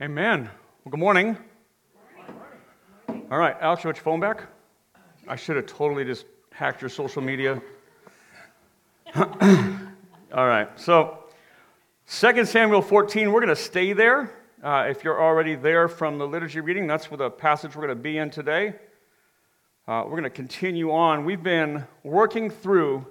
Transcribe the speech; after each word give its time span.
Amen. 0.00 0.42
Well, 0.84 0.90
good 0.92 1.00
morning. 1.00 1.36
All 3.08 3.36
right, 3.36 3.56
Alex, 3.60 3.82
you 3.82 3.88
want 3.88 3.96
your 3.96 4.04
phone 4.04 4.20
back? 4.20 4.44
I 5.26 5.34
should 5.34 5.56
have 5.56 5.66
totally 5.66 6.04
just 6.04 6.24
hacked 6.52 6.80
your 6.80 6.88
social 6.88 7.20
media. 7.20 7.60
All 9.16 9.26
right, 10.46 10.68
so 10.76 11.24
2 12.08 12.44
Samuel 12.44 12.80
14, 12.80 13.32
we're 13.32 13.40
going 13.40 13.48
to 13.48 13.56
stay 13.56 13.92
there. 13.92 14.30
Uh, 14.62 14.86
if 14.88 15.02
you're 15.02 15.20
already 15.20 15.56
there 15.56 15.88
from 15.88 16.16
the 16.16 16.28
liturgy 16.28 16.60
reading, 16.60 16.86
that's 16.86 17.10
where 17.10 17.18
the 17.18 17.28
passage 17.28 17.74
we're 17.74 17.84
going 17.84 17.98
to 17.98 18.00
be 18.00 18.18
in 18.18 18.30
today. 18.30 18.76
Uh, 19.88 20.04
we're 20.04 20.12
going 20.12 20.22
to 20.22 20.30
continue 20.30 20.92
on. 20.92 21.24
We've 21.24 21.42
been 21.42 21.84
working 22.04 22.50
through 22.50 23.04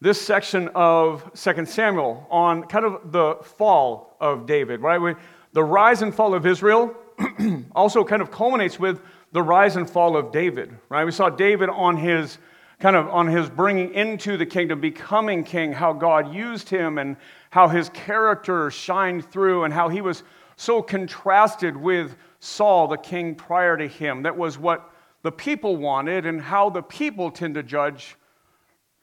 this 0.00 0.20
section 0.20 0.68
of 0.72 1.28
2 1.34 1.66
Samuel 1.66 2.28
on 2.30 2.62
kind 2.62 2.84
of 2.84 3.10
the 3.10 3.38
fall 3.42 4.16
of 4.20 4.46
David, 4.46 4.82
right? 4.82 5.00
We, 5.00 5.14
the 5.56 5.64
rise 5.64 6.02
and 6.02 6.14
fall 6.14 6.34
of 6.34 6.44
Israel 6.44 6.94
also 7.74 8.04
kind 8.04 8.20
of 8.20 8.30
culminates 8.30 8.78
with 8.78 9.00
the 9.32 9.42
rise 9.42 9.76
and 9.76 9.88
fall 9.88 10.14
of 10.14 10.30
David, 10.30 10.70
right? 10.90 11.06
We 11.06 11.12
saw 11.12 11.30
David 11.30 11.70
on 11.70 11.96
his 11.96 12.36
kind 12.78 12.94
of 12.94 13.08
on 13.08 13.26
his 13.26 13.48
bringing 13.48 13.94
into 13.94 14.36
the 14.36 14.44
kingdom, 14.44 14.82
becoming 14.82 15.44
king, 15.44 15.72
how 15.72 15.94
God 15.94 16.34
used 16.34 16.68
him 16.68 16.98
and 16.98 17.16
how 17.48 17.68
his 17.68 17.88
character 17.88 18.70
shined 18.70 19.24
through 19.30 19.64
and 19.64 19.72
how 19.72 19.88
he 19.88 20.02
was 20.02 20.24
so 20.56 20.82
contrasted 20.82 21.74
with 21.74 22.16
Saul, 22.40 22.86
the 22.86 22.98
king 22.98 23.34
prior 23.34 23.78
to 23.78 23.88
him. 23.88 24.24
That 24.24 24.36
was 24.36 24.58
what 24.58 24.90
the 25.22 25.32
people 25.32 25.78
wanted 25.78 26.26
and 26.26 26.38
how 26.38 26.68
the 26.68 26.82
people 26.82 27.30
tend 27.30 27.54
to 27.54 27.62
judge 27.62 28.14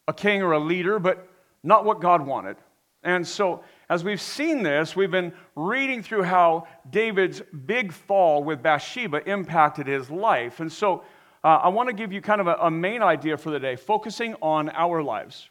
a 0.07 0.13
king 0.13 0.43
or 0.43 0.51
a 0.51 0.59
leader, 0.59 0.99
but 0.99 1.27
not 1.63 1.83
what 1.83 1.99
God 1.99 2.23
wanted. 2.27 2.57
And 3.01 3.27
so 3.27 3.63
as 3.93 4.03
we've 4.03 4.21
seen 4.21 4.63
this, 4.63 4.95
we've 4.95 5.11
been 5.11 5.31
reading 5.55 6.01
through 6.01 6.23
how 6.23 6.67
David's 6.89 7.43
big 7.67 7.91
fall 7.91 8.43
with 8.43 8.63
Bathsheba 8.63 9.23
impacted 9.29 9.85
his 9.85 10.09
life. 10.09 10.59
And 10.59 10.71
so 10.71 11.03
uh, 11.43 11.59
I 11.61 11.69
want 11.69 11.89
to 11.89 11.93
give 11.93 12.11
you 12.11 12.19
kind 12.19 12.41
of 12.41 12.47
a, 12.47 12.55
a 12.55 12.71
main 12.71 13.03
idea 13.03 13.37
for 13.37 13.51
the 13.51 13.59
day, 13.59 13.75
focusing 13.75 14.33
on 14.41 14.69
our 14.71 15.03
lives. 15.03 15.47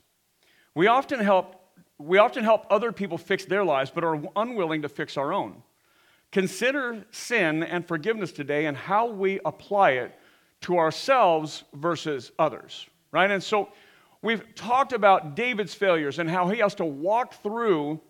We 0.75 0.89
often 0.89 1.21
help 1.21 1.55
we 1.99 2.19
often 2.19 2.43
help 2.43 2.67
other 2.69 2.91
people 2.91 3.17
fix 3.17 3.45
their 3.45 3.65
lives, 3.65 3.93
but 3.95 4.03
are 4.03 4.21
unwilling 4.35 4.83
to 4.83 4.89
fix 4.89 5.17
our 5.17 5.33
own. 5.33 5.63
Consider 6.33 7.05
sin 7.13 7.63
and 7.63 7.87
forgiveness 7.87 8.33
today 8.33 8.67
and 8.67 8.77
how 8.77 9.07
we 9.07 9.39
apply 9.45 9.93
it 9.93 10.19
to 10.63 10.79
ourselves 10.79 11.63
versus 11.75 12.33
others, 12.41 12.89
right? 13.13 13.31
And 13.31 13.41
so 13.41 13.69
we've 14.21 14.43
talked 14.57 14.93
about 14.93 15.37
David's 15.37 15.75
failures 15.75 16.19
and 16.19 16.29
how 16.29 16.49
he 16.49 16.59
has 16.59 16.75
to 16.77 16.85
walk 16.85 17.35
through 17.41 18.01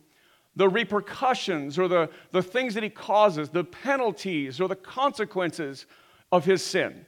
the 0.56 0.68
repercussions 0.68 1.78
or 1.78 1.88
the, 1.88 2.10
the 2.30 2.42
things 2.42 2.74
that 2.74 2.82
he 2.82 2.90
causes, 2.90 3.48
the 3.48 3.64
penalties 3.64 4.60
or 4.60 4.68
the 4.68 4.76
consequences 4.76 5.86
of 6.30 6.44
his 6.44 6.64
sin. 6.64 7.06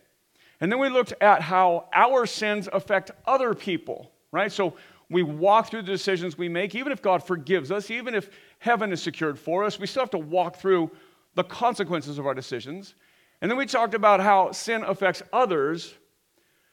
And 0.60 0.72
then 0.72 0.78
we 0.78 0.88
looked 0.88 1.12
at 1.20 1.42
how 1.42 1.88
our 1.92 2.26
sins 2.26 2.68
affect 2.72 3.10
other 3.26 3.54
people, 3.54 4.12
right? 4.32 4.50
So 4.50 4.74
we 5.10 5.22
walk 5.22 5.70
through 5.70 5.82
the 5.82 5.92
decisions 5.92 6.38
we 6.38 6.48
make, 6.48 6.74
even 6.74 6.92
if 6.92 7.02
God 7.02 7.22
forgives 7.22 7.70
us, 7.70 7.90
even 7.90 8.14
if 8.14 8.30
heaven 8.58 8.92
is 8.92 9.02
secured 9.02 9.38
for 9.38 9.64
us, 9.64 9.78
we 9.78 9.86
still 9.86 10.02
have 10.02 10.10
to 10.10 10.18
walk 10.18 10.56
through 10.56 10.90
the 11.34 11.44
consequences 11.44 12.18
of 12.18 12.26
our 12.26 12.34
decisions. 12.34 12.94
And 13.42 13.50
then 13.50 13.58
we 13.58 13.66
talked 13.66 13.94
about 13.94 14.20
how 14.20 14.52
sin 14.52 14.82
affects 14.84 15.22
others. 15.32 15.94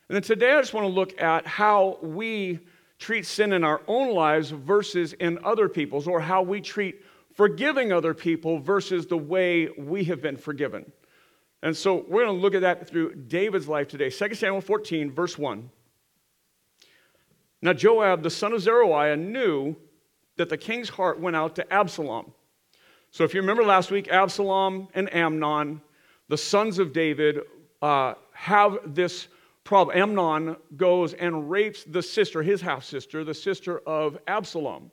And 0.07 0.15
then 0.15 0.21
today 0.21 0.53
I 0.53 0.61
just 0.61 0.73
want 0.73 0.85
to 0.85 0.93
look 0.93 1.21
at 1.21 1.45
how 1.45 1.97
we 2.01 2.59
treat 3.01 3.25
sin 3.25 3.51
in 3.51 3.63
our 3.63 3.81
own 3.87 4.13
lives 4.13 4.51
versus 4.51 5.13
in 5.13 5.39
other 5.43 5.67
people's, 5.67 6.07
or 6.07 6.21
how 6.21 6.43
we 6.43 6.61
treat 6.61 7.03
forgiving 7.33 7.91
other 7.91 8.13
people 8.13 8.59
versus 8.59 9.07
the 9.07 9.17
way 9.17 9.67
we 9.77 10.03
have 10.03 10.21
been 10.21 10.37
forgiven. 10.37 10.89
And 11.63 11.75
so 11.75 12.05
we're 12.07 12.25
going 12.25 12.35
to 12.35 12.41
look 12.41 12.53
at 12.53 12.61
that 12.61 12.87
through 12.87 13.15
David's 13.15 13.67
life 13.67 13.87
today. 13.87 14.11
2 14.11 14.35
Samuel 14.35 14.61
14, 14.61 15.11
verse 15.11 15.37
1. 15.37 15.69
Now, 17.63 17.73
Joab, 17.73 18.21
the 18.21 18.29
son 18.29 18.53
of 18.53 18.61
Zeruiah, 18.61 19.17
knew 19.17 19.75
that 20.37 20.49
the 20.49 20.57
king's 20.57 20.89
heart 20.89 21.19
went 21.19 21.35
out 21.35 21.55
to 21.55 21.73
Absalom. 21.73 22.31
So, 23.09 23.23
if 23.23 23.33
you 23.33 23.41
remember 23.41 23.63
last 23.63 23.91
week, 23.91 24.09
Absalom 24.09 24.87
and 24.93 25.13
Amnon, 25.13 25.81
the 26.27 26.37
sons 26.37 26.79
of 26.79 26.93
David, 26.93 27.41
uh, 27.81 28.13
have 28.33 28.77
this 28.85 29.27
problem. 29.63 29.97
Amnon 29.97 30.55
goes 30.75 31.13
and 31.13 31.49
rapes 31.49 31.83
the 31.83 32.01
sister, 32.01 32.41
his 32.41 32.61
half 32.61 32.83
sister, 32.83 33.23
the 33.23 33.33
sister 33.33 33.79
of 33.79 34.17
Absalom. 34.27 34.91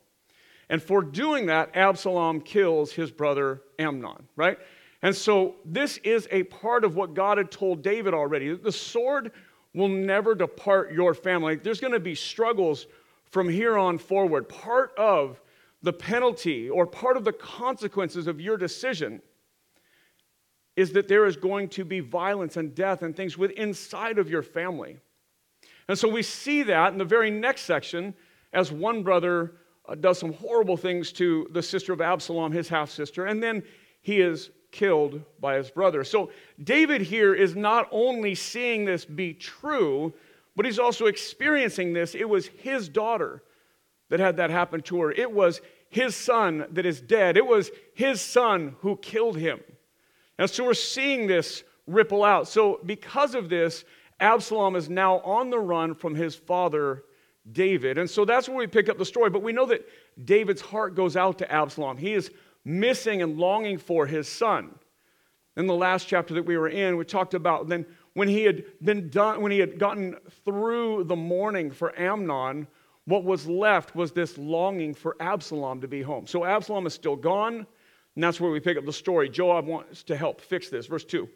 And 0.68 0.82
for 0.82 1.02
doing 1.02 1.46
that, 1.46 1.70
Absalom 1.74 2.40
kills 2.40 2.92
his 2.92 3.10
brother 3.10 3.62
Amnon, 3.78 4.28
right? 4.36 4.58
And 5.02 5.14
so 5.14 5.56
this 5.64 5.98
is 5.98 6.28
a 6.30 6.42
part 6.44 6.84
of 6.84 6.96
what 6.96 7.14
God 7.14 7.38
had 7.38 7.50
told 7.50 7.82
David 7.82 8.14
already. 8.14 8.54
The 8.54 8.72
sword 8.72 9.32
will 9.74 9.88
never 9.88 10.34
depart 10.34 10.92
your 10.92 11.14
family. 11.14 11.56
There's 11.56 11.80
going 11.80 11.92
to 11.92 12.00
be 12.00 12.14
struggles 12.14 12.86
from 13.30 13.48
here 13.48 13.78
on 13.78 13.98
forward. 13.98 14.48
Part 14.48 14.92
of 14.98 15.40
the 15.82 15.92
penalty 15.92 16.68
or 16.68 16.86
part 16.86 17.16
of 17.16 17.24
the 17.24 17.32
consequences 17.32 18.26
of 18.26 18.40
your 18.40 18.56
decision 18.56 19.22
is 20.78 20.92
that 20.92 21.08
there 21.08 21.26
is 21.26 21.36
going 21.36 21.68
to 21.68 21.84
be 21.84 21.98
violence 21.98 22.56
and 22.56 22.72
death 22.72 23.02
and 23.02 23.16
things 23.16 23.36
within 23.36 23.58
inside 23.58 24.16
of 24.16 24.30
your 24.30 24.44
family. 24.44 24.96
And 25.88 25.98
so 25.98 26.08
we 26.08 26.22
see 26.22 26.62
that 26.62 26.92
in 26.92 26.98
the 26.98 27.04
very 27.04 27.32
next 27.32 27.62
section 27.62 28.14
as 28.52 28.70
one 28.70 29.02
brother 29.02 29.54
uh, 29.88 29.96
does 29.96 30.20
some 30.20 30.32
horrible 30.34 30.76
things 30.76 31.10
to 31.14 31.48
the 31.50 31.64
sister 31.64 31.92
of 31.92 32.00
Absalom, 32.00 32.52
his 32.52 32.68
half 32.68 32.90
sister, 32.90 33.26
and 33.26 33.42
then 33.42 33.64
he 34.02 34.20
is 34.20 34.50
killed 34.70 35.20
by 35.40 35.56
his 35.56 35.68
brother. 35.68 36.04
So 36.04 36.30
David 36.62 37.00
here 37.00 37.34
is 37.34 37.56
not 37.56 37.88
only 37.90 38.36
seeing 38.36 38.84
this 38.84 39.04
be 39.04 39.34
true, 39.34 40.14
but 40.54 40.64
he's 40.64 40.78
also 40.78 41.06
experiencing 41.06 41.92
this. 41.92 42.14
It 42.14 42.28
was 42.28 42.46
his 42.46 42.88
daughter 42.88 43.42
that 44.10 44.20
had 44.20 44.36
that 44.36 44.50
happen 44.50 44.82
to 44.82 45.00
her, 45.00 45.10
it 45.10 45.32
was 45.32 45.60
his 45.90 46.14
son 46.14 46.66
that 46.70 46.86
is 46.86 47.00
dead, 47.00 47.36
it 47.36 47.46
was 47.48 47.72
his 47.94 48.20
son 48.20 48.76
who 48.82 48.96
killed 48.98 49.36
him. 49.36 49.58
And 50.38 50.48
so 50.48 50.64
we're 50.64 50.74
seeing 50.74 51.26
this 51.26 51.64
ripple 51.86 52.24
out. 52.24 52.48
So, 52.48 52.80
because 52.84 53.34
of 53.34 53.48
this, 53.48 53.84
Absalom 54.20 54.76
is 54.76 54.88
now 54.88 55.18
on 55.20 55.50
the 55.50 55.58
run 55.58 55.94
from 55.94 56.14
his 56.14 56.34
father, 56.34 57.04
David. 57.52 57.98
And 57.98 58.08
so 58.08 58.24
that's 58.24 58.48
where 58.48 58.58
we 58.58 58.66
pick 58.66 58.88
up 58.88 58.98
the 58.98 59.04
story. 59.04 59.30
But 59.30 59.42
we 59.42 59.52
know 59.52 59.66
that 59.66 59.86
David's 60.24 60.60
heart 60.60 60.94
goes 60.94 61.16
out 61.16 61.38
to 61.38 61.50
Absalom. 61.52 61.96
He 61.96 62.14
is 62.14 62.30
missing 62.64 63.22
and 63.22 63.38
longing 63.38 63.78
for 63.78 64.06
his 64.06 64.28
son. 64.28 64.74
In 65.56 65.66
the 65.66 65.74
last 65.74 66.06
chapter 66.06 66.34
that 66.34 66.44
we 66.44 66.56
were 66.56 66.68
in, 66.68 66.96
we 66.96 67.04
talked 67.04 67.34
about 67.34 67.68
then 67.68 67.84
when 68.14 68.28
he 68.28 68.42
had 68.42 68.64
been 68.82 69.08
done, 69.10 69.40
when 69.40 69.52
he 69.52 69.58
had 69.58 69.78
gotten 69.78 70.16
through 70.44 71.04
the 71.04 71.16
mourning 71.16 71.70
for 71.70 71.98
Amnon, 71.98 72.66
what 73.04 73.24
was 73.24 73.46
left 73.46 73.94
was 73.94 74.12
this 74.12 74.36
longing 74.36 74.92
for 74.92 75.16
Absalom 75.20 75.80
to 75.80 75.88
be 75.88 76.02
home. 76.02 76.26
So 76.26 76.44
Absalom 76.44 76.86
is 76.86 76.94
still 76.94 77.16
gone. 77.16 77.66
And 78.18 78.24
that's 78.24 78.40
where 78.40 78.50
we 78.50 78.58
pick 78.58 78.76
up 78.76 78.84
the 78.84 78.92
story. 78.92 79.28
Joab 79.28 79.66
wants 79.66 80.02
to 80.02 80.16
help 80.16 80.40
fix 80.40 80.68
this. 80.68 80.86
Verse 80.86 81.04
2. 81.04 81.28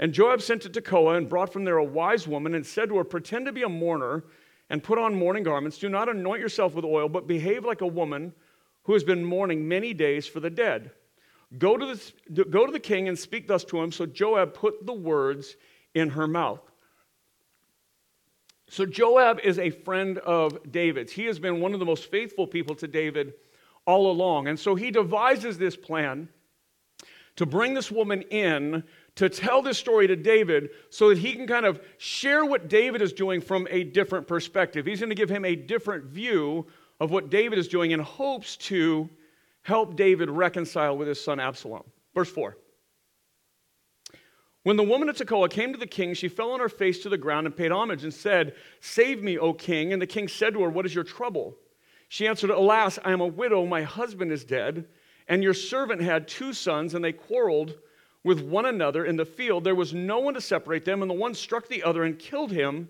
And 0.00 0.12
Joab 0.12 0.42
sent 0.42 0.66
it 0.66 0.72
to 0.72 0.80
Tekoa 0.80 1.16
and 1.16 1.28
brought 1.28 1.52
from 1.52 1.62
there 1.62 1.76
a 1.76 1.84
wise 1.84 2.26
woman 2.26 2.56
and 2.56 2.66
said 2.66 2.88
to 2.88 2.96
her, 2.96 3.04
Pretend 3.04 3.46
to 3.46 3.52
be 3.52 3.62
a 3.62 3.68
mourner 3.68 4.24
and 4.68 4.82
put 4.82 4.98
on 4.98 5.14
mourning 5.14 5.44
garments. 5.44 5.78
Do 5.78 5.88
not 5.88 6.08
anoint 6.08 6.40
yourself 6.40 6.74
with 6.74 6.84
oil, 6.84 7.08
but 7.08 7.28
behave 7.28 7.64
like 7.64 7.82
a 7.82 7.86
woman 7.86 8.32
who 8.82 8.94
has 8.94 9.04
been 9.04 9.24
mourning 9.24 9.68
many 9.68 9.94
days 9.94 10.26
for 10.26 10.40
the 10.40 10.50
dead. 10.50 10.90
Go 11.56 11.76
to 11.76 11.94
the, 11.94 12.44
go 12.46 12.66
to 12.66 12.72
the 12.72 12.80
king 12.80 13.06
and 13.06 13.16
speak 13.16 13.46
thus 13.46 13.62
to 13.66 13.80
him. 13.80 13.92
So 13.92 14.06
Joab 14.06 14.54
put 14.54 14.84
the 14.84 14.92
words 14.92 15.54
in 15.94 16.10
her 16.10 16.26
mouth. 16.26 16.68
So 18.68 18.86
Joab 18.86 19.38
is 19.44 19.60
a 19.60 19.70
friend 19.70 20.18
of 20.18 20.72
David's. 20.72 21.12
He 21.12 21.26
has 21.26 21.38
been 21.38 21.60
one 21.60 21.74
of 21.74 21.78
the 21.78 21.86
most 21.86 22.10
faithful 22.10 22.48
people 22.48 22.74
to 22.74 22.88
David 22.88 23.34
all 23.86 24.10
along. 24.10 24.48
And 24.48 24.58
so 24.58 24.74
he 24.74 24.90
devises 24.90 25.58
this 25.58 25.76
plan 25.76 26.28
to 27.36 27.46
bring 27.46 27.74
this 27.74 27.90
woman 27.90 28.22
in 28.22 28.84
to 29.16 29.28
tell 29.28 29.62
this 29.62 29.78
story 29.78 30.06
to 30.06 30.16
David 30.16 30.70
so 30.90 31.08
that 31.08 31.18
he 31.18 31.32
can 31.32 31.46
kind 31.46 31.66
of 31.66 31.80
share 31.98 32.44
what 32.44 32.68
David 32.68 33.02
is 33.02 33.12
doing 33.12 33.40
from 33.40 33.66
a 33.70 33.84
different 33.84 34.26
perspective. 34.26 34.86
He's 34.86 35.00
going 35.00 35.10
to 35.10 35.16
give 35.16 35.30
him 35.30 35.44
a 35.44 35.56
different 35.56 36.04
view 36.04 36.66
of 37.00 37.10
what 37.10 37.30
David 37.30 37.58
is 37.58 37.68
doing 37.68 37.92
in 37.92 38.00
hopes 38.00 38.56
to 38.56 39.08
help 39.62 39.96
David 39.96 40.30
reconcile 40.30 40.96
with 40.96 41.08
his 41.08 41.22
son 41.22 41.40
Absalom. 41.40 41.84
Verse 42.14 42.30
4. 42.30 42.56
When 44.62 44.76
the 44.76 44.84
woman 44.84 45.08
of 45.08 45.16
Tekoa 45.16 45.48
came 45.50 45.72
to 45.72 45.78
the 45.78 45.86
king, 45.86 46.12
she 46.12 46.28
fell 46.28 46.52
on 46.52 46.60
her 46.60 46.68
face 46.68 47.02
to 47.02 47.08
the 47.08 47.16
ground 47.16 47.46
and 47.46 47.56
paid 47.56 47.72
homage 47.72 48.04
and 48.04 48.12
said, 48.12 48.54
Save 48.80 49.22
me, 49.22 49.38
O 49.38 49.54
king. 49.54 49.92
And 49.92 50.02
the 50.02 50.06
king 50.06 50.28
said 50.28 50.52
to 50.52 50.62
her, 50.62 50.68
What 50.68 50.84
is 50.84 50.94
your 50.94 51.04
trouble? 51.04 51.56
She 52.10 52.26
answered, 52.26 52.50
Alas, 52.50 52.98
I 53.04 53.12
am 53.12 53.20
a 53.20 53.26
widow, 53.28 53.64
my 53.64 53.82
husband 53.82 54.32
is 54.32 54.44
dead, 54.44 54.84
and 55.28 55.44
your 55.44 55.54
servant 55.54 56.02
had 56.02 56.26
two 56.26 56.52
sons, 56.52 56.94
and 56.94 57.04
they 57.04 57.12
quarreled 57.12 57.78
with 58.24 58.40
one 58.40 58.66
another 58.66 59.04
in 59.04 59.14
the 59.14 59.24
field. 59.24 59.62
There 59.62 59.76
was 59.76 59.94
no 59.94 60.18
one 60.18 60.34
to 60.34 60.40
separate 60.40 60.84
them, 60.84 61.02
and 61.02 61.10
the 61.10 61.14
one 61.14 61.34
struck 61.34 61.68
the 61.68 61.84
other 61.84 62.02
and 62.02 62.18
killed 62.18 62.50
him. 62.50 62.88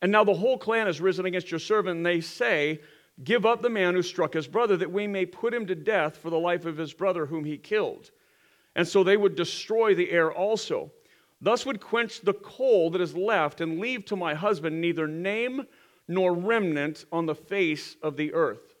And 0.00 0.12
now 0.12 0.22
the 0.22 0.34
whole 0.34 0.56
clan 0.58 0.86
has 0.86 1.00
risen 1.00 1.26
against 1.26 1.50
your 1.50 1.58
servant, 1.58 1.96
and 1.96 2.06
they 2.06 2.20
say, 2.20 2.80
Give 3.24 3.44
up 3.44 3.62
the 3.62 3.68
man 3.68 3.94
who 3.94 4.02
struck 4.02 4.32
his 4.32 4.46
brother, 4.46 4.76
that 4.76 4.92
we 4.92 5.08
may 5.08 5.26
put 5.26 5.52
him 5.52 5.66
to 5.66 5.74
death 5.74 6.18
for 6.18 6.30
the 6.30 6.38
life 6.38 6.64
of 6.64 6.76
his 6.76 6.92
brother 6.94 7.26
whom 7.26 7.44
he 7.44 7.58
killed. 7.58 8.12
and 8.76 8.86
so 8.86 9.02
they 9.02 9.16
would 9.16 9.34
destroy 9.34 9.92
the 9.92 10.12
heir 10.12 10.32
also. 10.32 10.92
Thus 11.40 11.66
would 11.66 11.80
quench 11.80 12.20
the 12.20 12.34
coal 12.34 12.90
that 12.90 13.00
is 13.00 13.16
left, 13.16 13.60
and 13.60 13.80
leave 13.80 14.04
to 14.04 14.14
my 14.14 14.34
husband 14.34 14.80
neither 14.80 15.08
name 15.08 15.66
nor 16.12 16.34
remnant 16.34 17.04
on 17.10 17.26
the 17.26 17.34
face 17.34 17.96
of 18.02 18.16
the 18.16 18.32
earth. 18.34 18.74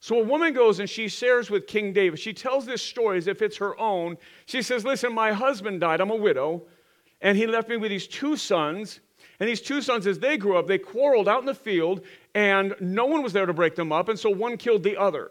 So 0.00 0.20
a 0.20 0.24
woman 0.24 0.52
goes 0.52 0.78
and 0.78 0.88
she 0.88 1.08
shares 1.08 1.50
with 1.50 1.66
King 1.66 1.92
David. 1.92 2.18
She 2.18 2.32
tells 2.32 2.66
this 2.66 2.82
story 2.82 3.18
as 3.18 3.26
if 3.26 3.42
it's 3.42 3.56
her 3.56 3.78
own. 3.80 4.16
She 4.46 4.62
says, 4.62 4.84
Listen, 4.84 5.12
my 5.12 5.32
husband 5.32 5.80
died. 5.80 6.00
I'm 6.00 6.10
a 6.10 6.16
widow. 6.16 6.62
And 7.20 7.36
he 7.36 7.46
left 7.46 7.68
me 7.68 7.76
with 7.76 7.90
these 7.90 8.06
two 8.06 8.36
sons. 8.36 9.00
And 9.40 9.48
these 9.48 9.60
two 9.60 9.82
sons, 9.82 10.06
as 10.06 10.18
they 10.18 10.36
grew 10.36 10.56
up, 10.56 10.66
they 10.66 10.78
quarreled 10.78 11.28
out 11.28 11.40
in 11.40 11.46
the 11.46 11.54
field, 11.54 12.04
and 12.34 12.74
no 12.80 13.06
one 13.06 13.22
was 13.22 13.32
there 13.32 13.46
to 13.46 13.52
break 13.52 13.76
them 13.76 13.92
up. 13.92 14.08
And 14.08 14.18
so 14.18 14.30
one 14.30 14.56
killed 14.56 14.82
the 14.82 14.96
other. 14.96 15.30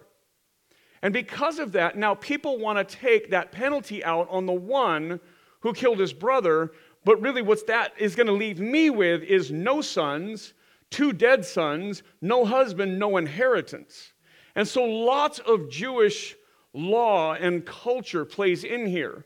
And 1.02 1.14
because 1.14 1.60
of 1.60 1.74
that, 1.74 1.98
now 1.98 2.16
people 2.16 2.58
want 2.58 2.78
to 2.78 2.96
take 2.96 3.30
that 3.32 3.52
penalty 3.52 4.04
out 4.04 4.28
on 4.30 4.46
the 4.46 4.54
one 4.54 5.20
who 5.60 5.74
killed 5.74 6.00
his 6.00 6.14
brother. 6.14 6.72
But 7.04 7.22
really, 7.22 7.42
what's 7.42 7.64
that 7.64 7.94
is 7.98 8.16
going 8.16 8.28
to 8.28 8.34
leave 8.34 8.60
me 8.60 8.90
with 8.90 9.24
is 9.24 9.52
no 9.52 9.82
sons, 9.82 10.54
two 10.92 11.14
dead 11.14 11.46
sons, 11.46 12.04
no 12.22 12.46
husband, 12.46 12.98
no 13.00 13.18
inheritance. 13.18 14.14
And 14.56 14.68
so 14.68 14.84
lots 14.84 15.40
of 15.40 15.70
Jewish 15.70 16.36
law 16.74 17.34
and 17.34 17.66
culture 17.66 18.26
plays 18.26 18.64
in 18.64 18.86
here. 18.86 19.26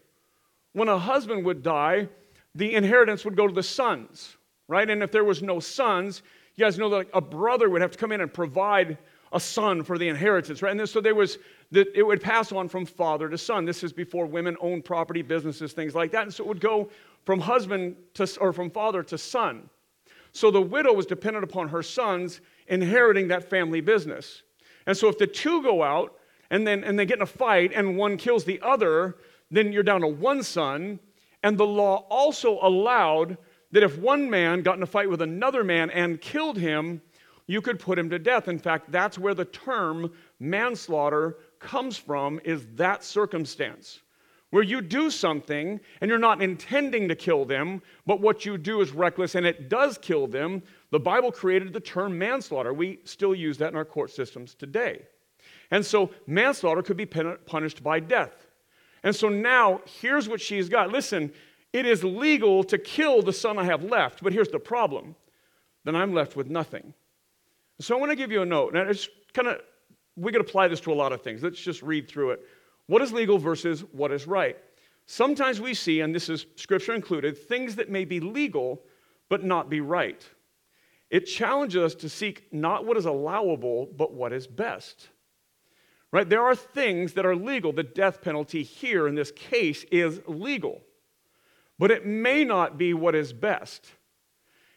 When 0.74 0.88
a 0.88 0.98
husband 0.98 1.46
would 1.46 1.64
die, 1.64 2.08
the 2.56 2.74
inheritance 2.74 3.26
would 3.26 3.36
go 3.36 3.48
to 3.48 3.54
the 3.54 3.64
sons, 3.64 4.38
right? 4.68 4.90
And 4.90 5.04
if 5.04 5.12
there 5.12 5.24
was 5.24 5.42
no 5.42 5.60
sons, 5.60 6.22
you 6.56 6.66
guys 6.66 6.78
know 6.78 6.90
that 6.90 7.08
a 7.14 7.22
brother 7.22 7.70
would 7.70 7.82
have 7.82 7.92
to 7.92 7.98
come 7.98 8.12
in 8.12 8.22
and 8.22 8.34
provide 8.34 8.98
a 9.34 9.40
son 9.40 9.84
for 9.84 9.98
the 9.98 10.08
inheritance, 10.10 10.62
right? 10.62 10.78
And 10.78 10.90
so 10.90 11.00
there 11.00 11.16
was 11.16 11.38
that 11.72 11.88
it 11.96 12.04
would 12.04 12.22
pass 12.22 12.52
on 12.52 12.68
from 12.68 12.86
father 12.86 13.30
to 13.30 13.38
son. 13.38 13.64
This 13.64 13.84
is 13.84 13.94
before 13.94 14.26
women 14.26 14.58
owned 14.60 14.84
property, 14.84 15.22
businesses, 15.22 15.72
things 15.72 15.96
like 15.96 16.12
that. 16.12 16.24
And 16.24 16.34
so 16.34 16.44
it 16.44 16.48
would 16.48 16.60
go 16.60 16.90
from 17.26 17.40
husband 17.40 17.96
to 18.16 18.28
or 18.42 18.52
from 18.52 18.70
father 18.70 19.04
to 19.04 19.18
son. 19.18 19.70
So 20.34 20.52
the 20.52 20.62
widow 20.62 20.94
was 20.94 21.06
dependent 21.06 21.44
upon 21.44 21.70
her 21.70 21.84
sons 21.84 22.42
inheriting 22.68 23.28
that 23.28 23.50
family 23.50 23.82
business. 23.82 24.44
And 24.86 24.96
so 24.96 25.10
if 25.10 25.18
the 25.18 25.28
two 25.28 25.62
go 25.62 25.84
out 25.84 26.16
and 26.50 26.66
then 26.66 26.84
and 26.84 26.98
they 26.98 27.06
get 27.06 27.18
in 27.18 27.24
a 27.24 27.28
fight 27.28 27.72
and 27.74 27.98
one 27.98 28.18
kills 28.18 28.46
the 28.46 28.60
other, 28.62 29.18
then 29.50 29.72
you're 29.72 29.84
down 29.84 30.02
to 30.02 30.08
one 30.08 30.44
son. 30.44 31.00
And 31.44 31.58
the 31.58 31.66
law 31.66 32.06
also 32.10 32.60
allowed 32.62 33.38
that 33.72 33.84
if 33.84 33.98
one 33.98 34.30
man 34.30 34.62
got 34.62 34.78
in 34.78 34.84
a 34.84 34.88
fight 34.88 35.10
with 35.10 35.22
another 35.22 35.64
man 35.64 35.90
and 35.90 36.22
killed 36.22 36.58
him, 36.58 37.02
you 37.48 37.62
could 37.62 37.80
put 37.80 38.00
him 38.00 38.10
to 38.10 38.20
death. 38.20 38.48
In 38.48 38.60
fact, 38.60 38.92
that's 38.92 39.18
where 39.18 39.34
the 39.34 39.46
term 39.46 40.12
manslaughter 40.40 41.38
comes 41.60 41.98
from 41.98 42.40
is 42.44 42.66
that 42.76 43.04
circumstance 43.04 44.02
where 44.52 44.64
you 44.64 44.82
do 44.82 45.10
something 45.10 45.80
and 46.00 46.10
you're 46.10 46.20
not 46.20 46.42
intending 46.42 47.08
to 47.08 47.16
kill 47.16 47.46
them, 47.46 47.82
but 48.06 48.22
what 48.22 48.46
you 48.46 48.58
do 48.58 48.82
is 48.82 48.92
reckless 48.92 49.36
and 49.36 49.46
it 49.46 49.70
does 49.70 49.98
kill 49.98 50.28
them. 50.28 50.62
The 50.92 51.00
Bible 51.00 51.32
created 51.32 51.74
the 51.74 51.80
term 51.80 52.18
manslaughter. 52.18 52.74
We 52.74 53.00
still 53.06 53.34
use 53.34 53.58
that 53.58 53.70
in 53.70 53.76
our 53.76 53.86
court 53.86 54.12
systems 54.12 54.54
today. 54.54 55.04
And 55.72 55.86
so 55.86 56.12
manslaughter 56.28 56.84
could 56.84 56.98
be 56.98 57.06
punished 57.06 57.82
by 57.82 58.02
death. 58.02 58.48
And 59.04 59.16
so 59.16 59.30
now 59.30 59.82
here's 60.02 60.30
what 60.30 60.42
she's 60.42 60.70
got. 60.70 60.92
Listen, 60.92 61.32
it 61.74 61.86
is 61.86 62.04
legal 62.04 62.64
to 62.66 62.78
kill 62.78 63.22
the 63.22 63.34
son 63.34 63.58
I 63.58 63.64
have 63.64 63.84
left, 63.84 64.22
but 64.22 64.34
here's 64.34 64.50
the 64.50 64.60
problem. 64.60 65.16
Then 65.86 65.96
I'm 65.96 66.14
left 66.14 66.36
with 66.36 66.50
nothing. 66.50 66.94
So 67.80 67.96
I 67.96 68.00
want 68.00 68.12
to 68.12 68.16
give 68.18 68.32
you 68.32 68.42
a 68.42 68.46
note. 68.46 68.74
Now, 68.74 68.82
it's 68.82 69.08
kind 69.34 69.48
of, 69.48 69.62
we 70.18 70.32
could 70.32 70.42
apply 70.42 70.68
this 70.68 70.82
to 70.82 70.92
a 70.92 70.94
lot 70.94 71.14
of 71.14 71.22
things. 71.22 71.42
Let's 71.42 71.60
just 71.60 71.82
read 71.82 72.08
through 72.08 72.32
it. 72.32 72.42
What 72.92 73.02
is 73.02 73.14
legal 73.14 73.38
versus 73.38 73.86
what 73.94 74.12
is 74.12 74.28
right? 74.28 74.58
Sometimes 75.06 75.62
we 75.62 75.74
see, 75.74 76.02
and 76.02 76.14
this 76.14 76.28
is 76.28 76.46
scripture 76.58 76.94
included, 76.94 77.38
things 77.38 77.78
that 77.78 77.90
may 77.90 78.04
be 78.04 78.20
legal 78.20 78.84
but 79.30 79.46
not 79.46 79.70
be 79.70 79.80
right. 79.80 80.22
It 81.10 81.22
challenges 81.22 81.82
us 81.82 81.96
to 81.96 82.10
seek 82.10 82.52
not 82.52 82.86
what 82.86 82.98
is 82.98 83.06
allowable, 83.06 83.88
but 83.96 84.14
what 84.14 84.34
is 84.34 84.46
best. 84.46 85.08
Right? 86.12 86.28
There 86.28 86.44
are 86.44 86.54
things 86.54 87.14
that 87.14 87.26
are 87.26 87.34
legal. 87.34 87.72
The 87.72 87.84
death 87.84 88.22
penalty 88.22 88.62
here 88.62 89.08
in 89.08 89.16
this 89.16 89.32
case 89.32 89.86
is 89.86 90.20
legal, 90.28 90.82
but 91.80 91.92
it 91.92 92.06
may 92.06 92.44
not 92.44 92.78
be 92.78 92.94
what 92.94 93.16
is 93.16 93.32
best. 93.32 93.90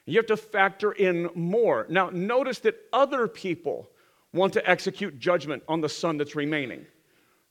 You 0.06 0.19
have 0.19 0.26
to 0.26 0.37
factor 0.37 0.93
in 0.93 1.31
more. 1.34 1.84
Now, 1.88 2.11
notice 2.11 2.61
that 2.61 2.76
other 2.93 3.26
people 3.26 3.90
want 4.32 4.52
to 4.52 4.70
execute 4.70 5.19
judgment 5.19 5.64
on 5.66 5.81
the 5.81 5.88
son 5.88 6.16
that's 6.16 6.37
remaining. 6.37 6.87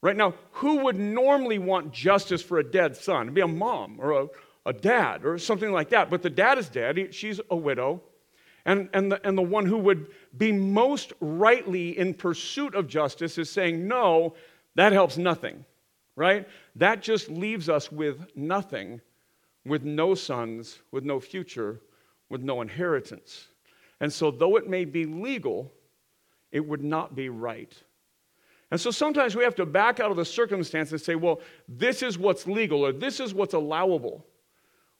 Right 0.03 0.17
now, 0.17 0.33
who 0.51 0.79
would 0.79 1.00
normally 1.00 1.59
want 1.59 1.94
justice 1.94 2.41
for 2.41 2.59
a 2.59 2.63
dead 2.63 2.97
son? 2.97 3.21
It'd 3.21 3.35
be 3.35 3.39
a 3.39 3.47
mom 3.47 4.01
or 4.01 4.11
a, 4.11 4.27
a 4.65 4.73
dad 4.73 5.23
or 5.23 5.38
something 5.38 5.71
like 5.71 5.91
that. 5.91 6.09
But 6.09 6.21
the 6.21 6.29
dad 6.29 6.57
is 6.57 6.67
dead, 6.67 7.15
she's 7.15 7.39
a 7.50 7.55
widow. 7.55 8.01
And, 8.65 8.89
and, 8.91 9.13
the, 9.13 9.25
and 9.25 9.38
the 9.38 9.41
one 9.41 9.65
who 9.65 9.77
would 9.77 10.07
be 10.38 10.51
most 10.51 11.13
rightly 11.21 11.97
in 11.97 12.15
pursuit 12.15 12.75
of 12.75 12.89
justice 12.89 13.38
is 13.38 13.50
saying, 13.50 13.88
no, 13.88 14.35
that 14.75 14.91
helps 14.91 15.17
nothing, 15.17 15.63
right? 16.17 16.50
That 16.75 17.01
just 17.01 17.29
leaves 17.29 17.69
us 17.69 17.89
with 17.89 18.35
nothing, 18.35 19.00
with 19.65 19.83
no 19.83 20.15
sons, 20.15 20.79
with 20.91 21.05
no 21.05 21.21
future, 21.21 21.79
with 22.27 22.41
no 22.41 22.61
inheritance. 22.61 23.47
And 24.01 24.11
so, 24.11 24.31
though 24.31 24.57
it 24.57 24.67
may 24.67 24.83
be 24.83 25.05
legal, 25.05 25.71
it 26.51 26.67
would 26.67 26.83
not 26.83 27.15
be 27.15 27.29
right. 27.29 27.73
And 28.74 28.81
so 28.81 28.90
sometimes 28.90 29.36
we 29.36 29.44
have 29.44 29.54
to 29.58 29.68
back 29.68 30.00
out 30.00 30.10
of 30.10 30.18
the 30.18 30.25
circumstance 30.25 30.92
and 30.92 31.00
say, 31.00 31.14
well, 31.14 31.42
this 31.70 32.02
is 32.02 32.18
what's 32.18 32.48
legal 32.48 32.84
or 32.84 32.92
this 32.92 33.20
is 33.20 33.31
what's 33.31 33.54
allowable. 33.54 34.25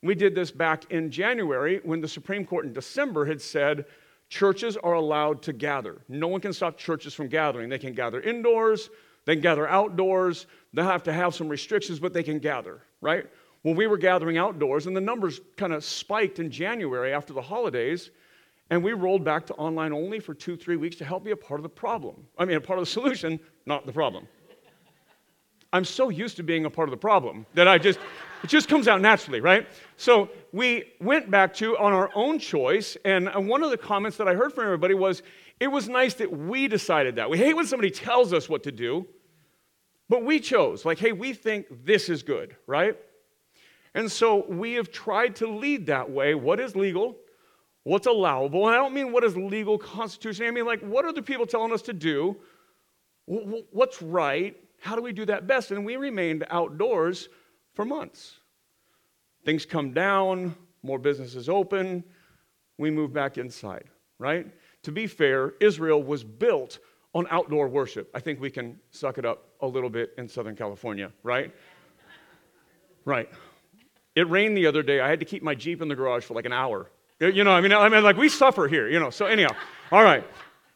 We 0.04 0.14
did 0.14 0.36
this 0.36 0.52
back 0.52 0.92
in 0.92 1.10
January 1.10 1.82
when 1.82 2.00
the 2.00 2.08
Supreme 2.08 2.46
Court 2.46 2.66
in 2.66 2.74
December 2.74 3.26
had 3.26 3.42
said 3.42 3.86
churches 4.30 4.78
are 4.78 4.94
allowed 4.94 5.42
to 5.42 5.54
gather. 5.54 6.02
No 6.08 6.28
one 6.28 6.40
can 6.40 6.54
stop 6.54 6.78
churches 6.78 7.16
from 7.16 7.30
gathering. 7.30 7.68
They 7.68 7.80
can 7.80 7.94
gather 7.94 8.22
indoors, 8.22 8.92
they 9.26 9.34
can 9.34 9.42
gather 9.42 9.68
outdoors. 9.68 10.46
They'll 10.72 10.86
have 10.86 11.02
to 11.04 11.14
have 11.14 11.34
some 11.34 11.50
restrictions, 11.50 12.00
but 12.00 12.14
they 12.14 12.22
can 12.22 12.38
gather, 12.38 12.84
right? 13.02 13.26
Well, 13.64 13.74
we 13.74 13.88
were 13.88 13.98
gathering 13.98 14.38
outdoors, 14.38 14.86
and 14.86 14.96
the 14.96 15.02
numbers 15.02 15.42
kind 15.58 15.74
of 15.74 15.84
spiked 15.84 16.38
in 16.38 16.52
January 16.52 17.12
after 17.12 17.34
the 17.34 17.42
holidays, 17.42 18.12
and 18.70 18.84
we 18.84 18.94
rolled 18.94 19.24
back 19.24 19.46
to 19.48 19.54
online 19.56 19.94
only 19.94 20.20
for 20.20 20.34
two, 20.34 20.56
three 20.56 20.78
weeks 20.78 20.96
to 20.98 21.06
help 21.06 21.24
be 21.24 21.32
a 21.32 21.36
part 21.36 21.60
of 21.60 21.64
the 21.64 21.70
problem. 21.70 22.26
I 22.38 22.46
mean, 22.46 22.58
a 22.58 22.62
part 22.62 22.80
of 22.80 22.86
the 22.86 22.92
solution, 22.92 23.40
not 23.66 23.86
the 23.86 23.94
problem. 23.94 24.28
I'm 25.74 25.86
so 25.86 26.10
used 26.10 26.38
to 26.38 26.44
being 26.44 26.66
a 26.66 26.70
part 26.70 26.88
of 26.88 26.92
the 26.92 26.98
problem 26.98 27.48
that 27.56 27.68
I 27.68 27.80
just, 27.80 28.00
it 28.44 28.48
just 28.48 28.70
comes 28.70 28.88
out 28.88 29.02
naturally, 29.02 29.42
right? 29.42 29.68
So 29.98 30.30
we 30.52 30.84
went 31.02 31.32
back 31.32 31.54
to 31.56 31.76
on 31.78 31.94
our 31.94 32.12
own 32.14 32.38
choice, 32.38 32.96
and 33.04 33.28
uh, 33.28 33.40
one 33.40 33.64
of 33.64 33.72
the 33.72 33.78
comments 33.78 34.18
that 34.18 34.28
I 34.28 34.36
heard 34.36 34.54
from 34.54 34.66
everybody 34.66 34.94
was, 34.94 35.24
it 35.60 35.68
was 35.68 35.90
nice 35.90 36.14
that 36.16 36.32
we 36.32 36.68
decided 36.68 37.16
that. 37.16 37.30
We 37.30 37.40
hate 37.40 37.56
when 37.56 37.66
somebody 37.66 37.90
tells 37.90 38.34
us 38.34 38.48
what 38.48 38.64
to 38.64 38.72
do, 38.72 39.08
but 40.10 40.24
we 40.24 40.40
chose, 40.40 40.86
like, 40.86 41.00
hey, 41.00 41.12
we 41.12 41.34
think 41.34 41.66
this 41.86 42.08
is 42.08 42.22
good, 42.22 42.56
right? 42.68 42.96
And 43.96 44.12
so 44.12 44.46
we 44.48 44.74
have 44.74 44.92
tried 44.92 45.36
to 45.38 45.48
lead 45.48 45.88
that 45.88 46.10
way. 46.10 46.36
What 46.36 46.60
is 46.60 46.76
legal? 46.76 47.18
What's 47.84 48.08
allowable? 48.08 48.68
And 48.68 48.76
I 48.76 48.80
don't 48.80 48.94
mean 48.94 49.12
what 49.12 49.24
is 49.24 49.36
legal 49.36 49.78
constitution. 49.78 50.46
I 50.46 50.52
mean, 50.52 50.66
like, 50.66 50.82
what 50.82 51.06
are 51.06 51.12
the 51.12 51.22
people 51.22 51.46
telling 51.46 51.74
us 51.74 51.82
to 51.84 51.94
do? 51.94 52.38
What's 53.26 54.02
right? 54.02 54.56
How 54.80 54.96
do 54.96 55.02
we 55.02 55.14
do 55.14 55.26
that 55.26 55.48
best? 55.48 55.72
And 55.72 55.86
we 55.86 55.96
remained 55.96 56.46
outdoors 56.50 57.30
for 57.74 57.86
months. 57.86 58.38
Things 59.46 59.66
come 59.66 59.94
down, 59.94 60.56
more 60.82 61.00
businesses 61.00 61.50
open, 61.50 62.04
we 62.78 62.90
move 62.90 63.14
back 63.14 63.38
inside, 63.38 63.86
right? 64.18 64.48
To 64.84 64.92
be 64.92 65.08
fair, 65.08 65.54
Israel 65.60 66.02
was 66.02 66.24
built 66.24 66.80
on 67.14 67.28
outdoor 67.30 67.68
worship. 67.68 68.10
I 68.14 68.20
think 68.20 68.40
we 68.40 68.50
can 68.50 68.80
suck 68.92 69.18
it 69.18 69.26
up 69.26 69.50
a 69.62 69.68
little 69.68 69.90
bit 69.90 70.14
in 70.18 70.28
Southern 70.28 70.56
California, 70.56 71.12
right? 71.24 71.54
Right. 73.06 73.30
It 74.16 74.30
rained 74.30 74.58
the 74.58 74.68
other 74.68 74.84
day. 74.84 75.00
I 75.00 75.10
had 75.10 75.20
to 75.20 75.26
keep 75.26 75.44
my 75.44 75.56
Jeep 75.56 75.82
in 75.82 75.88
the 75.88 75.96
garage 75.96 76.24
for 76.24 76.34
like 76.34 76.46
an 76.46 76.54
hour. 76.54 76.90
You 77.20 77.44
know, 77.44 77.52
I 77.52 77.62
mean, 77.62 77.72
I 77.72 77.88
mean, 77.90 78.04
like 78.04 78.18
we 78.18 78.30
suffer 78.30 78.68
here, 78.68 78.90
you 78.90 79.00
know. 79.00 79.10
So, 79.10 79.26
anyhow, 79.26 79.56
all 79.92 80.04
right. 80.04 80.26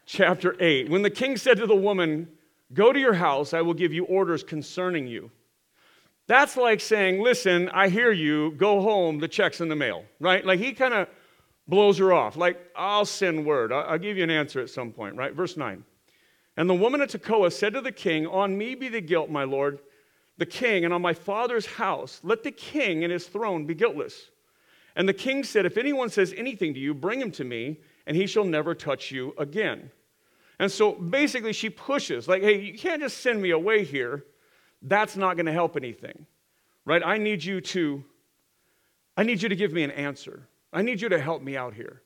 Chapter 0.06 0.56
8. 0.58 0.88
When 0.88 1.02
the 1.02 1.10
king 1.10 1.36
said 1.36 1.58
to 1.58 1.66
the 1.66 1.76
woman, 1.76 2.28
Go 2.74 2.92
to 2.92 2.98
your 2.98 3.14
house, 3.14 3.54
I 3.54 3.62
will 3.62 3.74
give 3.74 3.92
you 3.92 4.04
orders 4.04 4.42
concerning 4.42 5.06
you. 5.06 5.30
That's 6.26 6.56
like 6.56 6.80
saying, 6.80 7.22
Listen, 7.22 7.68
I 7.70 7.88
hear 7.88 8.12
you, 8.12 8.52
go 8.52 8.80
home, 8.80 9.18
the 9.18 9.28
check's 9.28 9.60
in 9.60 9.68
the 9.68 9.76
mail, 9.76 10.04
right? 10.20 10.44
Like 10.44 10.60
he 10.60 10.72
kind 10.72 10.94
of 10.94 11.08
blows 11.66 11.98
her 11.98 12.12
off, 12.12 12.36
like, 12.36 12.58
I'll 12.74 13.04
send 13.04 13.44
word, 13.44 13.72
I'll 13.72 13.98
give 13.98 14.16
you 14.16 14.24
an 14.24 14.30
answer 14.30 14.60
at 14.60 14.70
some 14.70 14.90
point, 14.90 15.16
right? 15.16 15.34
Verse 15.34 15.56
9. 15.56 15.84
And 16.56 16.68
the 16.68 16.74
woman 16.74 17.00
at 17.00 17.10
Tekoa 17.10 17.52
said 17.52 17.74
to 17.74 17.80
the 17.80 17.92
king, 17.92 18.26
On 18.26 18.56
me 18.56 18.74
be 18.74 18.88
the 18.88 19.00
guilt, 19.00 19.30
my 19.30 19.44
lord, 19.44 19.78
the 20.38 20.46
king, 20.46 20.84
and 20.84 20.92
on 20.92 21.02
my 21.02 21.14
father's 21.14 21.66
house. 21.66 22.20
Let 22.22 22.42
the 22.42 22.50
king 22.50 23.04
and 23.04 23.12
his 23.12 23.26
throne 23.26 23.66
be 23.66 23.74
guiltless. 23.74 24.30
And 24.96 25.08
the 25.08 25.14
king 25.14 25.44
said, 25.44 25.66
If 25.66 25.76
anyone 25.76 26.10
says 26.10 26.34
anything 26.36 26.74
to 26.74 26.80
you, 26.80 26.94
bring 26.94 27.20
him 27.20 27.30
to 27.32 27.44
me, 27.44 27.80
and 28.06 28.16
he 28.16 28.26
shall 28.26 28.44
never 28.44 28.74
touch 28.74 29.10
you 29.10 29.34
again. 29.38 29.90
And 30.58 30.70
so 30.72 30.92
basically, 30.92 31.52
she 31.52 31.70
pushes, 31.70 32.26
like, 32.26 32.42
hey, 32.42 32.60
you 32.60 32.76
can't 32.76 33.00
just 33.00 33.18
send 33.18 33.40
me 33.40 33.50
away 33.50 33.84
here. 33.84 34.24
That's 34.82 35.16
not 35.16 35.36
going 35.36 35.46
to 35.46 35.52
help 35.52 35.76
anything. 35.76 36.26
right? 36.84 37.02
I 37.04 37.18
need 37.18 37.44
you 37.44 37.60
to, 37.60 38.02
I 39.16 39.22
need 39.22 39.42
you 39.42 39.48
to 39.48 39.56
give 39.56 39.72
me 39.72 39.84
an 39.84 39.90
answer. 39.92 40.48
I 40.72 40.82
need 40.82 41.00
you 41.00 41.08
to 41.10 41.20
help 41.20 41.42
me 41.42 41.56
out 41.56 41.74
here. 41.74 42.02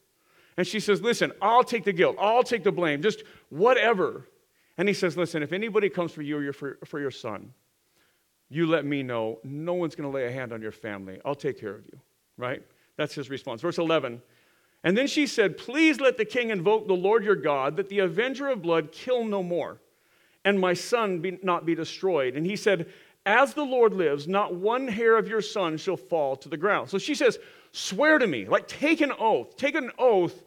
And 0.57 0.67
she 0.67 0.81
says, 0.81 1.01
Listen, 1.01 1.33
I'll 1.41 1.65
take 1.65 1.85
the 1.85 1.93
guilt. 1.93 2.17
I'll 2.19 2.43
take 2.43 2.63
the 2.63 2.73
blame. 2.73 3.01
Just 3.01 3.25
whatever. 3.49 4.29
And 4.77 4.87
he 4.87 4.95
says, 4.95 5.17
Listen, 5.17 5.43
if 5.43 5.53
anybody 5.53 5.89
comes 5.89 6.13
for 6.13 6.23
you 6.23 6.49
or 6.49 6.53
for, 6.53 6.79
for 6.85 7.01
your 7.01 7.11
son, 7.11 7.55
you 8.51 8.67
let 8.67 8.85
me 8.85 9.03
know. 9.03 9.39
No 9.45 9.75
one's 9.75 9.95
going 9.95 10.11
to 10.11 10.15
lay 10.15 10.27
a 10.27 10.33
hand 10.33 10.53
on 10.53 10.61
your 10.61 10.73
family. 10.73 11.21
I'll 11.25 11.35
take 11.35 11.59
care 11.59 11.75
of 11.75 11.87
you, 11.87 11.99
right? 12.37 12.63
That's 12.97 13.15
his 13.15 13.31
response. 13.31 13.63
Verse 13.63 13.79
11. 13.79 14.23
And 14.85 14.97
then 14.97 15.07
she 15.07 15.27
said, 15.27 15.57
Please 15.57 16.01
let 16.01 16.17
the 16.17 16.25
king 16.25 16.51
invoke 16.51 16.87
the 16.87 16.95
Lord 16.95 17.25
your 17.25 17.37
God, 17.37 17.77
that 17.77 17.89
the 17.89 18.01
avenger 18.01 18.49
of 18.49 18.63
blood 18.63 18.93
kill 18.93 19.25
no 19.25 19.43
more, 19.43 19.81
and 20.45 20.59
my 20.59 20.75
son 20.75 21.21
be, 21.21 21.39
not 21.43 21.65
be 21.65 21.75
destroyed. 21.75 22.37
And 22.37 22.45
he 22.45 22.57
said, 22.57 22.89
As 23.25 23.55
the 23.55 23.65
Lord 23.65 23.95
lives, 23.95 24.27
not 24.27 24.55
one 24.55 24.89
hair 24.89 25.17
of 25.17 25.29
your 25.29 25.43
son 25.43 25.77
shall 25.77 25.97
fall 25.97 26.37
to 26.37 26.49
the 26.49 26.57
ground. 26.57 26.91
So 26.91 26.99
she 26.99 27.15
says, 27.15 27.39
Swear 27.73 28.19
to 28.19 28.27
me, 28.27 28.47
like 28.47 28.69
take 28.69 29.01
an 29.01 29.13
oath, 29.19 29.57
take 29.57 29.75
an 29.75 29.91
oath 29.99 30.43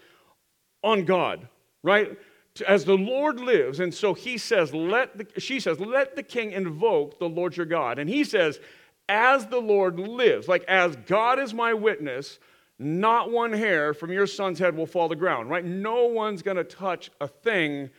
on 0.84 1.04
God, 1.04 1.48
right? 1.82 2.18
As 2.66 2.86
the 2.86 2.96
Lord 2.96 3.40
lives. 3.40 3.80
And 3.80 3.94
so 3.94 4.14
he 4.14 4.38
says, 4.38 4.74
let 4.74 5.18
the, 5.18 5.42
she 5.42 5.60
says, 5.60 5.80
let 5.80 6.16
the 6.16 6.24
king 6.24 6.52
invoke 6.52 7.20
the 7.20 7.28
Lord 7.28 7.58
your 7.58 7.66
God. 7.66 8.00
And 8.00 8.10
he 8.10 8.24
says, 8.24 8.60
as 9.08 9.46
the 9.48 9.60
Lord 9.60 10.00
lives, 10.00 10.48
like 10.48 10.64
as 10.64 10.96
God 11.06 11.40
is 11.40 11.54
my 11.54 11.74
witness, 11.74 12.40
not 12.78 13.32
one 13.32 13.54
hair 13.54 13.94
from 13.94 14.12
your 14.12 14.28
son's 14.28 14.60
head 14.60 14.76
will 14.76 14.86
fall 14.86 15.08
to 15.08 15.16
the 15.16 15.20
ground, 15.20 15.50
right? 15.50 15.64
No 15.64 16.06
one's 16.06 16.42
going 16.42 16.58
to 16.58 16.64
touch 16.64 17.10
a 17.22 17.28
thing 17.28 17.90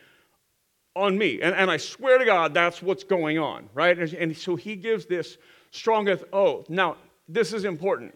on 0.95 1.17
me. 1.17 1.41
And, 1.41 1.55
and 1.55 1.71
I 1.71 1.77
swear 1.77 2.17
to 2.17 2.25
God, 2.25 2.53
that's 2.53 2.81
what's 2.81 3.03
going 3.03 3.37
on, 3.37 3.69
right? 3.73 3.97
And, 3.97 4.13
and 4.13 4.37
so 4.37 4.55
he 4.55 4.75
gives 4.75 5.05
this 5.05 5.37
strongest 5.71 6.23
oath. 6.33 6.69
Now, 6.69 6.97
this 7.27 7.53
is 7.53 7.65
important. 7.65 8.15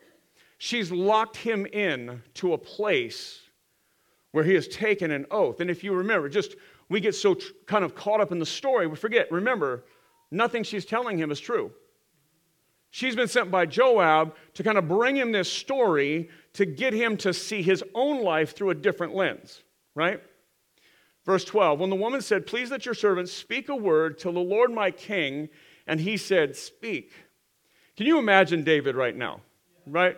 She's 0.58 0.92
locked 0.92 1.38
him 1.38 1.66
in 1.66 2.22
to 2.36 2.54
a 2.54 2.58
place 2.58 3.40
where 4.32 4.44
he 4.44 4.54
has 4.54 4.68
taken 4.68 5.12
an 5.12 5.26
oath. 5.32 5.60
And 5.60 5.70
if 5.70 5.84
you 5.84 5.94
remember, 5.94 6.30
just 6.30 6.56
we 6.90 7.00
get 7.00 7.16
so 7.16 7.34
tr- 7.34 7.52
kind 7.66 7.84
of 7.84 7.96
caught 7.96 8.22
up 8.22 8.32
in 8.32 8.40
the 8.40 8.46
story, 8.46 8.88
we 8.88 8.96
forget, 8.96 9.32
remember, 9.32 9.84
nothing 10.30 10.64
she's 10.64 10.86
telling 10.86 11.18
him 11.18 11.32
is 11.32 11.40
true. 11.40 11.72
She's 12.92 13.16
been 13.16 13.30
sent 13.30 13.50
by 13.50 13.66
Joab 13.66 14.36
to 14.54 14.64
kind 14.64 14.78
of 14.78 14.88
bring 14.88 15.16
him 15.16 15.32
this 15.32 15.52
story 15.52 16.30
to 16.54 16.66
get 16.66 16.94
him 16.94 17.16
to 17.18 17.34
see 17.34 17.62
his 17.62 17.84
own 17.96 18.22
life 18.22 18.54
through 18.54 18.72
a 18.72 18.76
different 18.76 19.16
lens, 19.16 19.64
right? 19.96 20.22
Verse 21.26 21.46
12 21.46 21.80
When 21.80 21.90
the 21.90 21.96
woman 21.96 22.22
said, 22.22 22.46
Please 22.46 22.70
let 22.70 22.86
your 22.86 22.94
servant 22.94 23.30
speak 23.30 23.70
a 23.70 23.76
word 23.76 24.20
to 24.20 24.32
the 24.32 24.40
Lord 24.40 24.72
my 24.72 24.92
king, 24.92 25.50
and 25.88 26.00
he 26.00 26.18
said, 26.18 26.56
Speak. 26.56 27.14
Can 27.96 28.08
you 28.08 28.20
imagine 28.20 28.64
David 28.64 28.96
right 28.96 29.16
now, 29.16 29.42
right? 29.88 30.18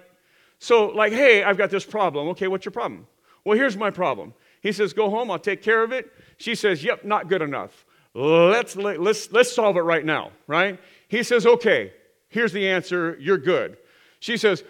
So, 0.57 0.87
like, 0.87 1.11
hey, 1.11 1.43
I've 1.43 1.57
got 1.57 1.69
this 1.69 1.85
problem. 1.85 2.29
Okay, 2.29 2.47
what's 2.47 2.65
your 2.65 2.71
problem? 2.71 3.05
Well, 3.43 3.57
here's 3.57 3.75
my 3.75 3.91
problem. 3.91 4.33
He 4.61 4.71
says, 4.71 4.93
Go 4.93 5.11
home, 5.11 5.29
I'll 5.29 5.37
take 5.37 5.61
care 5.61 5.83
of 5.83 5.91
it. 5.91 6.11
She 6.37 6.55
says, 6.55 6.83
Yep, 6.83 7.05
not 7.05 7.27
good 7.27 7.43
enough. 7.43 7.85
Let's, 8.15 8.75
let's, 8.75 9.31
let's 9.31 9.53
solve 9.53 9.77
it 9.77 9.81
right 9.81 10.05
now, 10.05 10.31
right? 10.47 10.79
He 11.07 11.21
says, 11.21 11.45
Okay, 11.45 11.93
here's 12.33 12.51
the 12.51 12.67
answer. 12.67 13.17
You're 13.19 13.37
good. 13.37 13.77
She 14.19 14.37
says, 14.37 14.63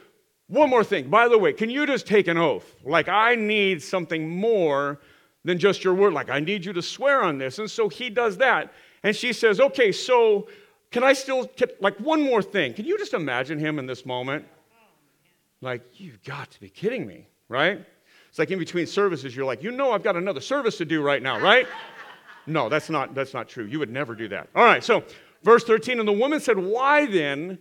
One 0.47 0.69
more 0.69 0.83
thing. 0.83 1.09
By 1.09 1.27
the 1.27 1.37
way, 1.37 1.53
can 1.53 1.69
you 1.69 1.85
just 1.85 2.05
take 2.05 2.27
an 2.27 2.37
oath? 2.37 2.75
Like, 2.83 3.07
I 3.07 3.35
need 3.35 3.81
something 3.81 4.29
more 4.29 4.99
than 5.43 5.57
just 5.57 5.83
your 5.83 5.93
word. 5.93 6.13
Like, 6.13 6.29
I 6.29 6.39
need 6.39 6.65
you 6.65 6.73
to 6.73 6.81
swear 6.81 7.23
on 7.23 7.37
this. 7.37 7.59
And 7.59 7.69
so 7.69 7.89
he 7.89 8.09
does 8.09 8.37
that. 8.37 8.73
And 9.03 9.15
she 9.15 9.33
says, 9.33 9.59
Okay, 9.59 9.91
so 9.91 10.47
can 10.91 11.03
I 11.03 11.13
still, 11.13 11.49
like, 11.79 11.97
one 11.99 12.21
more 12.21 12.41
thing? 12.41 12.73
Can 12.73 12.85
you 12.85 12.97
just 12.97 13.13
imagine 13.13 13.57
him 13.57 13.79
in 13.79 13.87
this 13.87 14.05
moment? 14.05 14.45
Like, 15.61 15.99
you've 15.99 16.21
got 16.23 16.51
to 16.51 16.59
be 16.59 16.69
kidding 16.69 17.07
me, 17.07 17.25
right? 17.47 17.83
It's 18.29 18.39
like 18.39 18.51
in 18.51 18.59
between 18.59 18.85
services, 18.85 19.35
you're 19.35 19.45
like, 19.45 19.63
you 19.63 19.71
know, 19.71 19.91
I've 19.91 20.03
got 20.03 20.15
another 20.17 20.41
service 20.41 20.77
to 20.79 20.85
do 20.85 21.01
right 21.01 21.21
now, 21.21 21.39
right? 21.39 21.67
no, 22.47 22.67
that's 22.67 22.89
not, 22.89 23.15
that's 23.15 23.33
not 23.33 23.47
true. 23.47 23.65
You 23.65 23.79
would 23.79 23.89
never 23.91 24.13
do 24.13 24.27
that. 24.27 24.49
All 24.55 24.65
right, 24.65 24.83
so 24.83 25.03
verse 25.43 25.63
13, 25.63 25.99
and 25.99 26.07
the 26.07 26.13
woman 26.13 26.39
said, 26.39 26.57
Why 26.57 27.05
then 27.05 27.59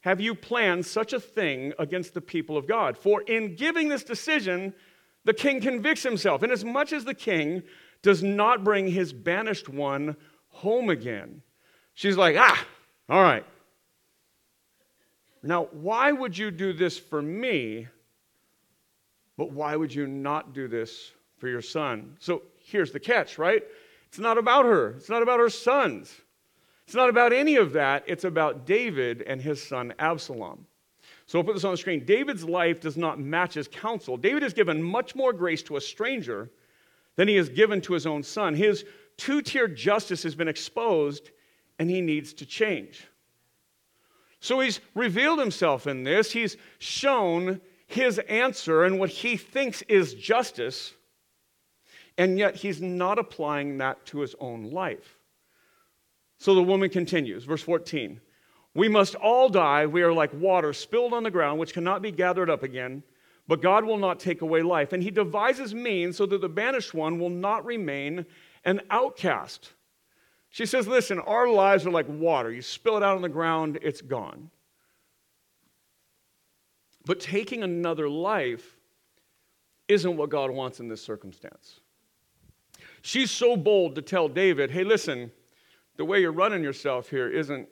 have 0.00 0.20
you 0.20 0.34
planned 0.34 0.84
such 0.84 1.12
a 1.12 1.20
thing 1.20 1.72
against 1.78 2.14
the 2.14 2.20
people 2.20 2.56
of 2.56 2.66
God? 2.66 2.98
For 2.98 3.22
in 3.22 3.54
giving 3.54 3.88
this 3.88 4.04
decision, 4.04 4.74
the 5.24 5.34
king 5.34 5.60
convicts 5.60 6.02
himself, 6.02 6.42
and 6.42 6.50
as 6.50 6.64
much 6.64 6.92
as 6.92 7.04
the 7.04 7.14
king 7.14 7.62
does 8.02 8.22
not 8.22 8.64
bring 8.64 8.88
his 8.88 9.12
banished 9.12 9.68
one 9.68 10.16
home 10.48 10.90
again. 10.90 11.42
She's 11.94 12.16
like, 12.16 12.36
ah, 12.36 12.66
all 13.08 13.22
right, 13.22 13.44
now, 15.42 15.64
why 15.72 16.12
would 16.12 16.38
you 16.38 16.50
do 16.50 16.72
this 16.72 16.98
for 16.98 17.20
me, 17.20 17.88
but 19.36 19.50
why 19.50 19.74
would 19.74 19.92
you 19.92 20.06
not 20.06 20.54
do 20.54 20.68
this 20.68 21.12
for 21.38 21.48
your 21.48 21.62
son? 21.62 22.16
So 22.20 22.42
here's 22.58 22.92
the 22.92 23.00
catch, 23.00 23.38
right? 23.38 23.62
It's 24.06 24.20
not 24.20 24.38
about 24.38 24.66
her, 24.66 24.90
it's 24.90 25.08
not 25.08 25.22
about 25.22 25.40
her 25.40 25.50
sons. 25.50 26.14
It's 26.86 26.94
not 26.94 27.08
about 27.08 27.32
any 27.32 27.56
of 27.56 27.72
that. 27.72 28.04
It's 28.06 28.24
about 28.24 28.66
David 28.66 29.22
and 29.22 29.40
his 29.40 29.62
son 29.62 29.94
Absalom. 29.98 30.66
So 31.26 31.38
I'll 31.38 31.44
put 31.44 31.54
this 31.54 31.64
on 31.64 31.70
the 31.72 31.78
screen. 31.78 32.04
David's 32.04 32.44
life 32.44 32.80
does 32.80 32.96
not 32.96 33.18
match 33.18 33.54
his 33.54 33.68
counsel. 33.68 34.16
David 34.16 34.42
has 34.42 34.52
given 34.52 34.82
much 34.82 35.14
more 35.14 35.32
grace 35.32 35.62
to 35.64 35.76
a 35.76 35.80
stranger 35.80 36.50
than 37.16 37.28
he 37.28 37.36
has 37.36 37.48
given 37.48 37.80
to 37.82 37.94
his 37.94 38.06
own 38.06 38.22
son. 38.22 38.54
His 38.54 38.84
two 39.16 39.42
tiered 39.42 39.76
justice 39.76 40.22
has 40.24 40.34
been 40.34 40.48
exposed, 40.48 41.30
and 41.78 41.88
he 41.88 42.00
needs 42.00 42.32
to 42.34 42.46
change. 42.46 43.06
So 44.40 44.60
he's 44.60 44.80
revealed 44.94 45.38
himself 45.38 45.86
in 45.86 46.02
this. 46.02 46.32
He's 46.32 46.56
shown 46.78 47.60
his 47.86 48.18
answer 48.20 48.84
and 48.84 48.98
what 48.98 49.10
he 49.10 49.36
thinks 49.36 49.82
is 49.82 50.14
justice, 50.14 50.94
and 52.18 52.38
yet 52.38 52.56
he's 52.56 52.82
not 52.82 53.18
applying 53.18 53.78
that 53.78 54.04
to 54.06 54.20
his 54.20 54.34
own 54.40 54.70
life. 54.70 55.18
So 56.42 56.56
the 56.56 56.62
woman 56.64 56.90
continues, 56.90 57.44
verse 57.44 57.62
14 57.62 58.20
We 58.74 58.88
must 58.88 59.14
all 59.14 59.48
die. 59.48 59.86
We 59.86 60.02
are 60.02 60.12
like 60.12 60.34
water 60.34 60.72
spilled 60.72 61.12
on 61.12 61.22
the 61.22 61.30
ground, 61.30 61.60
which 61.60 61.72
cannot 61.72 62.02
be 62.02 62.10
gathered 62.10 62.50
up 62.50 62.64
again, 62.64 63.04
but 63.46 63.62
God 63.62 63.84
will 63.84 63.96
not 63.96 64.18
take 64.18 64.42
away 64.42 64.60
life. 64.62 64.92
And 64.92 65.04
he 65.04 65.12
devises 65.12 65.72
means 65.72 66.16
so 66.16 66.26
that 66.26 66.40
the 66.40 66.48
banished 66.48 66.94
one 66.94 67.20
will 67.20 67.30
not 67.30 67.64
remain 67.64 68.26
an 68.64 68.80
outcast. 68.90 69.72
She 70.50 70.66
says, 70.66 70.88
Listen, 70.88 71.20
our 71.20 71.46
lives 71.46 71.86
are 71.86 71.92
like 71.92 72.08
water. 72.08 72.50
You 72.50 72.60
spill 72.60 72.96
it 72.96 73.04
out 73.04 73.14
on 73.14 73.22
the 73.22 73.28
ground, 73.28 73.78
it's 73.80 74.00
gone. 74.00 74.50
But 77.06 77.20
taking 77.20 77.62
another 77.62 78.08
life 78.08 78.80
isn't 79.86 80.16
what 80.16 80.30
God 80.30 80.50
wants 80.50 80.80
in 80.80 80.88
this 80.88 81.04
circumstance. 81.04 81.78
She's 83.00 83.30
so 83.30 83.56
bold 83.56 83.94
to 83.94 84.02
tell 84.02 84.28
David, 84.28 84.72
hey, 84.72 84.82
listen, 84.82 85.30
the 85.96 86.04
way 86.04 86.20
you're 86.20 86.32
running 86.32 86.62
yourself 86.62 87.08
here 87.08 87.28
isn't, 87.28 87.68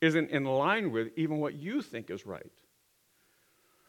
isn't 0.00 0.30
in 0.30 0.44
line 0.44 0.92
with 0.92 1.08
even 1.16 1.38
what 1.38 1.54
you 1.54 1.82
think 1.82 2.10
is 2.10 2.26
right. 2.26 2.52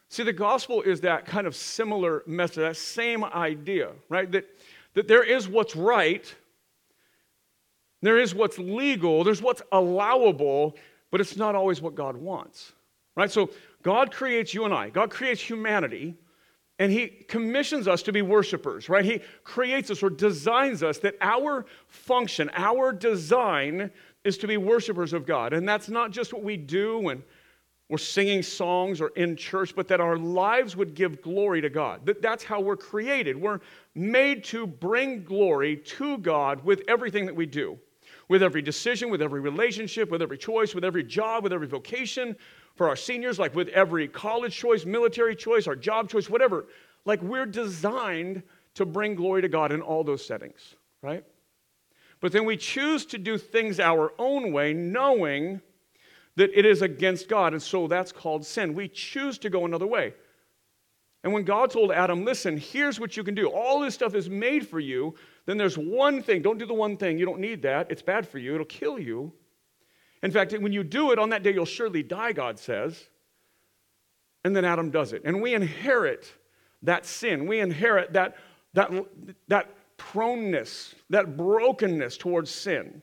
See, 0.08 0.22
the 0.22 0.32
gospel 0.32 0.82
is 0.82 1.00
that 1.00 1.26
kind 1.26 1.46
of 1.46 1.56
similar 1.56 2.22
message, 2.26 2.56
that 2.56 2.76
same 2.76 3.24
idea, 3.24 3.90
right? 4.08 4.30
That, 4.30 4.46
that 4.94 5.08
there 5.08 5.24
is 5.24 5.48
what's 5.48 5.74
right 5.74 6.32
there 8.02 8.18
is 8.18 8.34
what's 8.34 8.58
legal, 8.58 9.24
there's 9.24 9.42
what's 9.42 9.62
allowable, 9.72 10.76
but 11.10 11.20
it's 11.20 11.36
not 11.36 11.54
always 11.54 11.80
what 11.80 11.94
God 11.94 12.16
wants. 12.16 12.72
Right? 13.16 13.30
So 13.30 13.50
God 13.82 14.12
creates 14.12 14.52
you 14.52 14.64
and 14.64 14.74
I, 14.74 14.90
God 14.90 15.10
creates 15.10 15.40
humanity, 15.40 16.14
and 16.78 16.92
He 16.92 17.08
commissions 17.08 17.88
us 17.88 18.02
to 18.02 18.12
be 18.12 18.22
worshipers, 18.22 18.88
right? 18.88 19.04
He 19.04 19.20
creates 19.44 19.90
us 19.90 20.02
or 20.02 20.10
designs 20.10 20.82
us 20.82 20.98
that 20.98 21.14
our 21.20 21.66
function, 21.88 22.50
our 22.54 22.92
design 22.92 23.90
is 24.24 24.36
to 24.38 24.46
be 24.46 24.56
worshipers 24.56 25.12
of 25.12 25.26
God. 25.26 25.52
And 25.52 25.68
that's 25.68 25.88
not 25.88 26.10
just 26.10 26.32
what 26.32 26.42
we 26.42 26.56
do 26.56 26.98
when 26.98 27.22
we're 27.88 27.98
singing 27.98 28.42
songs 28.42 29.00
or 29.00 29.08
in 29.10 29.36
church, 29.36 29.74
but 29.76 29.86
that 29.88 30.00
our 30.00 30.18
lives 30.18 30.76
would 30.76 30.94
give 30.94 31.22
glory 31.22 31.60
to 31.60 31.70
God. 31.70 32.04
That 32.04 32.20
that's 32.20 32.42
how 32.42 32.60
we're 32.60 32.76
created. 32.76 33.40
We're 33.40 33.60
made 33.94 34.42
to 34.44 34.66
bring 34.66 35.22
glory 35.22 35.76
to 35.76 36.18
God 36.18 36.64
with 36.64 36.82
everything 36.88 37.26
that 37.26 37.36
we 37.36 37.46
do 37.46 37.78
with 38.28 38.42
every 38.42 38.62
decision, 38.62 39.10
with 39.10 39.22
every 39.22 39.40
relationship, 39.40 40.10
with 40.10 40.22
every 40.22 40.38
choice, 40.38 40.74
with 40.74 40.84
every 40.84 41.04
job, 41.04 41.44
with 41.44 41.52
every 41.52 41.66
vocation. 41.66 42.36
For 42.76 42.88
our 42.88 42.96
seniors, 42.96 43.38
like 43.38 43.54
with 43.54 43.68
every 43.68 44.06
college 44.06 44.54
choice, 44.54 44.84
military 44.84 45.34
choice, 45.34 45.66
our 45.66 45.76
job 45.76 46.08
choice, 46.08 46.28
whatever. 46.28 46.66
Like 47.04 47.22
we're 47.22 47.46
designed 47.46 48.42
to 48.74 48.84
bring 48.84 49.14
glory 49.14 49.42
to 49.42 49.48
God 49.48 49.72
in 49.72 49.80
all 49.80 50.04
those 50.04 50.24
settings, 50.24 50.74
right? 51.02 51.24
But 52.20 52.32
then 52.32 52.44
we 52.44 52.56
choose 52.56 53.06
to 53.06 53.18
do 53.18 53.38
things 53.38 53.80
our 53.80 54.12
own 54.18 54.52
way, 54.52 54.72
knowing 54.74 55.60
that 56.36 56.50
it 56.58 56.66
is 56.66 56.82
against 56.82 57.28
God. 57.28 57.52
And 57.52 57.62
so 57.62 57.88
that's 57.88 58.12
called 58.12 58.44
sin. 58.44 58.74
We 58.74 58.88
choose 58.88 59.38
to 59.38 59.50
go 59.50 59.64
another 59.64 59.86
way. 59.86 60.14
And 61.24 61.32
when 61.32 61.44
God 61.44 61.70
told 61.70 61.90
Adam, 61.90 62.24
listen, 62.24 62.56
here's 62.56 63.00
what 63.00 63.16
you 63.16 63.24
can 63.24 63.34
do. 63.34 63.48
All 63.48 63.80
this 63.80 63.94
stuff 63.94 64.14
is 64.14 64.30
made 64.30 64.68
for 64.68 64.78
you. 64.78 65.14
Then 65.46 65.56
there's 65.56 65.76
one 65.76 66.22
thing. 66.22 66.42
Don't 66.42 66.58
do 66.58 66.66
the 66.66 66.74
one 66.74 66.96
thing. 66.96 67.18
You 67.18 67.26
don't 67.26 67.40
need 67.40 67.62
that. 67.62 67.90
It's 67.90 68.02
bad 68.02 68.28
for 68.28 68.38
you, 68.38 68.54
it'll 68.54 68.66
kill 68.66 68.98
you. 68.98 69.32
In 70.22 70.30
fact, 70.30 70.52
when 70.52 70.72
you 70.72 70.82
do 70.82 71.12
it 71.12 71.18
on 71.18 71.30
that 71.30 71.42
day, 71.42 71.52
you'll 71.52 71.64
surely 71.64 72.02
die, 72.02 72.32
God 72.32 72.58
says. 72.58 73.08
And 74.44 74.54
then 74.54 74.64
Adam 74.64 74.90
does 74.90 75.12
it. 75.12 75.22
And 75.24 75.42
we 75.42 75.54
inherit 75.54 76.32
that 76.82 77.04
sin. 77.04 77.46
We 77.46 77.60
inherit 77.60 78.12
that, 78.12 78.36
that, 78.74 78.90
that 79.48 79.74
proneness, 79.96 80.94
that 81.10 81.36
brokenness 81.36 82.16
towards 82.16 82.50
sin. 82.50 83.02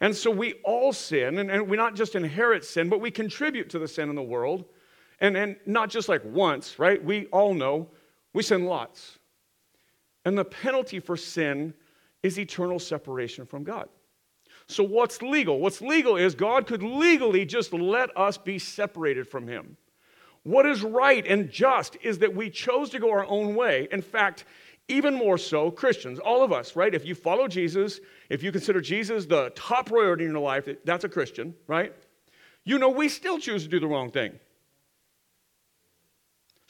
And 0.00 0.14
so 0.14 0.30
we 0.30 0.54
all 0.64 0.92
sin, 0.92 1.38
and, 1.38 1.50
and 1.50 1.68
we 1.68 1.76
not 1.76 1.96
just 1.96 2.14
inherit 2.14 2.64
sin, 2.64 2.88
but 2.88 3.00
we 3.00 3.10
contribute 3.10 3.68
to 3.70 3.78
the 3.78 3.88
sin 3.88 4.08
in 4.08 4.14
the 4.14 4.22
world. 4.22 4.64
And, 5.20 5.36
and 5.36 5.56
not 5.66 5.90
just 5.90 6.08
like 6.08 6.22
once, 6.24 6.78
right? 6.78 7.02
We 7.02 7.26
all 7.26 7.54
know 7.54 7.88
we 8.32 8.42
sin 8.44 8.66
lots. 8.66 9.18
And 10.24 10.38
the 10.38 10.44
penalty 10.44 11.00
for 11.00 11.16
sin 11.16 11.74
is 12.22 12.38
eternal 12.38 12.78
separation 12.78 13.46
from 13.46 13.64
God. 13.64 13.88
So, 14.68 14.84
what's 14.84 15.22
legal? 15.22 15.60
What's 15.60 15.80
legal 15.80 16.16
is 16.16 16.34
God 16.34 16.66
could 16.66 16.82
legally 16.82 17.46
just 17.46 17.72
let 17.72 18.14
us 18.16 18.36
be 18.36 18.58
separated 18.58 19.26
from 19.26 19.48
Him. 19.48 19.76
What 20.42 20.66
is 20.66 20.82
right 20.82 21.26
and 21.26 21.50
just 21.50 21.96
is 22.02 22.18
that 22.18 22.34
we 22.34 22.50
chose 22.50 22.90
to 22.90 22.98
go 22.98 23.10
our 23.10 23.24
own 23.26 23.54
way. 23.54 23.88
In 23.90 24.02
fact, 24.02 24.44
even 24.88 25.14
more 25.14 25.38
so, 25.38 25.70
Christians, 25.70 26.18
all 26.18 26.42
of 26.42 26.52
us, 26.52 26.76
right? 26.76 26.94
If 26.94 27.04
you 27.04 27.14
follow 27.14 27.48
Jesus, 27.48 28.00
if 28.28 28.42
you 28.42 28.52
consider 28.52 28.80
Jesus 28.80 29.26
the 29.26 29.50
top 29.54 29.86
priority 29.86 30.24
in 30.24 30.32
your 30.32 30.40
life, 30.40 30.68
that's 30.84 31.04
a 31.04 31.08
Christian, 31.08 31.54
right? 31.66 31.94
You 32.64 32.78
know, 32.78 32.90
we 32.90 33.08
still 33.08 33.38
choose 33.38 33.62
to 33.64 33.68
do 33.68 33.80
the 33.80 33.86
wrong 33.86 34.10
thing. 34.10 34.38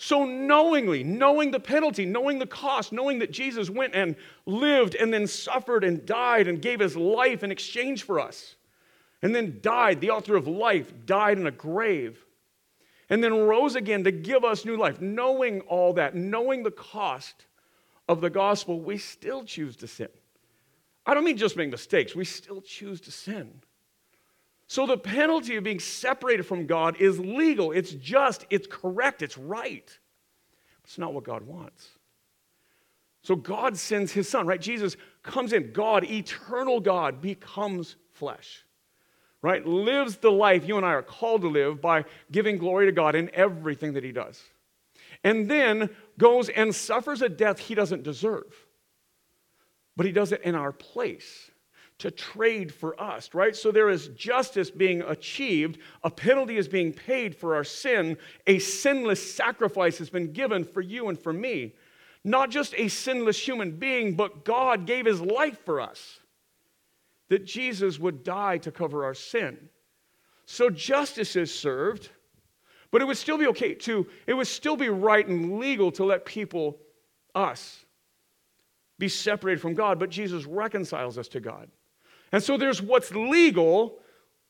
So, 0.01 0.25
knowingly, 0.25 1.03
knowing 1.03 1.51
the 1.51 1.59
penalty, 1.59 2.07
knowing 2.07 2.39
the 2.39 2.47
cost, 2.47 2.93
knowing 2.93 3.19
that 3.19 3.33
Jesus 3.33 3.69
went 3.69 3.97
and 3.97 4.15
lived 4.47 4.95
and 4.95 5.13
then 5.13 5.27
suffered 5.27 5.83
and 5.83 6.07
died 6.07 6.47
and 6.47 6.63
gave 6.63 6.79
his 6.79 6.97
life 6.97 7.43
in 7.43 7.51
exchange 7.51 8.05
for 8.05 8.21
us, 8.21 8.55
and 9.23 9.35
then 9.35 9.59
died, 9.61 10.01
the 10.01 10.11
author 10.11 10.37
of 10.37 10.47
life 10.47 10.93
died 11.05 11.37
in 11.37 11.49
a 11.49 11.51
grave, 11.51 12.25
and 13.11 13.25
then 13.25 13.35
rose 13.35 13.75
again 13.75 14.05
to 14.05 14.13
give 14.13 14.45
us 14.45 14.65
new 14.65 14.77
life, 14.77 15.01
knowing 15.01 15.63
all 15.63 15.93
that, 15.95 16.15
knowing 16.15 16.63
the 16.63 16.71
cost 16.71 17.47
of 18.09 18.21
the 18.21 18.31
gospel, 18.31 18.81
we 18.81 18.99
still 18.99 19.43
choose 19.43 19.75
to 19.79 19.89
sin. 19.89 20.09
I 21.05 21.13
don't 21.13 21.25
mean 21.25 21.37
just 21.37 21.57
make 21.57 21.71
mistakes, 21.71 22.15
we 22.15 22.25
still 22.25 22.61
choose 22.61 23.01
to 23.01 23.11
sin. 23.11 23.63
So 24.69 24.87
the 24.87 24.99
penalty 24.99 25.57
of 25.57 25.65
being 25.65 25.81
separated 25.81 26.45
from 26.45 26.67
God 26.67 26.97
is 27.01 27.19
legal, 27.19 27.73
it's 27.73 27.93
just, 27.93 28.47
it's 28.51 28.67
correct, 28.67 29.23
it's 29.23 29.37
right. 29.37 29.99
It's 30.85 30.99
not 30.99 31.13
what 31.13 31.25
God 31.25 31.43
wants. 31.43 31.89
So 33.23 33.35
God 33.37 33.77
sends 33.77 34.13
his 34.13 34.29
son, 34.29 34.47
right? 34.47 34.61
Jesus 34.61 34.97
comes 35.23 35.53
in. 35.53 35.73
God, 35.73 36.05
eternal 36.05 36.81
God, 36.81 37.21
becomes 37.21 37.97
flesh, 38.13 38.65
right? 39.43 39.67
Lives 39.67 40.17
the 40.17 40.31
life 40.31 40.67
you 40.67 40.77
and 40.77 40.87
I 40.87 40.93
are 40.93 41.03
called 41.03 41.43
to 41.43 41.49
live 41.49 41.81
by 41.83 42.05
giving 42.31 42.57
glory 42.57 42.87
to 42.87 42.93
God 42.93 43.15
in 43.15 43.31
everything 43.35 43.95
that 43.95 44.05
he 44.05 44.13
does 44.13 44.43
and 45.25 45.51
then 45.51 45.91
goes 46.17 46.49
and 46.49 46.75
suffers 46.75 47.23
a 47.23 47.29
death 47.29 47.59
he 47.59 47.75
doesn't 47.75 48.03
deserve. 48.03 48.55
But 49.97 50.07
he 50.07 50.13
does 50.13 50.33
it 50.33 50.43
in 50.43 50.55
our 50.55 50.73
place 50.73 51.51
to 51.99 52.11
trade 52.11 52.73
for 52.73 53.01
us, 53.01 53.35
right? 53.35 53.57
So 53.57 53.73
there 53.73 53.91
is 53.91 54.09
justice 54.09 54.71
being 54.71 55.03
achieved, 55.03 55.79
a 56.05 56.11
penalty 56.11 56.57
is 56.57 56.69
being 56.69 56.93
paid 56.93 57.35
for 57.35 57.55
our 57.55 57.65
sin, 57.65 58.17
a 58.47 58.59
sinless 58.59 59.35
sacrifice 59.35 59.99
has 59.99 60.11
been 60.11 60.33
given 60.33 60.65
for 60.65 60.81
you 60.81 61.09
and 61.09 61.19
for 61.19 61.33
me. 61.33 61.75
Not 62.25 62.51
just 62.51 62.75
a 62.77 62.89
sinless 62.89 63.39
human 63.39 63.73
being, 63.79 64.15
but 64.15 64.45
God 64.45 64.87
gave 64.87 65.07
his 65.07 65.21
life 65.21 65.65
for 65.65 65.81
us, 65.81 66.21
that 67.29 67.45
Jesus 67.45 67.99
would 67.99 68.23
die 68.23 68.59
to 68.59 68.71
cover 68.71 69.05
our 69.05 69.15
sin. 69.15 69.69
So 70.47 70.71
justice 70.71 71.37
is 71.37 71.53
served 71.53 72.11
but 72.91 73.03
it 73.03 73.05
would 73.05 73.17
still 73.17 73.39
be 73.39 73.47
okay 73.49 73.75
to, 73.75 74.07
it 74.27 74.35
would 74.35 74.47
still 74.47 74.77
be 74.77 74.89
right 74.89 75.27
and 75.27 75.59
legal 75.59 75.93
to 75.93 76.05
let 76.05 76.25
people, 76.25 76.79
us, 77.35 77.85
be 78.99 79.09
separated 79.09 79.61
from 79.61 79.75
God, 79.75 79.99
but 79.99 80.11
Jesus 80.11 80.45
reconciles 80.45 81.19
us 81.19 81.29
to 81.29 81.41
God. 81.41 81.69
And 82.33 82.43
so 82.43 82.57
there's 82.57 82.83
what's 82.83 83.11
legal, 83.13 83.99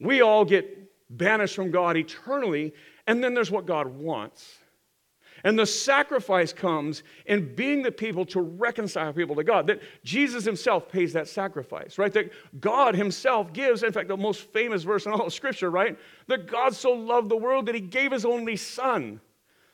we 0.01 0.21
all 0.21 0.45
get 0.45 0.91
banished 1.11 1.55
from 1.55 1.71
God 1.71 1.97
eternally, 1.97 2.73
and 3.07 3.23
then 3.23 3.35
there's 3.35 3.51
what 3.51 3.67
God 3.67 3.87
wants. 3.87 4.59
And 5.45 5.59
the 5.59 5.67
sacrifice 5.67 6.53
comes 6.53 7.05
in 7.27 7.55
being 7.55 7.83
the 7.83 7.93
people 7.93 8.25
to 8.27 8.41
reconcile 8.41 9.13
people 9.13 9.37
to 9.37 9.45
God. 9.45 9.69
That 9.69 9.81
Jesus 10.03 10.45
himself 10.45 10.89
pays 10.89 11.13
that 11.13 11.29
sacrifice, 11.29 11.97
right? 11.97 12.13
That 12.13 12.33
God 12.61 12.97
himself 12.97 13.53
gives, 13.53 13.83
in 13.83 13.93
fact, 13.93 14.09
the 14.09 14.17
most 14.17 14.53
famous 14.53 14.83
verse 14.83 15.07
in 15.07 15.13
all 15.13 15.27
of 15.27 15.33
Scripture, 15.33 15.71
right? 15.71 15.97
That 16.27 16.49
God 16.49 16.75
so 16.75 16.91
loved 16.91 17.29
the 17.29 17.37
world 17.37 17.67
that 17.67 17.75
he 17.75 17.81
gave 17.81 18.11
his 18.11 18.25
only 18.25 18.57
Son. 18.57 19.21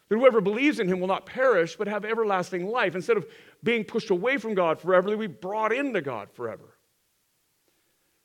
That 0.08 0.18
whoever 0.18 0.42
believes 0.42 0.80
in 0.80 0.88
him 0.88 1.00
will 1.00 1.08
not 1.08 1.24
perish, 1.24 1.76
but 1.76 1.88
have 1.88 2.04
everlasting 2.04 2.66
life. 2.66 2.94
Instead 2.94 3.16
of 3.16 3.26
being 3.62 3.84
pushed 3.84 4.10
away 4.10 4.36
from 4.36 4.54
God 4.54 4.78
forever, 4.78 5.16
we 5.16 5.28
brought 5.28 5.72
into 5.72 6.02
God 6.02 6.28
forever. 6.30 6.73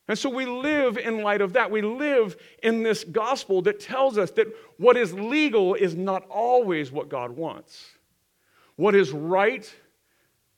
And 0.09 0.17
so 0.17 0.27
we 0.27 0.47
live 0.47 0.97
in 0.97 1.21
light 1.21 1.39
of 1.39 1.53
that. 1.53 1.69
We 1.69 1.83
live 1.83 2.35
in 2.63 2.81
this 2.81 3.03
gospel 3.03 3.61
that 3.61 3.79
tells 3.79 4.17
us 4.17 4.31
that 4.31 4.47
what 4.77 4.97
is 4.97 5.13
legal 5.13 5.75
is 5.75 5.95
not 5.95 6.27
always 6.29 6.91
what 6.91 7.09
God 7.09 7.29
wants. 7.29 7.91
What 8.75 8.95
is 8.95 9.11
right 9.11 9.71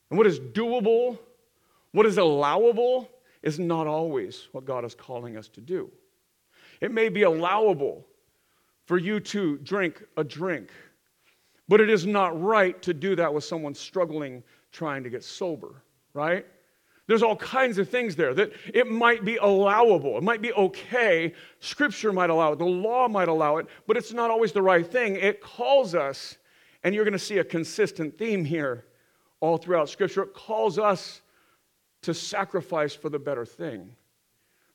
and 0.09 0.17
what 0.17 0.25
is 0.25 0.39
doable, 0.39 1.19
what 1.91 2.05
is 2.05 2.17
allowable, 2.17 3.09
is 3.43 3.59
not 3.59 3.87
always 3.87 4.47
what 4.53 4.63
God 4.63 4.85
is 4.85 4.95
calling 4.95 5.35
us 5.35 5.49
to 5.49 5.59
do. 5.59 5.91
It 6.79 6.93
may 6.93 7.09
be 7.09 7.23
allowable 7.23 8.07
for 8.85 8.97
you 8.97 9.19
to 9.19 9.57
drink 9.57 10.01
a 10.15 10.23
drink, 10.23 10.69
but 11.67 11.81
it 11.81 11.89
is 11.89 12.05
not 12.05 12.41
right 12.41 12.81
to 12.83 12.93
do 12.93 13.17
that 13.17 13.33
with 13.33 13.43
someone 13.43 13.75
struggling 13.75 14.43
trying 14.71 15.03
to 15.03 15.09
get 15.09 15.25
sober, 15.25 15.83
right? 16.13 16.45
There's 17.11 17.23
all 17.23 17.35
kinds 17.35 17.77
of 17.77 17.89
things 17.89 18.15
there 18.15 18.33
that 18.35 18.53
it 18.73 18.89
might 18.89 19.25
be 19.25 19.35
allowable. 19.35 20.17
It 20.17 20.23
might 20.23 20.41
be 20.41 20.53
okay. 20.53 21.33
Scripture 21.59 22.13
might 22.13 22.29
allow 22.29 22.53
it. 22.53 22.59
The 22.59 22.63
law 22.63 23.09
might 23.09 23.27
allow 23.27 23.57
it, 23.57 23.67
but 23.85 23.97
it's 23.97 24.13
not 24.13 24.31
always 24.31 24.53
the 24.53 24.61
right 24.61 24.89
thing. 24.89 25.17
It 25.17 25.41
calls 25.41 25.93
us, 25.93 26.37
and 26.85 26.95
you're 26.95 27.03
going 27.03 27.11
to 27.11 27.19
see 27.19 27.39
a 27.39 27.43
consistent 27.43 28.17
theme 28.17 28.45
here 28.45 28.85
all 29.41 29.57
throughout 29.57 29.89
Scripture. 29.89 30.23
It 30.23 30.33
calls 30.33 30.79
us 30.79 31.19
to 32.03 32.13
sacrifice 32.13 32.95
for 32.95 33.09
the 33.09 33.19
better 33.19 33.45
thing. 33.45 33.93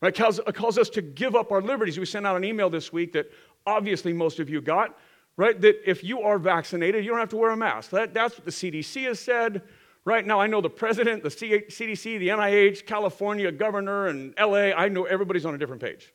Right? 0.03 0.15
It 0.15 0.21
calls, 0.21 0.39
it 0.39 0.55
calls 0.55 0.77
us 0.77 0.91
to 0.91 1.01
give 1.01 1.35
up 1.35 1.51
our 1.53 1.63
liberties. 1.63 1.99
We 1.99 2.05
sent 2.05 2.27
out 2.27 2.37
an 2.37 2.45
email 2.45 2.69
this 2.69 2.93
week 2.93 3.15
that 3.15 3.33
obviously 3.67 4.13
most 4.13 4.41
of 4.41 4.51
you 4.51 4.61
got, 4.61 4.99
right? 5.39 5.59
That 5.59 5.91
if 5.91 6.05
you 6.05 6.21
are 6.21 6.39
vaccinated, 6.39 7.03
you 7.03 7.13
don't 7.13 7.19
have 7.21 7.31
to 7.31 7.39
wear 7.39 7.53
a 7.53 7.57
mask. 7.57 7.93
That, 7.93 8.13
that's 8.13 8.37
what 8.37 8.45
the 8.45 8.51
CDC 8.51 9.05
has 9.05 9.21
said. 9.21 9.63
Right 10.07 10.25
now, 10.25 10.39
I 10.39 10.47
know 10.47 10.61
the 10.61 10.71
president, 10.71 11.25
the 11.25 11.29
CDC, 11.29 12.21
the 12.21 12.29
NIH, 12.29 12.87
California 12.87 13.51
governor, 13.51 14.07
and 14.07 14.33
LA. 14.39 14.71
I 14.71 14.89
know 14.89 15.03
everybody's 15.03 15.45
on 15.45 15.53
a 15.53 15.59
different 15.59 15.83
page. 15.83 16.13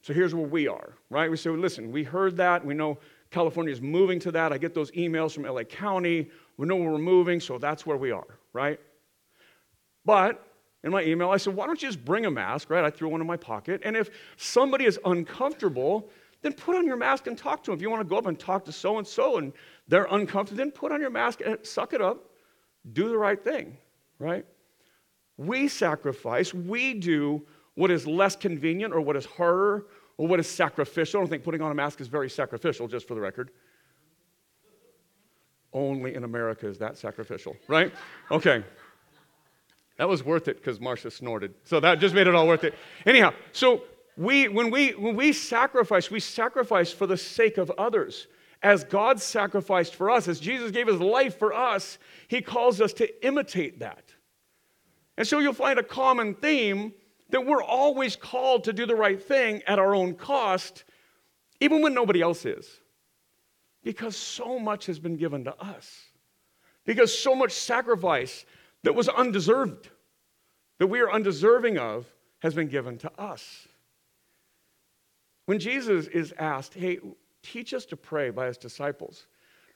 So 0.00 0.14
here's 0.14 0.34
where 0.34 0.46
we 0.46 0.68
are, 0.68 0.94
right? 1.10 1.30
We 1.30 1.36
say, 1.36 1.50
well, 1.50 1.58
listen, 1.58 1.92
we 1.92 2.02
heard 2.02 2.38
that. 2.38 2.64
We 2.64 2.72
know 2.72 2.98
California 3.30 3.70
is 3.70 3.82
moving 3.82 4.18
to 4.20 4.32
that. 4.32 4.54
I 4.54 4.58
get 4.58 4.72
those 4.72 4.90
emails 4.92 5.34
from 5.34 5.42
LA 5.42 5.64
County. 5.64 6.30
We 6.56 6.66
know 6.66 6.76
we're 6.76 6.96
moving, 6.96 7.40
so 7.40 7.58
that's 7.58 7.84
where 7.84 7.98
we 7.98 8.10
are, 8.10 8.38
right? 8.54 8.80
But 10.06 10.42
in 10.82 10.90
my 10.90 11.02
email, 11.02 11.28
I 11.28 11.36
said, 11.36 11.54
why 11.54 11.66
don't 11.66 11.82
you 11.82 11.88
just 11.88 12.02
bring 12.06 12.24
a 12.24 12.30
mask, 12.30 12.70
right? 12.70 12.84
I 12.84 12.88
threw 12.88 13.10
one 13.10 13.20
in 13.20 13.26
my 13.26 13.36
pocket. 13.36 13.82
And 13.84 13.98
if 13.98 14.08
somebody 14.38 14.86
is 14.86 14.98
uncomfortable, 15.04 16.08
then 16.40 16.54
put 16.54 16.74
on 16.74 16.86
your 16.86 16.96
mask 16.96 17.26
and 17.26 17.36
talk 17.36 17.62
to 17.64 17.70
them. 17.70 17.78
If 17.78 17.82
you 17.82 17.90
want 17.90 18.00
to 18.00 18.08
go 18.08 18.16
up 18.16 18.24
and 18.24 18.38
talk 18.38 18.64
to 18.64 18.72
so 18.72 18.96
and 18.96 19.06
so 19.06 19.36
and 19.36 19.52
they're 19.88 20.08
uncomfortable, 20.10 20.56
then 20.56 20.70
put 20.70 20.90
on 20.90 21.02
your 21.02 21.10
mask 21.10 21.42
and 21.44 21.58
suck 21.66 21.92
it 21.92 22.00
up 22.00 22.24
do 22.92 23.08
the 23.08 23.18
right 23.18 23.42
thing, 23.42 23.76
right? 24.18 24.44
We 25.36 25.68
sacrifice, 25.68 26.52
we 26.52 26.94
do 26.94 27.46
what 27.74 27.90
is 27.90 28.06
less 28.06 28.34
convenient 28.34 28.92
or 28.92 29.00
what 29.00 29.16
is 29.16 29.24
harder 29.24 29.86
or 30.16 30.26
what 30.26 30.40
is 30.40 30.48
sacrificial. 30.48 31.20
I 31.20 31.22
don't 31.22 31.30
think 31.30 31.44
putting 31.44 31.62
on 31.62 31.70
a 31.70 31.74
mask 31.74 32.00
is 32.00 32.08
very 32.08 32.28
sacrificial, 32.28 32.88
just 32.88 33.06
for 33.06 33.14
the 33.14 33.20
record. 33.20 33.50
Only 35.72 36.14
in 36.14 36.24
America 36.24 36.66
is 36.66 36.78
that 36.78 36.98
sacrificial, 36.98 37.54
right? 37.68 37.92
Okay. 38.30 38.64
That 39.98 40.08
was 40.08 40.24
worth 40.24 40.48
it 40.48 40.56
because 40.56 40.80
Marcia 40.80 41.10
snorted. 41.10 41.54
So 41.64 41.80
that 41.80 41.98
just 41.98 42.14
made 42.14 42.26
it 42.26 42.34
all 42.34 42.48
worth 42.48 42.64
it. 42.64 42.74
Anyhow, 43.04 43.32
so 43.52 43.82
we 44.16 44.48
when 44.48 44.70
we 44.70 44.90
when 44.90 45.14
we 45.14 45.32
sacrifice, 45.32 46.10
we 46.10 46.20
sacrifice 46.20 46.92
for 46.92 47.06
the 47.06 47.16
sake 47.16 47.58
of 47.58 47.70
others 47.78 48.28
as 48.62 48.84
God 48.84 49.20
sacrificed 49.20 49.94
for 49.94 50.10
us, 50.10 50.26
as 50.26 50.40
Jesus 50.40 50.70
gave 50.70 50.88
his 50.88 51.00
life 51.00 51.38
for 51.38 51.54
us, 51.54 51.98
he 52.26 52.40
calls 52.40 52.80
us 52.80 52.92
to 52.94 53.26
imitate 53.26 53.80
that. 53.80 54.04
And 55.16 55.26
so 55.26 55.38
you'll 55.38 55.52
find 55.52 55.78
a 55.78 55.84
common 55.84 56.34
theme 56.34 56.92
that 57.30 57.44
we're 57.44 57.62
always 57.62 58.16
called 58.16 58.64
to 58.64 58.72
do 58.72 58.86
the 58.86 58.96
right 58.96 59.22
thing 59.22 59.62
at 59.66 59.78
our 59.78 59.94
own 59.94 60.14
cost, 60.14 60.84
even 61.60 61.82
when 61.82 61.94
nobody 61.94 62.20
else 62.20 62.44
is. 62.44 62.66
Because 63.84 64.16
so 64.16 64.58
much 64.58 64.86
has 64.86 64.98
been 64.98 65.16
given 65.16 65.44
to 65.44 65.56
us. 65.62 66.06
Because 66.84 67.16
so 67.16 67.34
much 67.34 67.52
sacrifice 67.52 68.44
that 68.82 68.94
was 68.94 69.08
undeserved, 69.08 69.88
that 70.78 70.86
we 70.86 71.00
are 71.00 71.10
undeserving 71.10 71.78
of, 71.78 72.06
has 72.40 72.54
been 72.54 72.68
given 72.68 72.98
to 72.98 73.20
us. 73.20 73.68
When 75.46 75.58
Jesus 75.58 76.06
is 76.06 76.32
asked, 76.38 76.74
hey, 76.74 76.98
teach 77.52 77.74
us 77.74 77.84
to 77.86 77.96
pray 77.96 78.30
by 78.30 78.46
his 78.46 78.58
disciples, 78.58 79.26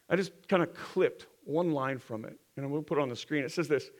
I 0.08 0.16
just 0.16 0.32
kind 0.48 0.62
of 0.62 0.74
clipped 0.74 1.26
one 1.44 1.72
line 1.72 1.98
from 1.98 2.24
it, 2.24 2.38
and 2.56 2.70
we'll 2.70 2.82
put 2.82 2.98
it 2.98 3.02
on 3.02 3.08
the 3.08 3.16
screen. 3.16 3.44
It 3.44 3.52
says 3.52 3.68
this 3.68 3.90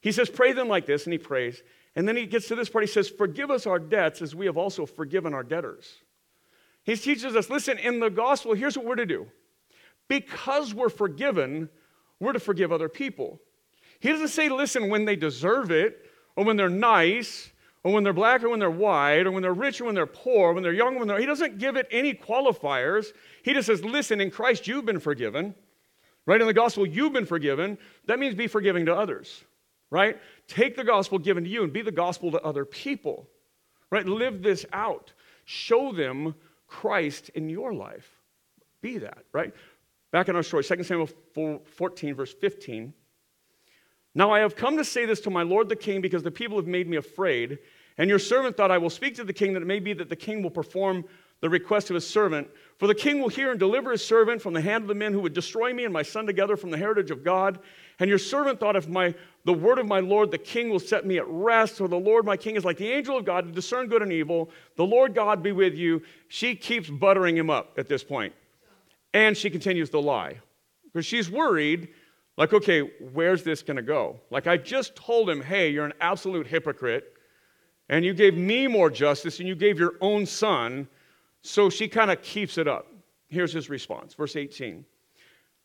He 0.00 0.12
says, 0.12 0.28
Pray 0.28 0.52
them 0.52 0.68
like 0.68 0.86
this, 0.86 1.04
and 1.04 1.12
he 1.12 1.18
prays. 1.18 1.62
And 1.96 2.06
then 2.06 2.16
he 2.16 2.26
gets 2.26 2.48
to 2.48 2.54
this 2.54 2.68
part, 2.68 2.84
he 2.84 2.90
says, 2.90 3.08
Forgive 3.08 3.50
us 3.50 3.66
our 3.66 3.78
debts 3.78 4.22
as 4.22 4.34
we 4.34 4.46
have 4.46 4.56
also 4.56 4.86
forgiven 4.86 5.34
our 5.34 5.42
debtors. 5.42 5.96
He 6.84 6.96
teaches 6.96 7.36
us, 7.36 7.50
listen, 7.50 7.76
in 7.78 8.00
the 8.00 8.08
gospel, 8.08 8.54
here's 8.54 8.76
what 8.76 8.86
we're 8.86 8.94
to 8.94 9.04
do. 9.04 9.26
Because 10.08 10.72
we're 10.72 10.88
forgiven, 10.88 11.68
we're 12.18 12.32
to 12.32 12.40
forgive 12.40 12.72
other 12.72 12.88
people. 12.88 13.40
He 14.00 14.08
doesn't 14.08 14.28
say, 14.28 14.48
listen, 14.48 14.88
when 14.88 15.04
they 15.04 15.16
deserve 15.16 15.70
it, 15.70 16.06
or 16.34 16.44
when 16.44 16.56
they're 16.56 16.70
nice, 16.70 17.50
or 17.84 17.92
when 17.92 18.04
they're 18.04 18.12
black 18.12 18.42
or 18.42 18.48
when 18.48 18.60
they're 18.60 18.70
white, 18.70 19.26
or 19.26 19.30
when 19.30 19.42
they're 19.42 19.52
rich 19.52 19.80
or 19.80 19.84
when 19.84 19.94
they're 19.94 20.06
poor, 20.06 20.52
when 20.52 20.62
they're 20.62 20.72
young 20.72 20.96
or 20.96 20.98
when 21.00 21.08
they're. 21.08 21.20
He 21.20 21.26
doesn't 21.26 21.58
give 21.58 21.76
it 21.76 21.86
any 21.90 22.14
qualifiers. 22.14 23.12
He 23.42 23.54
just 23.54 23.66
says, 23.66 23.84
listen, 23.84 24.20
in 24.20 24.30
Christ 24.30 24.66
you've 24.66 24.86
been 24.86 25.00
forgiven. 25.00 25.54
Right? 26.26 26.40
In 26.40 26.46
the 26.46 26.52
gospel, 26.52 26.86
you've 26.86 27.14
been 27.14 27.24
forgiven. 27.24 27.78
That 28.04 28.18
means 28.18 28.34
be 28.34 28.48
forgiving 28.48 28.84
to 28.86 28.94
others 28.94 29.44
right? 29.90 30.18
Take 30.46 30.76
the 30.76 30.84
gospel 30.84 31.18
given 31.18 31.44
to 31.44 31.50
you 31.50 31.62
and 31.62 31.72
be 31.72 31.82
the 31.82 31.92
gospel 31.92 32.30
to 32.32 32.42
other 32.42 32.64
people, 32.64 33.28
right? 33.90 34.06
Live 34.06 34.42
this 34.42 34.66
out. 34.72 35.12
Show 35.44 35.92
them 35.92 36.34
Christ 36.66 37.30
in 37.30 37.48
your 37.48 37.72
life. 37.72 38.08
Be 38.80 38.98
that, 38.98 39.24
right? 39.32 39.52
Back 40.10 40.28
in 40.28 40.36
our 40.36 40.42
story, 40.42 40.64
2 40.64 40.82
Samuel 40.82 41.08
14, 41.64 42.14
verse 42.14 42.34
15. 42.34 42.92
Now 44.14 44.30
I 44.30 44.40
have 44.40 44.56
come 44.56 44.76
to 44.76 44.84
say 44.84 45.06
this 45.06 45.20
to 45.20 45.30
my 45.30 45.42
lord 45.42 45.68
the 45.68 45.76
king 45.76 46.00
because 46.00 46.22
the 46.22 46.30
people 46.30 46.56
have 46.56 46.66
made 46.66 46.88
me 46.88 46.96
afraid. 46.96 47.58
And 47.98 48.08
your 48.08 48.18
servant 48.18 48.56
thought, 48.56 48.70
I 48.70 48.78
will 48.78 48.90
speak 48.90 49.16
to 49.16 49.24
the 49.24 49.32
king 49.32 49.52
that 49.54 49.62
it 49.62 49.66
may 49.66 49.80
be 49.80 49.92
that 49.92 50.08
the 50.08 50.16
king 50.16 50.42
will 50.42 50.50
perform 50.50 51.04
the 51.40 51.48
request 51.48 51.90
of 51.90 51.94
his 51.94 52.06
servant. 52.06 52.48
For 52.78 52.86
the 52.86 52.94
king 52.94 53.20
will 53.20 53.28
hear 53.28 53.50
and 53.50 53.60
deliver 53.60 53.92
his 53.92 54.04
servant 54.04 54.42
from 54.42 54.54
the 54.54 54.60
hand 54.60 54.82
of 54.82 54.88
the 54.88 54.94
men 54.94 55.12
who 55.12 55.20
would 55.20 55.34
destroy 55.34 55.72
me 55.72 55.84
and 55.84 55.92
my 55.92 56.02
son 56.02 56.26
together 56.26 56.56
from 56.56 56.70
the 56.70 56.78
heritage 56.78 57.10
of 57.10 57.24
God. 57.24 57.60
And 58.00 58.08
your 58.08 58.18
servant 58.18 58.60
thought, 58.60 58.76
if 58.76 58.88
my, 58.88 59.14
the 59.44 59.52
word 59.52 59.78
of 59.78 59.86
my 59.86 60.00
Lord 60.00 60.30
the 60.30 60.38
king 60.38 60.70
will 60.70 60.80
set 60.80 61.06
me 61.06 61.18
at 61.18 61.26
rest, 61.28 61.76
for 61.76 61.88
the 61.88 61.98
Lord 61.98 62.24
my 62.24 62.36
king 62.36 62.56
is 62.56 62.64
like 62.64 62.76
the 62.76 62.90
angel 62.90 63.16
of 63.16 63.24
God 63.24 63.46
to 63.46 63.52
discern 63.52 63.88
good 63.88 64.02
and 64.02 64.12
evil. 64.12 64.50
The 64.76 64.86
Lord 64.86 65.14
God 65.14 65.42
be 65.42 65.52
with 65.52 65.74
you. 65.74 66.02
She 66.28 66.54
keeps 66.54 66.88
buttering 66.88 67.36
him 67.36 67.50
up 67.50 67.78
at 67.78 67.88
this 67.88 68.02
point. 68.02 68.32
And 69.14 69.36
she 69.36 69.50
continues 69.50 69.90
to 69.90 70.00
lie 70.00 70.38
because 70.84 71.06
she's 71.06 71.30
worried, 71.30 71.88
like, 72.38 72.52
okay, 72.52 72.88
where's 73.12 73.42
this 73.42 73.62
going 73.62 73.78
to 73.78 73.82
go? 73.82 74.20
Like, 74.30 74.46
I 74.46 74.56
just 74.56 74.94
told 74.94 75.28
him, 75.28 75.42
hey, 75.42 75.70
you're 75.70 75.84
an 75.84 75.92
absolute 76.00 76.46
hypocrite, 76.46 77.12
and 77.88 78.04
you 78.04 78.14
gave 78.14 78.34
me 78.34 78.68
more 78.68 78.90
justice, 78.90 79.40
and 79.40 79.48
you 79.48 79.56
gave 79.56 79.76
your 79.76 79.94
own 80.00 80.24
son. 80.24 80.86
So 81.42 81.68
she 81.68 81.88
kind 81.88 82.12
of 82.12 82.22
keeps 82.22 82.56
it 82.56 82.68
up. 82.68 82.86
Here's 83.28 83.52
his 83.52 83.68
response, 83.68 84.14
verse 84.14 84.36
18. 84.36 84.84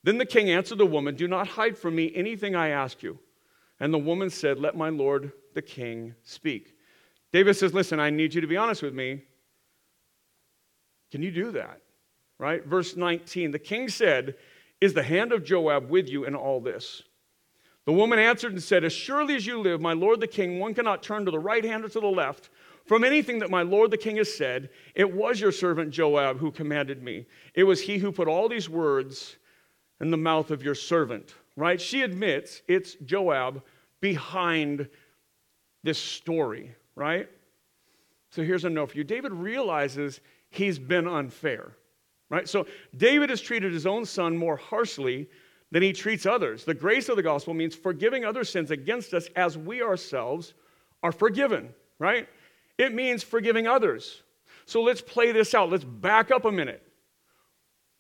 Then 0.01 0.17
the 0.17 0.25
king 0.25 0.49
answered 0.49 0.79
the 0.79 0.85
woman, 0.85 1.15
Do 1.15 1.27
not 1.27 1.47
hide 1.47 1.77
from 1.77 1.95
me 1.95 2.11
anything 2.15 2.55
I 2.55 2.69
ask 2.69 3.03
you. 3.03 3.19
And 3.79 3.93
the 3.93 3.99
woman 3.99 4.31
said, 4.31 4.59
Let 4.59 4.75
my 4.75 4.89
lord 4.89 5.31
the 5.53 5.61
king 5.61 6.15
speak. 6.23 6.75
David 7.31 7.55
says, 7.55 7.75
Listen, 7.75 7.99
I 7.99 8.09
need 8.09 8.33
you 8.33 8.41
to 8.41 8.47
be 8.47 8.57
honest 8.57 8.81
with 8.81 8.95
me. 8.95 9.21
Can 11.11 11.21
you 11.21 11.29
do 11.29 11.51
that? 11.51 11.81
Right? 12.39 12.65
Verse 12.65 12.95
19 12.95 13.51
The 13.51 13.59
king 13.59 13.89
said, 13.89 14.35
Is 14.83 14.93
the 14.93 15.01
hand 15.01 15.31
of 15.31 15.45
Joab 15.45 15.89
with 15.89 16.09
you 16.09 16.25
in 16.25 16.35
all 16.35 16.59
this? 16.59 17.03
The 17.85 17.93
woman 17.93 18.19
answered 18.19 18.51
and 18.51 18.61
said, 18.61 18.83
As 18.83 18.91
surely 18.91 19.33
as 19.33 19.47
you 19.47 19.61
live, 19.61 19.79
my 19.79 19.93
lord 19.93 20.19
the 20.19 20.27
king, 20.27 20.59
one 20.59 20.73
cannot 20.73 21.01
turn 21.01 21.23
to 21.23 21.31
the 21.31 21.39
right 21.39 21.63
hand 21.63 21.85
or 21.85 21.87
to 21.87 22.01
the 22.01 22.07
left 22.07 22.49
from 22.85 23.05
anything 23.05 23.39
that 23.39 23.49
my 23.49 23.61
lord 23.61 23.91
the 23.91 23.97
king 23.97 24.17
has 24.17 24.35
said. 24.35 24.69
It 24.93 25.15
was 25.15 25.39
your 25.39 25.53
servant 25.53 25.91
Joab 25.91 26.37
who 26.37 26.51
commanded 26.51 27.01
me. 27.01 27.25
It 27.55 27.63
was 27.63 27.79
he 27.79 27.97
who 27.97 28.11
put 28.11 28.27
all 28.27 28.49
these 28.49 28.69
words 28.69 29.37
in 30.01 30.11
the 30.11 30.17
mouth 30.17 30.51
of 30.51 30.63
your 30.63 30.75
servant, 30.75 31.33
right? 31.55 31.79
She 31.79 32.01
admits 32.01 32.61
it's 32.67 32.95
Joab 33.05 33.63
behind 34.01 34.89
this 35.81 35.97
story, 35.97 36.75
right? 36.93 37.29
So 38.31 38.43
here's 38.43 38.65
a 38.65 38.69
note 38.69 38.91
for 38.91 38.97
you. 38.97 39.05
David 39.05 39.31
realizes 39.31 40.19
he's 40.49 40.77
been 40.77 41.07
unfair, 41.07 41.77
right? 42.29 42.47
So 42.47 42.65
David 42.97 43.29
has 43.29 43.41
treated 43.41 43.73
his 43.73 43.85
own 43.85 44.05
son 44.05 44.35
more 44.35 44.55
harshly 44.57 45.27
than 45.71 45.81
he 45.83 45.93
treats 45.93 46.25
others. 46.25 46.65
The 46.65 46.73
grace 46.73 47.09
of 47.09 47.15
the 47.15 47.23
gospel 47.23 47.53
means 47.53 47.75
forgiving 47.75 48.25
other 48.25 48.43
sins 48.43 48.71
against 48.71 49.13
us 49.13 49.27
as 49.35 49.57
we 49.57 49.81
ourselves 49.81 50.53
are 51.01 51.11
forgiven, 51.11 51.73
right? 51.99 52.27
It 52.77 52.93
means 52.93 53.23
forgiving 53.23 53.67
others. 53.67 54.21
So 54.65 54.81
let's 54.81 55.01
play 55.01 55.31
this 55.31 55.53
out. 55.53 55.69
Let's 55.69 55.83
back 55.83 56.31
up 56.31 56.45
a 56.45 56.51
minute. 56.51 56.81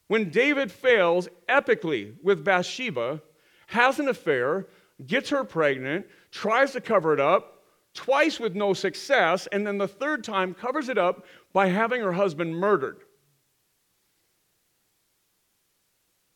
When 0.07 0.29
David 0.29 0.71
fails 0.71 1.27
epically 1.49 2.13
with 2.21 2.43
Bathsheba, 2.43 3.21
has 3.67 3.99
an 3.99 4.07
affair, 4.07 4.67
gets 5.07 5.29
her 5.29 5.43
pregnant, 5.43 6.05
tries 6.31 6.71
to 6.73 6.81
cover 6.81 7.13
it 7.13 7.19
up, 7.19 7.63
twice 7.93 8.39
with 8.39 8.55
no 8.55 8.73
success, 8.73 9.47
and 9.51 9.65
then 9.65 9.77
the 9.77 9.87
third 9.87 10.23
time 10.23 10.53
covers 10.53 10.89
it 10.89 10.97
up 10.97 11.25
by 11.53 11.67
having 11.67 12.01
her 12.01 12.13
husband 12.13 12.55
murdered. 12.55 12.97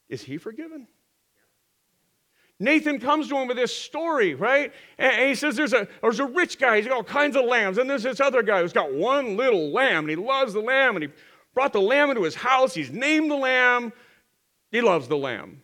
Is 0.10 0.22
he 0.22 0.38
forgiven? 0.38 0.88
Nathan 2.60 3.00
comes 3.00 3.30
to 3.30 3.38
him 3.38 3.48
with 3.48 3.58
this 3.58 3.76
story, 3.76 4.34
right? 4.34 4.74
And 4.98 5.30
he 5.30 5.36
says 5.36 5.56
there's 5.56 5.74
a, 5.74 5.88
there's 6.02 6.20
a 6.20 6.26
rich 6.26 6.58
guy, 6.58 6.78
he's 6.78 6.88
got 6.88 6.96
all 6.96 7.04
kinds 7.04 7.36
of 7.36 7.46
lambs. 7.46 7.78
And 7.78 7.90
there's 7.90 8.04
this 8.04 8.20
other 8.20 8.42
guy 8.42 8.62
who's 8.62 8.74
got 8.74 8.92
one 8.92 9.38
little 9.38 9.70
lamb, 9.72 10.06
and 10.06 10.10
he 10.10 10.16
loves 10.16 10.54
the 10.54 10.62
lamb, 10.62 10.96
and 10.96 11.04
he 11.04 11.12
brought 11.54 11.74
the 11.74 11.82
lamb 11.82 12.10
into 12.10 12.24
his 12.24 12.36
house. 12.36 12.74
He's 12.74 12.92
named 12.92 13.30
the 13.30 13.36
lamb. 13.36 13.94
He 14.72 14.82
loves 14.82 15.08
the 15.08 15.18
lamb. 15.18 15.62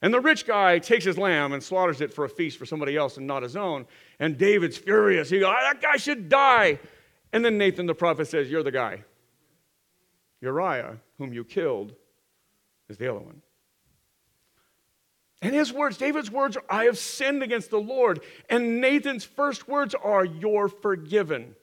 And 0.00 0.12
the 0.12 0.20
rich 0.20 0.46
guy 0.46 0.78
takes 0.78 1.04
his 1.04 1.16
lamb 1.16 1.52
and 1.52 1.62
slaughters 1.62 2.00
it 2.00 2.12
for 2.12 2.24
a 2.24 2.28
feast 2.28 2.58
for 2.58 2.66
somebody 2.66 2.96
else 2.96 3.16
and 3.16 3.26
not 3.26 3.42
his 3.42 3.56
own. 3.56 3.86
And 4.20 4.36
David's 4.36 4.76
furious. 4.76 5.30
He 5.30 5.40
goes, 5.40 5.54
ah, 5.56 5.72
That 5.72 5.80
guy 5.80 5.96
should 5.96 6.28
die. 6.28 6.78
And 7.32 7.44
then 7.44 7.56
Nathan 7.56 7.86
the 7.86 7.94
prophet 7.94 8.26
says, 8.26 8.50
You're 8.50 8.62
the 8.62 8.70
guy. 8.70 9.04
Uriah, 10.42 10.98
whom 11.16 11.32
you 11.32 11.42
killed, 11.44 11.94
is 12.88 12.98
the 12.98 13.10
other 13.10 13.20
one. 13.20 13.42
And 15.42 15.54
his 15.54 15.72
words, 15.72 15.98
David's 15.98 16.30
words, 16.30 16.56
are, 16.56 16.64
I 16.70 16.84
have 16.84 16.96
sinned 16.96 17.42
against 17.42 17.70
the 17.70 17.80
Lord. 17.80 18.20
And 18.48 18.80
Nathan's 18.80 19.24
first 19.24 19.68
words 19.68 19.94
are, 19.94 20.24
You're 20.24 20.68
forgiven. 20.68 21.54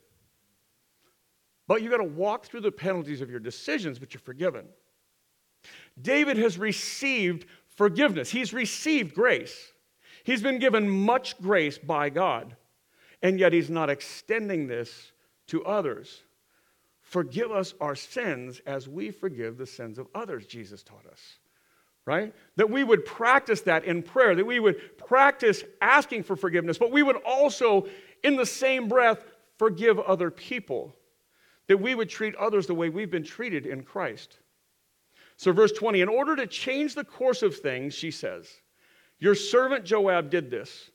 But 1.68 1.82
you 1.82 1.90
got 1.90 1.98
to 1.98 2.04
walk 2.04 2.46
through 2.46 2.62
the 2.62 2.72
penalties 2.72 3.22
of 3.22 3.30
your 3.30 3.40
decisions, 3.40 3.98
but 3.98 4.14
you're 4.14 4.22
forgiven. 4.22 4.66
David 6.00 6.38
has 6.38 6.58
received 6.58 7.46
forgiveness, 7.76 8.30
he's 8.30 8.54
received 8.54 9.16
grace. 9.16 9.72
He's 10.24 10.44
been 10.44 10.60
given 10.60 10.88
much 10.88 11.42
grace 11.42 11.80
by 11.80 12.10
God, 12.10 12.56
and 13.24 13.40
yet 13.40 13.54
he's 13.54 13.72
not 13.72 13.90
extending 13.90 14.68
this 14.68 15.12
to 15.48 15.66
others. 15.66 16.22
Forgive 17.12 17.52
us 17.52 17.74
our 17.82 17.94
sins 17.94 18.62
as 18.66 18.88
we 18.88 19.12
forgive 19.12 19.58
the 19.58 19.66
sins 19.66 20.00
of 20.00 20.08
others, 20.16 20.46
Jesus 20.46 20.82
taught 20.82 21.06
us. 21.12 21.40
Right? 22.06 22.34
That 22.56 22.70
we 22.70 22.86
would 22.86 23.06
practice 23.06 23.60
that 23.62 23.84
in 23.84 24.02
prayer, 24.02 24.34
that 24.34 24.46
we 24.46 24.62
would 24.62 24.98
practice 24.98 25.66
asking 25.82 26.24
for 26.24 26.38
forgiveness, 26.38 26.78
but 26.78 26.90
we 26.90 27.04
would 27.04 27.18
also, 27.18 27.86
in 28.24 28.38
the 28.38 28.46
same 28.46 28.88
breath, 28.88 29.26
forgive 29.58 30.00
other 30.00 30.32
people 30.32 30.96
that 31.68 31.82
we 31.82 31.96
would 31.96 32.10
treat 32.10 32.34
others 32.36 32.66
the 32.66 32.74
way 32.74 32.88
we've 32.88 33.12
been 33.12 33.26
treated 33.26 33.66
in 33.66 33.84
Christ. 33.84 34.38
So, 35.36 35.52
verse 35.52 35.74
20, 35.74 36.00
in 36.00 36.08
order 36.08 36.38
to 36.38 36.48
change 36.48 36.96
the 36.96 37.04
course 37.04 37.44
of 37.44 37.58
things, 37.58 37.94
she 37.94 38.10
says, 38.10 38.48
Your 39.20 39.36
servant 39.36 39.84
Joab 39.84 40.30
did 40.30 40.50
this, 40.50 40.92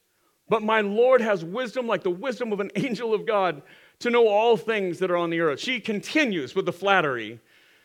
but 0.49 0.63
my 0.63 0.81
Lord 0.81 1.21
has 1.21 1.45
wisdom 1.45 1.87
like 1.87 2.03
the 2.03 2.11
wisdom 2.11 2.55
of 2.55 2.61
an 2.61 2.71
angel 2.77 3.13
of 3.13 3.27
God 3.27 3.61
to 4.01 4.11
know 4.11 4.29
all 4.29 4.57
things 4.57 4.99
that 4.99 5.11
are 5.11 5.17
on 5.17 5.31
the 5.31 5.41
earth. 5.41 5.61
She 5.61 5.81
continues 5.81 6.55
with 6.55 6.67
the 6.67 6.73
flattery. 6.73 7.41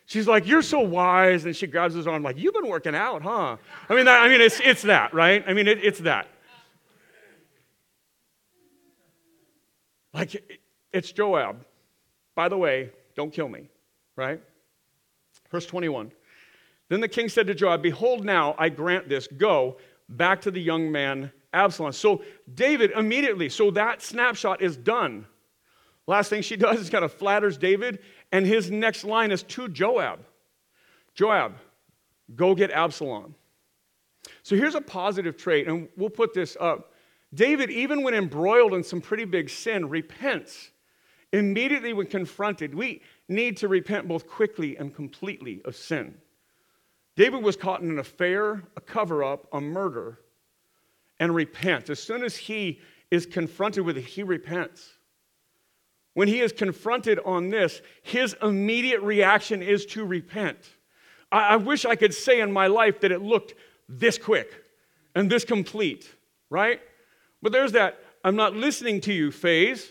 She's 0.05 0.27
like, 0.27 0.47
You're 0.47 0.61
so 0.61 0.79
wise. 0.79 1.45
And 1.45 1.55
she 1.55 1.67
grabs 1.67 1.93
his 1.93 2.07
arm, 2.07 2.23
like, 2.23 2.37
You've 2.37 2.53
been 2.53 2.67
working 2.67 2.95
out, 2.95 3.21
huh? 3.21 3.57
I 3.89 3.95
mean, 3.95 4.05
that, 4.05 4.21
I 4.21 4.29
mean 4.29 4.41
it's, 4.41 4.59
it's 4.61 4.81
that, 4.83 5.13
right? 5.13 5.43
I 5.47 5.53
mean, 5.53 5.67
it, 5.67 5.83
it's 5.83 5.99
that. 5.99 6.27
Like, 10.13 10.59
it's 10.91 11.11
Joab. 11.11 11.65
By 12.35 12.49
the 12.49 12.57
way, 12.57 12.91
don't 13.15 13.31
kill 13.31 13.47
me, 13.47 13.69
right? 14.15 14.41
Verse 15.49 15.65
21. 15.65 16.11
Then 16.89 16.99
the 16.99 17.07
king 17.07 17.29
said 17.29 17.47
to 17.47 17.55
Joab, 17.55 17.81
Behold, 17.81 18.25
now 18.25 18.55
I 18.57 18.67
grant 18.67 19.07
this. 19.07 19.27
Go 19.27 19.77
back 20.09 20.41
to 20.41 20.51
the 20.51 20.61
young 20.61 20.91
man 20.91 21.31
Absalom. 21.53 21.91
So 21.91 22.23
David 22.53 22.91
immediately, 22.91 23.49
so 23.49 23.71
that 23.71 24.01
snapshot 24.01 24.61
is 24.61 24.77
done. 24.77 25.25
Last 26.11 26.29
thing 26.29 26.41
she 26.41 26.57
does 26.57 26.77
is 26.77 26.89
kind 26.89 27.05
of 27.05 27.13
flatters 27.13 27.57
David, 27.57 27.99
and 28.33 28.45
his 28.45 28.69
next 28.69 29.05
line 29.05 29.31
is 29.31 29.43
to 29.43 29.69
Joab 29.69 30.19
Joab, 31.15 31.55
go 32.35 32.53
get 32.53 32.69
Absalom. 32.69 33.33
So 34.43 34.57
here's 34.57 34.75
a 34.75 34.81
positive 34.81 35.37
trait, 35.37 35.69
and 35.69 35.87
we'll 35.95 36.09
put 36.09 36.33
this 36.33 36.57
up. 36.59 36.91
David, 37.33 37.69
even 37.69 38.03
when 38.03 38.13
embroiled 38.13 38.73
in 38.73 38.83
some 38.83 38.99
pretty 38.99 39.23
big 39.23 39.49
sin, 39.49 39.87
repents 39.87 40.71
Immediately 41.31 41.93
when 41.93 42.07
confronted, 42.07 42.75
we 42.75 43.01
need 43.29 43.55
to 43.57 43.69
repent 43.69 44.05
both 44.05 44.27
quickly 44.27 44.75
and 44.75 44.93
completely 44.93 45.61
of 45.63 45.77
sin. 45.77 46.15
David 47.15 47.41
was 47.41 47.55
caught 47.55 47.81
in 47.81 47.89
an 47.89 47.99
affair, 47.99 48.63
a 48.75 48.81
cover 48.81 49.23
up, 49.23 49.47
a 49.53 49.61
murder, 49.61 50.19
and 51.21 51.33
repents. 51.33 51.89
As 51.89 52.03
soon 52.03 52.25
as 52.25 52.35
he 52.35 52.81
is 53.11 53.25
confronted 53.25 53.85
with 53.85 53.97
it, 53.97 54.03
he 54.03 54.23
repents. 54.23 54.97
When 56.13 56.27
he 56.27 56.41
is 56.41 56.51
confronted 56.51 57.19
on 57.23 57.49
this, 57.49 57.81
his 58.03 58.35
immediate 58.41 59.01
reaction 59.01 59.63
is 59.63 59.85
to 59.87 60.05
repent. 60.05 60.57
I, 61.31 61.53
I 61.53 61.55
wish 61.55 61.85
I 61.85 61.95
could 61.95 62.13
say 62.13 62.41
in 62.41 62.51
my 62.51 62.67
life 62.67 62.99
that 63.01 63.11
it 63.11 63.21
looked 63.21 63.53
this 63.87 64.17
quick 64.17 64.51
and 65.15 65.29
this 65.29 65.45
complete, 65.45 66.13
right? 66.49 66.81
But 67.41 67.51
there's 67.51 67.71
that 67.73 67.99
I'm 68.23 68.35
not 68.35 68.53
listening 68.53 69.01
to 69.01 69.13
you 69.13 69.31
phase, 69.31 69.89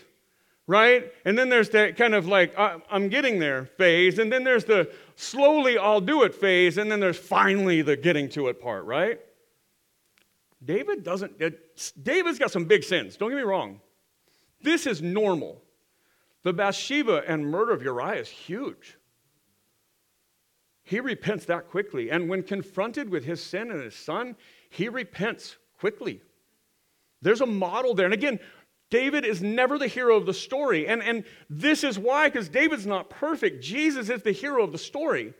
right? 0.67 1.11
And 1.25 1.37
then 1.37 1.49
there's 1.49 1.69
that 1.71 1.97
kind 1.97 2.13
of 2.13 2.27
like, 2.27 2.53
I'm 2.57 3.09
getting 3.09 3.39
there 3.39 3.65
phase. 3.65 4.19
And 4.19 4.31
then 4.31 4.43
there's 4.43 4.63
the 4.63 4.91
slowly 5.15 5.77
I'll 5.77 6.01
do 6.01 6.23
it 6.23 6.33
phase. 6.33 6.77
And 6.77 6.89
then 6.89 6.99
there's 6.99 7.17
finally 7.17 7.81
the 7.81 7.97
getting 7.97 8.29
to 8.29 8.47
it 8.47 8.61
part, 8.61 8.85
right? 8.85 9.19
David 10.63 11.03
doesn't, 11.03 11.41
David's 12.01 12.37
got 12.39 12.51
some 12.51 12.65
big 12.65 12.83
sins, 12.83 13.17
don't 13.17 13.29
get 13.29 13.37
me 13.37 13.41
wrong. 13.41 13.81
This 14.61 14.85
is 14.85 15.01
normal. 15.01 15.61
The 16.43 16.53
Bathsheba 16.53 17.23
and 17.27 17.45
murder 17.45 17.71
of 17.71 17.83
Uriah 17.83 18.21
is 18.21 18.29
huge. 18.29 18.97
He 20.83 20.99
repents 20.99 21.45
that 21.45 21.69
quickly. 21.69 22.09
And 22.09 22.27
when 22.27 22.43
confronted 22.43 23.09
with 23.09 23.23
his 23.23 23.41
sin 23.41 23.71
and 23.71 23.81
his 23.81 23.95
son, 23.95 24.35
he 24.69 24.89
repents 24.89 25.57
quickly. 25.79 26.21
There's 27.21 27.41
a 27.41 27.45
model 27.45 27.93
there. 27.93 28.05
And 28.05 28.13
again, 28.13 28.39
David 28.89 29.23
is 29.23 29.41
never 29.41 29.77
the 29.77 29.87
hero 29.87 30.17
of 30.17 30.25
the 30.25 30.33
story. 30.33 30.87
And, 30.87 31.01
and 31.01 31.23
this 31.49 31.83
is 31.83 31.97
why, 31.97 32.27
because 32.27 32.49
David's 32.49 32.85
not 32.85 33.09
perfect. 33.09 33.63
Jesus 33.63 34.09
is 34.09 34.23
the 34.23 34.31
hero 34.31 34.63
of 34.63 34.71
the 34.71 34.77
story. 34.77 35.33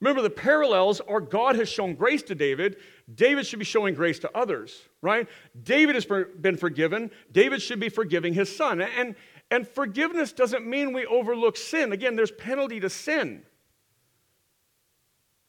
Remember, 0.00 0.22
the 0.22 0.30
parallels 0.30 1.00
are 1.00 1.20
God 1.20 1.56
has 1.56 1.68
shown 1.68 1.94
grace 1.94 2.22
to 2.24 2.34
David. 2.34 2.76
David 3.14 3.46
should 3.46 3.58
be 3.58 3.66
showing 3.66 3.94
grace 3.94 4.18
to 4.20 4.30
others, 4.34 4.80
right? 5.02 5.28
David 5.62 5.94
has 5.94 6.06
been 6.40 6.56
forgiven. 6.56 7.10
David 7.30 7.60
should 7.60 7.80
be 7.80 7.90
forgiving 7.90 8.32
his 8.32 8.54
son. 8.54 8.80
And, 8.80 9.14
and 9.50 9.66
forgiveness 9.66 10.32
doesn't 10.32 10.66
mean 10.66 10.92
we 10.92 11.06
overlook 11.06 11.56
sin. 11.56 11.92
Again, 11.92 12.16
there's 12.16 12.30
penalty 12.30 12.80
to 12.80 12.90
sin. 12.90 13.42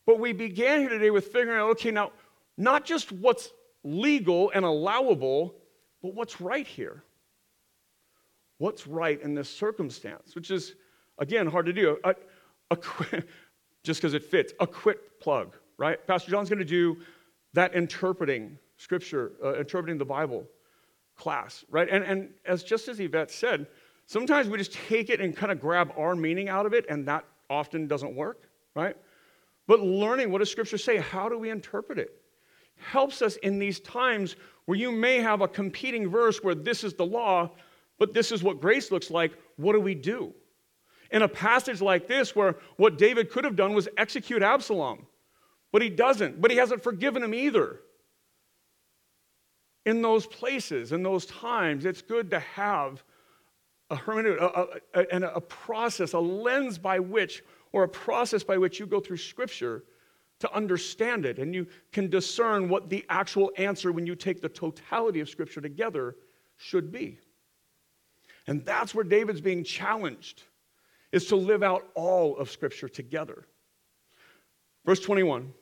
But 0.05 0.19
we 0.19 0.33
began 0.33 0.79
here 0.81 0.89
today 0.89 1.11
with 1.11 1.27
figuring 1.27 1.59
out 1.59 1.69
okay, 1.71 1.91
now, 1.91 2.11
not 2.57 2.83
just 2.83 3.11
what's 3.11 3.51
legal 3.83 4.51
and 4.53 4.65
allowable, 4.65 5.55
but 6.01 6.15
what's 6.15 6.41
right 6.41 6.65
here. 6.65 7.03
What's 8.57 8.87
right 8.87 9.21
in 9.21 9.33
this 9.33 9.49
circumstance, 9.49 10.35
which 10.35 10.51
is, 10.51 10.75
again, 11.17 11.47
hard 11.47 11.65
to 11.67 11.73
do. 11.73 11.97
A, 12.03 12.15
a, 12.71 12.77
just 13.83 14.01
because 14.01 14.13
it 14.13 14.23
fits, 14.23 14.53
a 14.59 14.67
quick 14.67 15.19
plug, 15.19 15.55
right? 15.77 16.05
Pastor 16.07 16.31
John's 16.31 16.49
going 16.49 16.59
to 16.59 16.65
do 16.65 16.97
that 17.53 17.73
interpreting 17.73 18.57
scripture, 18.77 19.33
uh, 19.43 19.55
interpreting 19.55 19.97
the 19.97 20.05
Bible 20.05 20.47
class, 21.15 21.63
right? 21.69 21.87
And, 21.89 22.03
and 22.03 22.29
as 22.45 22.63
just 22.63 22.87
as 22.87 22.99
Yvette 22.99 23.31
said, 23.31 23.67
sometimes 24.05 24.47
we 24.47 24.57
just 24.57 24.73
take 24.73 25.09
it 25.09 25.21
and 25.21 25.35
kind 25.35 25.51
of 25.51 25.59
grab 25.59 25.93
our 25.97 26.15
meaning 26.15 26.49
out 26.49 26.65
of 26.65 26.73
it, 26.73 26.85
and 26.89 27.07
that 27.07 27.25
often 27.49 27.87
doesn't 27.87 28.15
work, 28.15 28.49
right? 28.75 28.95
But 29.67 29.79
learning 29.81 30.31
what 30.31 30.39
does 30.39 30.51
scripture 30.51 30.77
say? 30.77 30.97
How 30.97 31.29
do 31.29 31.37
we 31.37 31.49
interpret 31.49 31.99
it? 31.99 32.21
helps 32.81 33.21
us 33.21 33.35
in 33.37 33.59
these 33.59 33.79
times 33.79 34.35
where 34.65 34.77
you 34.77 34.91
may 34.91 35.21
have 35.21 35.41
a 35.41 35.47
competing 35.47 36.09
verse 36.09 36.43
where 36.43 36.55
this 36.55 36.83
is 36.83 36.93
the 36.93 37.05
law, 37.05 37.49
but 37.99 38.13
this 38.13 38.31
is 38.31 38.43
what 38.43 38.59
grace 38.59 38.91
looks 38.91 39.09
like. 39.09 39.31
What 39.57 39.73
do 39.73 39.79
we 39.79 39.95
do? 39.95 40.33
In 41.11 41.21
a 41.21 41.27
passage 41.27 41.81
like 41.81 42.07
this, 42.07 42.35
where 42.35 42.55
what 42.77 42.97
David 42.97 43.31
could 43.31 43.43
have 43.43 43.55
done 43.55 43.73
was 43.73 43.87
execute 43.97 44.41
Absalom, 44.41 45.05
but 45.71 45.81
he 45.81 45.89
doesn't, 45.89 46.41
but 46.41 46.51
he 46.51 46.57
hasn't 46.57 46.83
forgiven 46.83 47.23
him 47.23 47.33
either. 47.33 47.81
In 49.85 50.01
those 50.01 50.25
places, 50.27 50.91
in 50.91 51.03
those 51.03 51.25
times, 51.25 51.85
it's 51.85 52.01
good 52.01 52.29
to 52.31 52.39
have 52.39 53.03
a 53.91 53.95
hermeneutic, 53.95 54.41
a, 54.41 54.99
a, 54.99 55.21
a, 55.21 55.33
a 55.35 55.41
process, 55.41 56.13
a 56.13 56.19
lens 56.19 56.77
by 56.77 56.97
which, 56.97 57.43
or 57.73 57.83
a 57.83 57.89
process 57.89 58.41
by 58.41 58.57
which 58.57 58.79
you 58.79 58.87
go 58.87 58.99
through 58.99 59.17
Scripture 59.17 59.83
to 60.39 60.51
understand 60.53 61.25
it. 61.25 61.37
And 61.37 61.53
you 61.53 61.67
can 61.91 62.09
discern 62.09 62.69
what 62.69 62.89
the 62.89 63.05
actual 63.09 63.51
answer, 63.57 63.91
when 63.91 64.07
you 64.07 64.15
take 64.15 64.41
the 64.41 64.49
totality 64.49 65.19
of 65.19 65.29
Scripture 65.29 65.61
together, 65.61 66.15
should 66.57 66.91
be. 66.91 67.19
And 68.47 68.65
that's 68.65 68.95
where 68.95 69.03
David's 69.03 69.41
being 69.41 69.63
challenged, 69.63 70.43
is 71.11 71.25
to 71.27 71.35
live 71.35 71.61
out 71.61 71.87
all 71.93 72.37
of 72.37 72.49
Scripture 72.49 72.89
together. 72.89 73.45
Verse 74.85 75.01
21. 75.01 75.53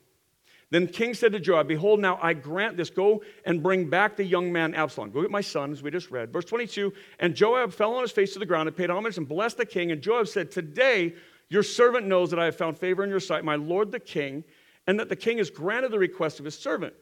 Then 0.71 0.87
king 0.87 1.15
said 1.15 1.31
to 1.31 1.39
Joab, 1.39 1.67
Behold, 1.67 1.99
now 1.99 2.19
I 2.21 2.33
grant 2.33 2.77
this. 2.77 2.91
Go 2.91 3.23
and 3.45 3.63
bring 3.63 3.89
back 3.89 4.15
the 4.15 4.23
young 4.23 4.51
man 4.51 4.75
Absalom. 4.75 5.09
Go 5.09 5.21
get 5.21 5.31
my 5.31 5.41
son, 5.41 5.71
as 5.71 5.81
we 5.81 5.89
just 5.89 6.11
read. 6.11 6.31
Verse 6.31 6.45
22 6.45 6.93
And 7.19 7.35
Joab 7.35 7.73
fell 7.73 7.95
on 7.95 8.03
his 8.03 8.11
face 8.11 8.33
to 8.33 8.39
the 8.39 8.45
ground 8.45 8.67
and 8.67 8.77
paid 8.77 8.91
homage 8.91 9.17
and 9.17 9.27
blessed 9.27 9.57
the 9.57 9.65
king. 9.65 9.91
And 9.91 10.01
Joab 10.01 10.27
said, 10.27 10.51
Today 10.51 11.15
your 11.49 11.63
servant 11.63 12.05
knows 12.05 12.29
that 12.29 12.39
I 12.39 12.45
have 12.45 12.55
found 12.55 12.77
favor 12.77 13.03
in 13.03 13.09
your 13.09 13.19
sight, 13.19 13.43
my 13.43 13.55
lord 13.55 13.91
the 13.91 13.99
king, 13.99 14.43
and 14.85 14.99
that 14.99 15.09
the 15.09 15.15
king 15.15 15.39
has 15.39 15.49
granted 15.49 15.91
the 15.91 15.99
request 15.99 16.39
of 16.39 16.45
his 16.45 16.57
servant. 16.57 16.93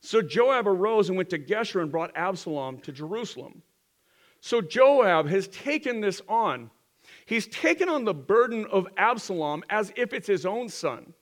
So 0.00 0.22
Joab 0.22 0.68
arose 0.68 1.08
and 1.08 1.16
went 1.16 1.30
to 1.30 1.38
Geshur 1.38 1.82
and 1.82 1.90
brought 1.90 2.12
Absalom 2.14 2.78
to 2.80 2.92
Jerusalem. 2.92 3.62
So 4.40 4.60
Joab 4.60 5.28
has 5.28 5.48
taken 5.48 6.00
this 6.00 6.22
on. 6.28 6.70
He's 7.26 7.48
taken 7.48 7.88
on 7.88 8.04
the 8.04 8.14
burden 8.14 8.66
of 8.70 8.86
Absalom 8.96 9.64
as 9.68 9.92
if 9.96 10.12
it's 10.12 10.28
his 10.28 10.46
own 10.46 10.68
son. 10.68 11.14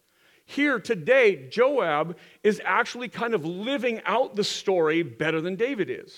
Here 0.46 0.78
today, 0.78 1.48
Joab 1.48 2.16
is 2.42 2.62
actually 2.64 3.08
kind 3.08 3.34
of 3.34 3.44
living 3.44 4.00
out 4.06 4.36
the 4.36 4.44
story 4.44 5.02
better 5.02 5.40
than 5.40 5.56
David 5.56 5.90
is. 5.90 6.16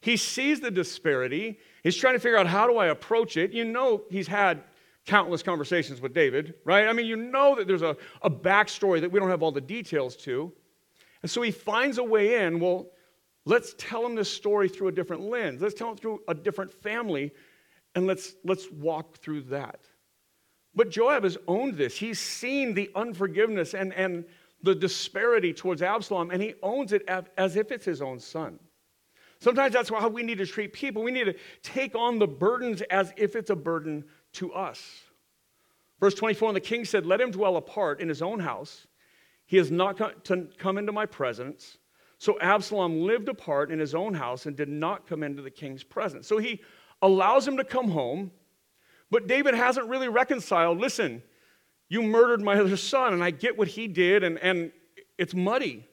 He 0.00 0.16
sees 0.16 0.60
the 0.60 0.70
disparity. 0.70 1.60
He's 1.84 1.96
trying 1.96 2.14
to 2.14 2.18
figure 2.18 2.36
out 2.36 2.48
how 2.48 2.66
do 2.66 2.76
I 2.76 2.86
approach 2.86 3.36
it. 3.36 3.52
You 3.52 3.64
know, 3.64 4.02
he's 4.10 4.26
had 4.26 4.64
countless 5.06 5.44
conversations 5.44 6.00
with 6.00 6.12
David, 6.12 6.54
right? 6.64 6.88
I 6.88 6.92
mean, 6.92 7.06
you 7.06 7.16
know 7.16 7.54
that 7.54 7.68
there's 7.68 7.82
a, 7.82 7.96
a 8.22 8.30
backstory 8.30 9.00
that 9.00 9.12
we 9.12 9.20
don't 9.20 9.30
have 9.30 9.44
all 9.44 9.52
the 9.52 9.60
details 9.60 10.16
to. 10.18 10.52
And 11.22 11.30
so 11.30 11.40
he 11.40 11.52
finds 11.52 11.98
a 11.98 12.04
way 12.04 12.44
in. 12.44 12.58
Well, 12.58 12.88
let's 13.44 13.74
tell 13.78 14.04
him 14.04 14.16
this 14.16 14.30
story 14.30 14.68
through 14.68 14.88
a 14.88 14.92
different 14.92 15.22
lens. 15.22 15.62
Let's 15.62 15.74
tell 15.74 15.90
him 15.90 15.96
through 15.96 16.20
a 16.26 16.34
different 16.34 16.72
family, 16.72 17.30
and 17.94 18.06
let's, 18.06 18.34
let's 18.44 18.68
walk 18.72 19.18
through 19.18 19.42
that. 19.42 19.80
But 20.74 20.90
Joab 20.90 21.24
has 21.24 21.36
owned 21.46 21.76
this. 21.76 21.96
He's 21.96 22.18
seen 22.18 22.74
the 22.74 22.90
unforgiveness 22.94 23.74
and, 23.74 23.92
and 23.92 24.24
the 24.62 24.74
disparity 24.74 25.52
towards 25.52 25.82
Absalom, 25.82 26.30
and 26.30 26.40
he 26.40 26.54
owns 26.62 26.92
it 26.92 27.08
as 27.36 27.56
if 27.56 27.70
it's 27.70 27.84
his 27.84 28.00
own 28.00 28.18
son. 28.18 28.58
Sometimes 29.38 29.72
that's 29.72 29.90
how 29.90 30.08
we 30.08 30.22
need 30.22 30.38
to 30.38 30.46
treat 30.46 30.72
people. 30.72 31.02
We 31.02 31.10
need 31.10 31.24
to 31.24 31.34
take 31.62 31.96
on 31.96 32.18
the 32.18 32.28
burdens 32.28 32.80
as 32.82 33.12
if 33.16 33.34
it's 33.34 33.50
a 33.50 33.56
burden 33.56 34.04
to 34.34 34.52
us. 34.52 35.02
Verse 35.98 36.14
24 36.14 36.50
And 36.50 36.56
the 36.56 36.60
king 36.60 36.84
said, 36.84 37.06
Let 37.06 37.20
him 37.20 37.32
dwell 37.32 37.56
apart 37.56 38.00
in 38.00 38.08
his 38.08 38.22
own 38.22 38.38
house. 38.38 38.86
He 39.44 39.56
has 39.56 39.70
not 39.70 40.24
to 40.24 40.48
come 40.58 40.78
into 40.78 40.92
my 40.92 41.06
presence. 41.06 41.78
So 42.18 42.38
Absalom 42.40 43.02
lived 43.02 43.28
apart 43.28 43.72
in 43.72 43.80
his 43.80 43.96
own 43.96 44.14
house 44.14 44.46
and 44.46 44.56
did 44.56 44.68
not 44.68 45.08
come 45.08 45.24
into 45.24 45.42
the 45.42 45.50
king's 45.50 45.82
presence. 45.82 46.28
So 46.28 46.38
he 46.38 46.60
allows 47.02 47.46
him 47.46 47.56
to 47.56 47.64
come 47.64 47.90
home, 47.90 48.30
but 49.12 49.26
David 49.26 49.54
hasn't 49.54 49.90
really 49.90 50.08
reconciled. 50.08 50.78
Listen, 50.78 51.22
you 51.90 52.02
murdered 52.02 52.40
my 52.40 52.58
other 52.58 52.78
son, 52.78 53.12
and 53.12 53.22
I 53.22 53.30
get 53.30 53.58
what 53.58 53.68
he 53.68 53.86
did, 53.86 54.24
and, 54.24 54.38
and 54.38 54.72
it's 55.18 55.34
muddy. 55.34 55.86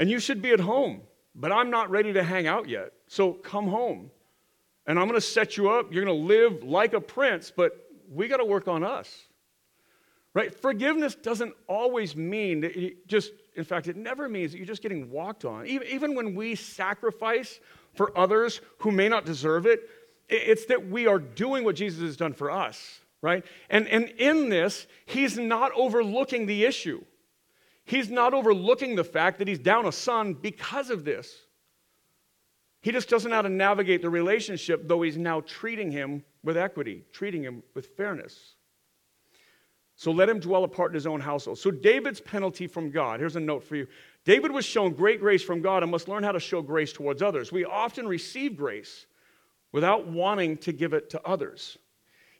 And 0.00 0.10
you 0.10 0.18
should 0.18 0.42
be 0.42 0.50
at 0.50 0.58
home, 0.58 1.02
but 1.36 1.52
I'm 1.52 1.70
not 1.70 1.90
ready 1.90 2.12
to 2.14 2.24
hang 2.24 2.48
out 2.48 2.68
yet. 2.68 2.92
So 3.06 3.32
come 3.32 3.68
home 3.68 4.10
and 4.86 4.98
I'm 4.98 5.06
going 5.06 5.20
to 5.20 5.26
set 5.26 5.56
you 5.56 5.70
up. 5.70 5.92
You're 5.92 6.04
going 6.04 6.18
to 6.18 6.26
live 6.26 6.64
like 6.64 6.94
a 6.94 7.00
prince, 7.00 7.52
but 7.54 7.72
we 8.10 8.26
got 8.26 8.38
to 8.38 8.44
work 8.44 8.66
on 8.66 8.82
us. 8.82 9.28
Right? 10.34 10.52
Forgiveness 10.52 11.14
doesn't 11.14 11.54
always 11.68 12.16
mean 12.16 12.60
that 12.62 12.74
you 12.74 12.96
just, 13.06 13.30
in 13.54 13.62
fact, 13.62 13.86
it 13.86 13.96
never 13.96 14.28
means 14.28 14.50
that 14.50 14.58
you're 14.58 14.66
just 14.66 14.82
getting 14.82 15.12
walked 15.12 15.44
on. 15.44 15.64
Even, 15.68 15.86
even 15.86 16.14
when 16.16 16.34
we 16.34 16.56
sacrifice 16.56 17.60
for 17.94 18.16
others 18.18 18.60
who 18.78 18.90
may 18.90 19.08
not 19.08 19.24
deserve 19.24 19.64
it, 19.64 19.88
it's 20.28 20.66
that 20.66 20.88
we 20.88 21.06
are 21.06 21.18
doing 21.18 21.64
what 21.64 21.76
Jesus 21.76 22.00
has 22.02 22.16
done 22.16 22.32
for 22.32 22.50
us, 22.50 23.00
right? 23.22 23.44
And, 23.68 23.86
and 23.88 24.08
in 24.18 24.48
this, 24.48 24.86
he's 25.06 25.38
not 25.38 25.72
overlooking 25.76 26.46
the 26.46 26.64
issue. 26.64 27.04
He's 27.84 28.10
not 28.10 28.32
overlooking 28.32 28.96
the 28.96 29.04
fact 29.04 29.38
that 29.38 29.48
he's 29.48 29.58
down 29.58 29.86
a 29.86 29.92
son 29.92 30.34
because 30.34 30.90
of 30.90 31.04
this. 31.04 31.34
He 32.80 32.92
just 32.92 33.08
doesn't 33.08 33.30
know 33.30 33.36
how 33.36 33.42
to 33.42 33.48
navigate 33.48 34.02
the 34.02 34.10
relationship, 34.10 34.86
though 34.86 35.02
he's 35.02 35.16
now 35.16 35.40
treating 35.40 35.90
him 35.90 36.22
with 36.42 36.56
equity, 36.56 37.04
treating 37.12 37.42
him 37.42 37.62
with 37.74 37.88
fairness. 37.96 38.54
So 39.96 40.10
let 40.10 40.28
him 40.28 40.40
dwell 40.40 40.64
apart 40.64 40.90
in 40.90 40.94
his 40.94 41.06
own 41.06 41.20
household. 41.20 41.58
So 41.58 41.70
David's 41.70 42.20
penalty 42.20 42.66
from 42.66 42.90
God, 42.90 43.20
here's 43.20 43.36
a 43.36 43.40
note 43.40 43.64
for 43.64 43.76
you. 43.76 43.86
David 44.24 44.50
was 44.50 44.64
shown 44.64 44.92
great 44.92 45.20
grace 45.20 45.42
from 45.42 45.62
God 45.62 45.82
and 45.82 45.92
must 45.92 46.08
learn 46.08 46.24
how 46.24 46.32
to 46.32 46.40
show 46.40 46.62
grace 46.62 46.92
towards 46.92 47.22
others. 47.22 47.52
We 47.52 47.64
often 47.64 48.08
receive 48.08 48.56
grace 48.56 49.06
without 49.74 50.06
wanting 50.06 50.56
to 50.56 50.72
give 50.72 50.92
it 50.92 51.10
to 51.10 51.20
others. 51.26 51.76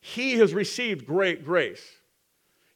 He 0.01 0.35
has 0.35 0.55
received 0.55 1.05
great 1.05 1.45
grace. 1.45 1.85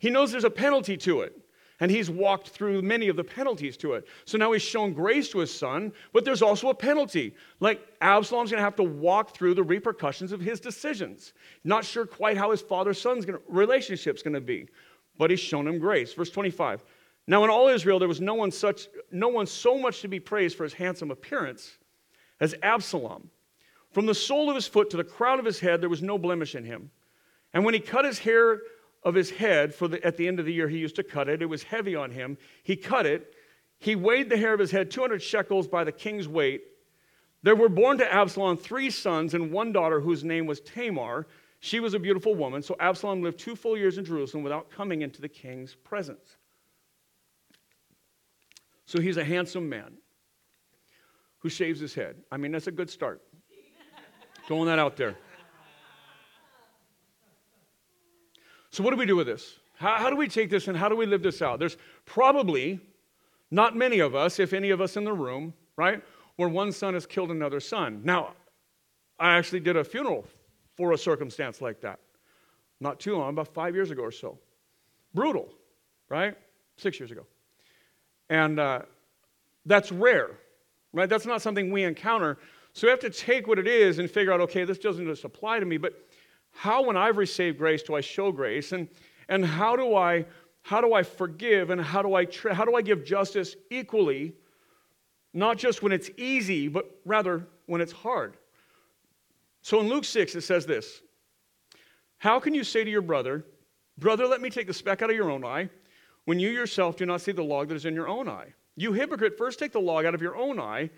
He 0.00 0.10
knows 0.10 0.32
there's 0.32 0.42
a 0.42 0.50
penalty 0.50 0.96
to 0.96 1.20
it, 1.20 1.32
and 1.78 1.92
he's 1.92 2.10
walked 2.10 2.48
through 2.48 2.82
many 2.82 3.06
of 3.06 3.14
the 3.14 3.22
penalties 3.22 3.76
to 3.76 3.92
it. 3.92 4.08
So 4.24 4.36
now 4.36 4.50
he's 4.50 4.62
shown 4.62 4.94
grace 4.94 5.28
to 5.28 5.38
his 5.38 5.54
son, 5.54 5.92
but 6.12 6.24
there's 6.24 6.42
also 6.42 6.70
a 6.70 6.74
penalty. 6.74 7.36
Like 7.60 7.80
Absalom's 8.00 8.50
to 8.50 8.58
have 8.58 8.74
to 8.76 8.82
walk 8.82 9.32
through 9.32 9.54
the 9.54 9.62
repercussions 9.62 10.32
of 10.32 10.40
his 10.40 10.58
decisions. 10.58 11.34
Not 11.62 11.84
sure 11.84 12.04
quite 12.04 12.36
how 12.36 12.50
his 12.50 12.60
father 12.60 12.94
son's 12.94 13.26
relationship's 13.46 14.24
to 14.24 14.40
be, 14.40 14.66
but 15.18 15.30
he's 15.30 15.38
shown 15.38 15.68
him 15.68 15.78
grace. 15.78 16.14
Verse 16.14 16.30
25. 16.30 16.82
Now 17.28 17.44
in 17.44 17.50
all 17.50 17.68
Israel 17.68 18.00
there 18.00 18.08
was 18.08 18.20
no 18.20 18.34
one 18.34 18.50
such 18.50 18.88
no 19.12 19.28
one 19.28 19.46
so 19.46 19.78
much 19.78 20.00
to 20.00 20.08
be 20.08 20.18
praised 20.18 20.56
for 20.56 20.64
his 20.64 20.72
handsome 20.72 21.12
appearance 21.12 21.78
as 22.40 22.56
Absalom. 22.60 23.30
From 23.92 24.06
the 24.06 24.14
sole 24.14 24.48
of 24.48 24.54
his 24.54 24.66
foot 24.66 24.90
to 24.90 24.96
the 24.96 25.04
crown 25.04 25.38
of 25.38 25.44
his 25.44 25.60
head, 25.60 25.80
there 25.80 25.88
was 25.88 26.02
no 26.02 26.18
blemish 26.18 26.54
in 26.54 26.64
him. 26.64 26.90
And 27.54 27.64
when 27.64 27.74
he 27.74 27.80
cut 27.80 28.04
his 28.04 28.18
hair 28.18 28.60
of 29.02 29.14
his 29.14 29.30
head, 29.30 29.74
for 29.74 29.88
the, 29.88 30.04
at 30.04 30.16
the 30.16 30.28
end 30.28 30.38
of 30.38 30.46
the 30.46 30.52
year 30.52 30.68
he 30.68 30.78
used 30.78 30.96
to 30.96 31.02
cut 31.02 31.28
it, 31.28 31.40
it 31.40 31.46
was 31.46 31.62
heavy 31.62 31.96
on 31.96 32.10
him. 32.10 32.36
He 32.62 32.76
cut 32.76 33.06
it. 33.06 33.34
He 33.78 33.96
weighed 33.96 34.28
the 34.28 34.36
hair 34.36 34.52
of 34.52 34.60
his 34.60 34.70
head 34.70 34.90
200 34.90 35.22
shekels 35.22 35.68
by 35.68 35.84
the 35.84 35.92
king's 35.92 36.28
weight. 36.28 36.62
There 37.42 37.56
were 37.56 37.68
born 37.68 37.98
to 37.98 38.12
Absalom 38.12 38.56
three 38.56 38.90
sons 38.90 39.34
and 39.34 39.52
one 39.52 39.72
daughter 39.72 40.00
whose 40.00 40.24
name 40.24 40.46
was 40.46 40.60
Tamar. 40.60 41.26
She 41.60 41.80
was 41.80 41.94
a 41.94 41.98
beautiful 41.98 42.34
woman. 42.34 42.62
So 42.62 42.76
Absalom 42.80 43.22
lived 43.22 43.38
two 43.38 43.56
full 43.56 43.76
years 43.76 43.96
in 43.98 44.04
Jerusalem 44.04 44.42
without 44.42 44.70
coming 44.70 45.02
into 45.02 45.20
the 45.20 45.28
king's 45.28 45.74
presence. 45.74 46.36
So 48.86 49.00
he's 49.00 49.16
a 49.16 49.24
handsome 49.24 49.68
man 49.68 49.98
who 51.38 51.48
shaves 51.48 51.78
his 51.78 51.94
head. 51.94 52.16
I 52.32 52.36
mean, 52.36 52.52
that's 52.52 52.66
a 52.66 52.72
good 52.72 52.90
start. 52.90 53.22
Throwing 54.48 54.64
that 54.64 54.78
out 54.78 54.96
there. 54.96 55.14
So, 58.70 58.82
what 58.82 58.92
do 58.92 58.96
we 58.96 59.04
do 59.04 59.14
with 59.14 59.26
this? 59.26 59.58
How, 59.76 59.96
how, 59.96 60.08
do 60.08 60.16
we 60.16 60.26
take 60.26 60.48
this 60.48 60.68
and 60.68 60.76
how 60.76 60.88
do 60.88 60.96
we 60.96 61.04
live 61.04 61.22
this 61.22 61.42
out? 61.42 61.58
There's 61.58 61.76
probably 62.06 62.80
not 63.50 63.76
many 63.76 63.98
of 63.98 64.14
us, 64.14 64.38
if 64.38 64.54
any 64.54 64.70
of 64.70 64.80
us 64.80 64.96
in 64.96 65.04
the 65.04 65.12
room, 65.12 65.52
right, 65.76 66.02
where 66.36 66.48
one 66.48 66.72
son 66.72 66.94
has 66.94 67.04
killed 67.04 67.30
another 67.30 67.60
son. 67.60 68.00
Now, 68.04 68.32
I 69.20 69.36
actually 69.36 69.60
did 69.60 69.76
a 69.76 69.84
funeral 69.84 70.24
for 70.78 70.92
a 70.92 70.98
circumstance 70.98 71.60
like 71.60 71.82
that. 71.82 72.00
Not 72.80 73.00
too 73.00 73.18
long, 73.18 73.28
about 73.28 73.48
five 73.48 73.74
years 73.74 73.90
ago 73.90 74.02
or 74.02 74.12
so. 74.12 74.38
Brutal, 75.12 75.46
right? 76.08 76.34
Six 76.78 76.98
years 76.98 77.10
ago. 77.10 77.26
And 78.30 78.58
uh, 78.58 78.82
that's 79.66 79.92
rare, 79.92 80.30
right? 80.94 81.08
That's 81.08 81.26
not 81.26 81.42
something 81.42 81.70
we 81.70 81.84
encounter. 81.84 82.38
So 82.78 82.86
we 82.86 82.92
have 82.92 83.00
to 83.00 83.10
take 83.10 83.48
what 83.48 83.58
it 83.58 83.66
is 83.66 83.98
and 83.98 84.08
figure 84.08 84.32
out, 84.32 84.40
okay, 84.42 84.62
this 84.62 84.78
doesn't 84.78 85.04
just 85.04 85.24
apply 85.24 85.58
to 85.58 85.66
me, 85.66 85.78
but 85.78 85.94
how, 86.52 86.84
when 86.84 86.96
I've 86.96 87.16
received 87.16 87.58
grace, 87.58 87.82
do 87.82 87.96
I 87.96 88.00
show 88.00 88.30
grace? 88.30 88.70
And, 88.70 88.86
and 89.28 89.44
how 89.44 89.74
do 89.74 89.96
I 89.96 90.26
how 90.62 90.80
do 90.80 90.94
I 90.94 91.02
forgive 91.02 91.70
and 91.70 91.80
how 91.80 92.02
do 92.02 92.14
I 92.14 92.24
tra- 92.24 92.54
how 92.54 92.64
do 92.64 92.76
I 92.76 92.82
give 92.82 93.04
justice 93.04 93.56
equally, 93.68 94.32
not 95.34 95.58
just 95.58 95.82
when 95.82 95.90
it's 95.90 96.08
easy, 96.16 96.68
but 96.68 96.88
rather 97.04 97.48
when 97.66 97.80
it's 97.80 97.90
hard? 97.90 98.36
So 99.62 99.80
in 99.80 99.88
Luke 99.88 100.04
6, 100.04 100.36
it 100.36 100.42
says 100.42 100.64
this 100.64 101.02
How 102.18 102.38
can 102.38 102.54
you 102.54 102.62
say 102.62 102.84
to 102.84 102.90
your 102.90 103.02
brother, 103.02 103.44
Brother, 103.98 104.28
let 104.28 104.40
me 104.40 104.50
take 104.50 104.68
the 104.68 104.72
speck 104.72 105.02
out 105.02 105.10
of 105.10 105.16
your 105.16 105.32
own 105.32 105.44
eye, 105.44 105.68
when 106.26 106.38
you 106.38 106.50
yourself 106.50 106.96
do 106.96 107.06
not 107.06 107.22
see 107.22 107.32
the 107.32 107.42
log 107.42 107.70
that 107.70 107.74
is 107.74 107.86
in 107.86 107.94
your 107.94 108.06
own 108.06 108.28
eye? 108.28 108.54
You 108.76 108.92
hypocrite, 108.92 109.36
first 109.36 109.58
take 109.58 109.72
the 109.72 109.80
log 109.80 110.04
out 110.04 110.14
of 110.14 110.22
your 110.22 110.36
own 110.36 110.60
eye, 110.60 110.90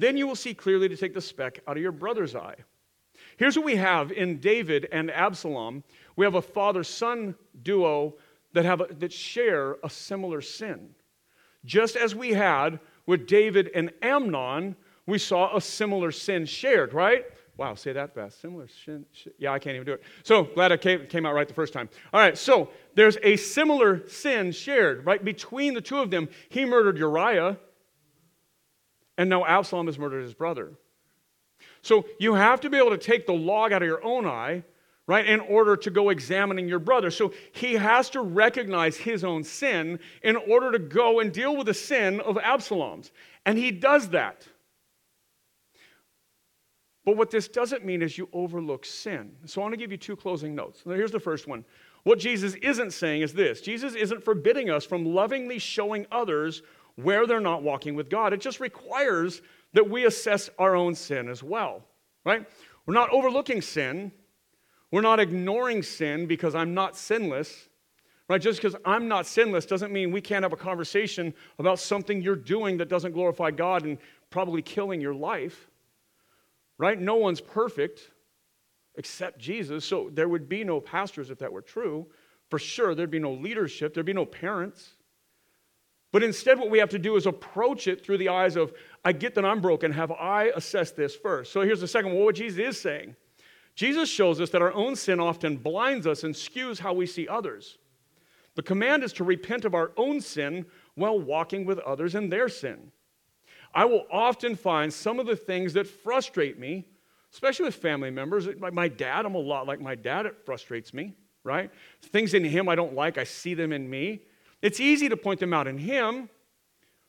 then 0.00 0.16
you 0.16 0.26
will 0.26 0.36
see 0.36 0.54
clearly 0.54 0.88
to 0.88 0.96
take 0.96 1.14
the 1.14 1.20
speck 1.20 1.60
out 1.66 1.76
of 1.76 1.82
your 1.82 1.92
brother's 1.92 2.34
eye. 2.34 2.56
Here's 3.36 3.56
what 3.56 3.64
we 3.64 3.76
have 3.76 4.12
in 4.12 4.38
David 4.38 4.88
and 4.92 5.10
Absalom 5.10 5.82
we 6.16 6.26
have 6.26 6.34
a 6.34 6.42
father 6.42 6.84
son 6.84 7.34
duo 7.62 8.14
that, 8.52 8.64
have 8.64 8.82
a, 8.82 8.86
that 8.98 9.12
share 9.12 9.76
a 9.82 9.88
similar 9.88 10.40
sin. 10.40 10.90
Just 11.64 11.96
as 11.96 12.14
we 12.14 12.30
had 12.30 12.80
with 13.06 13.26
David 13.26 13.70
and 13.74 13.92
Amnon, 14.02 14.76
we 15.06 15.18
saw 15.18 15.56
a 15.56 15.60
similar 15.60 16.12
sin 16.12 16.44
shared, 16.44 16.92
right? 16.92 17.24
Wow, 17.56 17.74
say 17.74 17.92
that 17.92 18.14
fast. 18.14 18.40
Similar 18.40 18.68
sin. 18.84 19.04
Yeah, 19.38 19.52
I 19.52 19.58
can't 19.58 19.74
even 19.74 19.86
do 19.86 19.92
it. 19.92 20.02
So 20.22 20.44
glad 20.44 20.72
I 20.72 20.76
came, 20.76 21.06
came 21.06 21.26
out 21.26 21.34
right 21.34 21.46
the 21.46 21.54
first 21.54 21.72
time. 21.72 21.88
All 22.12 22.20
right, 22.20 22.36
so 22.36 22.70
there's 22.94 23.18
a 23.22 23.36
similar 23.36 24.06
sin 24.08 24.52
shared, 24.52 25.04
right? 25.04 25.22
Between 25.22 25.74
the 25.74 25.80
two 25.80 25.98
of 25.98 26.10
them, 26.10 26.28
he 26.48 26.64
murdered 26.64 26.98
Uriah, 26.98 27.58
and 29.18 29.28
now 29.28 29.44
Absalom 29.44 29.86
has 29.86 29.98
murdered 29.98 30.22
his 30.22 30.34
brother. 30.34 30.72
So 31.82 32.06
you 32.18 32.34
have 32.34 32.60
to 32.60 32.70
be 32.70 32.78
able 32.78 32.90
to 32.90 32.98
take 32.98 33.26
the 33.26 33.32
log 33.32 33.72
out 33.72 33.82
of 33.82 33.88
your 33.88 34.04
own 34.04 34.26
eye, 34.26 34.64
right, 35.06 35.26
in 35.26 35.40
order 35.40 35.76
to 35.76 35.90
go 35.90 36.10
examining 36.10 36.68
your 36.68 36.78
brother. 36.78 37.10
So 37.10 37.32
he 37.52 37.74
has 37.74 38.10
to 38.10 38.20
recognize 38.22 38.96
his 38.96 39.24
own 39.24 39.44
sin 39.44 39.98
in 40.22 40.36
order 40.36 40.72
to 40.72 40.78
go 40.78 41.20
and 41.20 41.32
deal 41.32 41.56
with 41.56 41.66
the 41.66 41.74
sin 41.74 42.20
of 42.20 42.38
Absalom's. 42.38 43.10
And 43.44 43.58
he 43.58 43.70
does 43.70 44.10
that. 44.10 44.46
But 47.04 47.16
what 47.16 47.30
this 47.30 47.48
doesn't 47.48 47.84
mean 47.84 48.00
is 48.00 48.16
you 48.16 48.28
overlook 48.32 48.84
sin. 48.84 49.32
So 49.44 49.60
I 49.60 49.64
want 49.64 49.72
to 49.72 49.78
give 49.78 49.90
you 49.90 49.98
two 49.98 50.14
closing 50.14 50.54
notes. 50.54 50.82
Now, 50.86 50.94
here's 50.94 51.10
the 51.10 51.18
first 51.18 51.48
one. 51.48 51.64
What 52.04 52.18
Jesus 52.18 52.54
isn't 52.54 52.92
saying 52.92 53.22
is 53.22 53.32
this 53.32 53.60
Jesus 53.60 53.94
isn't 53.94 54.24
forbidding 54.24 54.70
us 54.70 54.84
from 54.84 55.04
lovingly 55.04 55.58
showing 55.58 56.06
others 56.12 56.62
where 56.96 57.26
they're 57.26 57.40
not 57.40 57.62
walking 57.62 57.94
with 57.94 58.10
God. 58.10 58.32
It 58.32 58.40
just 58.40 58.60
requires 58.60 59.42
that 59.72 59.88
we 59.88 60.04
assess 60.04 60.50
our 60.58 60.74
own 60.74 60.94
sin 60.94 61.28
as 61.28 61.42
well, 61.42 61.82
right? 62.24 62.46
We're 62.86 62.94
not 62.94 63.10
overlooking 63.10 63.62
sin. 63.62 64.12
We're 64.90 65.00
not 65.00 65.20
ignoring 65.20 65.82
sin 65.82 66.26
because 66.26 66.54
I'm 66.54 66.74
not 66.74 66.96
sinless, 66.96 67.68
right? 68.28 68.40
Just 68.40 68.60
because 68.60 68.76
I'm 68.84 69.08
not 69.08 69.26
sinless 69.26 69.64
doesn't 69.64 69.92
mean 69.92 70.12
we 70.12 70.20
can't 70.20 70.42
have 70.42 70.52
a 70.52 70.56
conversation 70.56 71.32
about 71.58 71.78
something 71.78 72.20
you're 72.20 72.36
doing 72.36 72.76
that 72.78 72.88
doesn't 72.88 73.12
glorify 73.12 73.50
God 73.50 73.84
and 73.84 73.98
probably 74.30 74.60
killing 74.62 75.00
your 75.00 75.14
life 75.14 75.68
right? 76.82 77.00
No 77.00 77.14
one's 77.14 77.40
perfect 77.40 78.10
except 78.96 79.38
Jesus. 79.38 79.84
So 79.84 80.10
there 80.12 80.28
would 80.28 80.48
be 80.48 80.64
no 80.64 80.80
pastors 80.80 81.30
if 81.30 81.38
that 81.38 81.52
were 81.52 81.62
true. 81.62 82.08
For 82.50 82.58
sure, 82.58 82.96
there'd 82.96 83.08
be 83.08 83.20
no 83.20 83.32
leadership, 83.32 83.94
there'd 83.94 84.04
be 84.04 84.12
no 84.12 84.26
parents. 84.26 84.96
But 86.12 86.22
instead, 86.22 86.58
what 86.58 86.70
we 86.70 86.78
have 86.78 86.90
to 86.90 86.98
do 86.98 87.16
is 87.16 87.26
approach 87.26 87.88
it 87.88 88.04
through 88.04 88.18
the 88.18 88.28
eyes 88.28 88.54
of, 88.54 88.72
I 89.04 89.12
get 89.12 89.34
that 89.34 89.46
I'm 89.46 89.60
broken. 89.60 89.90
Have 89.92 90.12
I 90.12 90.52
assessed 90.54 90.94
this 90.94 91.16
first? 91.16 91.52
So 91.52 91.62
here's 91.62 91.80
the 91.80 91.88
second 91.88 92.12
one 92.14 92.24
what 92.24 92.34
Jesus 92.34 92.58
is 92.76 92.80
saying. 92.80 93.16
Jesus 93.74 94.10
shows 94.10 94.38
us 94.38 94.50
that 94.50 94.60
our 94.60 94.74
own 94.74 94.94
sin 94.94 95.18
often 95.18 95.56
blinds 95.56 96.06
us 96.06 96.24
and 96.24 96.34
skews 96.34 96.78
how 96.78 96.92
we 96.92 97.06
see 97.06 97.26
others. 97.26 97.78
The 98.54 98.62
command 98.62 99.02
is 99.02 99.14
to 99.14 99.24
repent 99.24 99.64
of 99.64 99.74
our 99.74 99.92
own 99.96 100.20
sin 100.20 100.66
while 100.94 101.18
walking 101.18 101.64
with 101.64 101.78
others 101.78 102.14
in 102.14 102.28
their 102.28 102.50
sin. 102.50 102.92
I 103.74 103.86
will 103.86 104.04
often 104.12 104.54
find 104.54 104.92
some 104.92 105.18
of 105.18 105.24
the 105.24 105.36
things 105.36 105.72
that 105.72 105.86
frustrate 105.86 106.58
me, 106.58 106.84
especially 107.32 107.64
with 107.64 107.76
family 107.76 108.10
members. 108.10 108.46
Like 108.46 108.74
my 108.74 108.88
dad, 108.88 109.24
I'm 109.24 109.34
a 109.34 109.38
lot 109.38 109.66
like 109.66 109.80
my 109.80 109.94
dad, 109.94 110.26
it 110.26 110.44
frustrates 110.44 110.92
me, 110.92 111.14
right? 111.42 111.70
Things 112.02 112.34
in 112.34 112.44
him 112.44 112.68
I 112.68 112.74
don't 112.74 112.94
like, 112.94 113.16
I 113.16 113.24
see 113.24 113.54
them 113.54 113.72
in 113.72 113.88
me. 113.88 114.20
It's 114.62 114.80
easy 114.80 115.08
to 115.08 115.16
point 115.16 115.40
them 115.40 115.52
out 115.52 115.66
in 115.66 115.76
him. 115.76 116.28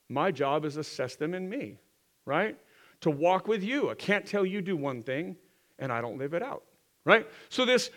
My 0.09 0.31
job 0.31 0.65
is 0.65 0.77
assess 0.77 1.15
them 1.15 1.33
in 1.33 1.47
me, 1.47 1.77
right? 2.25 2.57
To 3.01 3.09
walk 3.09 3.47
with 3.47 3.63
you. 3.63 3.89
I 3.89 3.95
can't 3.95 4.25
tell 4.25 4.45
you 4.45 4.61
do 4.61 4.75
one 4.75 5.03
thing 5.03 5.37
and 5.79 5.91
I 5.91 6.01
don't 6.01 6.17
live 6.17 6.33
it 6.33 6.43
out, 6.43 6.63
right? 7.05 7.27
So 7.49 7.65
this 7.65 7.89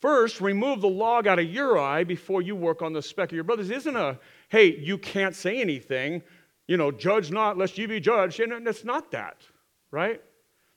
first 0.00 0.40
remove 0.40 0.80
the 0.80 0.88
log 0.88 1.26
out 1.26 1.38
of 1.38 1.46
your 1.46 1.78
eye 1.78 2.04
before 2.04 2.42
you 2.42 2.54
work 2.54 2.82
on 2.82 2.92
the 2.92 3.02
speck 3.02 3.30
of 3.30 3.34
your 3.34 3.44
brother's 3.44 3.70
isn't 3.70 3.96
a 3.96 4.18
hey 4.50 4.76
you 4.76 4.98
can't 4.98 5.34
say 5.34 5.60
anything 5.60 6.22
you 6.66 6.76
know, 6.76 6.90
judge 6.90 7.30
not 7.30 7.56
lest 7.56 7.78
you 7.78 7.86
be 7.86 8.00
judged. 8.00 8.40
And 8.40 8.66
it's 8.66 8.84
not 8.84 9.10
that, 9.12 9.42
right? 9.90 10.20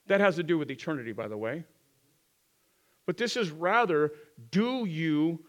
That 0.06 0.20
has 0.20 0.36
to 0.36 0.42
do 0.42 0.58
with 0.58 0.70
eternity, 0.70 1.12
by 1.12 1.28
the 1.28 1.36
way. 1.36 1.64
But 3.06 3.16
this 3.16 3.36
is 3.36 3.50
rather, 3.50 4.12
do 4.50 4.84
you 4.84 5.44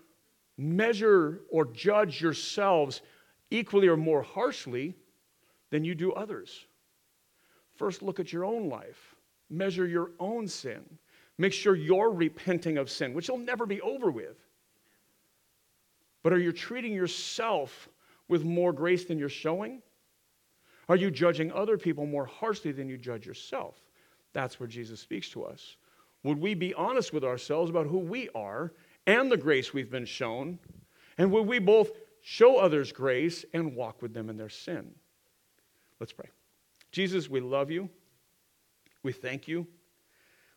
measure 0.61 1.41
or 1.49 1.65
judge 1.65 2.21
yourselves 2.21 3.01
equally 3.49 3.87
or 3.87 3.97
more 3.97 4.21
harshly 4.21 4.95
than 5.71 5.83
you 5.83 5.95
do 5.95 6.11
others? 6.13 6.65
First, 7.75 8.01
look 8.01 8.19
at 8.19 8.31
your 8.31 8.45
own 8.45 8.69
life, 8.69 9.15
measure 9.49 9.87
your 9.87 10.11
own 10.19 10.47
sin. 10.47 10.83
Make 11.37 11.53
sure 11.53 11.75
you're 11.75 12.11
repenting 12.11 12.77
of 12.77 12.89
sin, 12.89 13.13
which 13.13 13.29
will 13.29 13.37
never 13.37 13.65
be 13.65 13.81
over 13.81 14.11
with. 14.11 14.37
But 16.21 16.33
are 16.33 16.39
you 16.39 16.51
treating 16.51 16.93
yourself 16.93 17.89
with 18.27 18.43
more 18.43 18.71
grace 18.71 19.05
than 19.05 19.17
you're 19.17 19.29
showing? 19.29 19.81
Are 20.87 20.95
you 20.95 21.09
judging 21.09 21.51
other 21.51 21.77
people 21.77 22.05
more 22.05 22.25
harshly 22.25 22.71
than 22.71 22.87
you 22.87 22.97
judge 22.97 23.25
yourself? 23.25 23.79
That's 24.33 24.59
where 24.59 24.67
Jesus 24.67 24.99
speaks 24.99 25.29
to 25.29 25.43
us. 25.43 25.77
Would 26.23 26.39
we 26.39 26.53
be 26.53 26.73
honest 26.75 27.13
with 27.13 27.23
ourselves 27.23 27.69
about 27.69 27.87
who 27.87 27.97
we 27.97 28.29
are 28.35 28.73
and 29.07 29.31
the 29.31 29.37
grace 29.37 29.73
we've 29.73 29.91
been 29.91 30.05
shown? 30.05 30.59
And 31.17 31.31
would 31.31 31.47
we 31.47 31.59
both 31.59 31.91
show 32.21 32.57
others 32.57 32.91
grace 32.91 33.45
and 33.53 33.75
walk 33.75 34.01
with 34.01 34.13
them 34.13 34.29
in 34.29 34.37
their 34.37 34.49
sin? 34.49 34.91
Let's 35.99 36.13
pray. 36.13 36.29
Jesus, 36.91 37.29
we 37.29 37.39
love 37.39 37.71
you. 37.71 37.89
We 39.03 39.11
thank 39.11 39.47
you. 39.47 39.67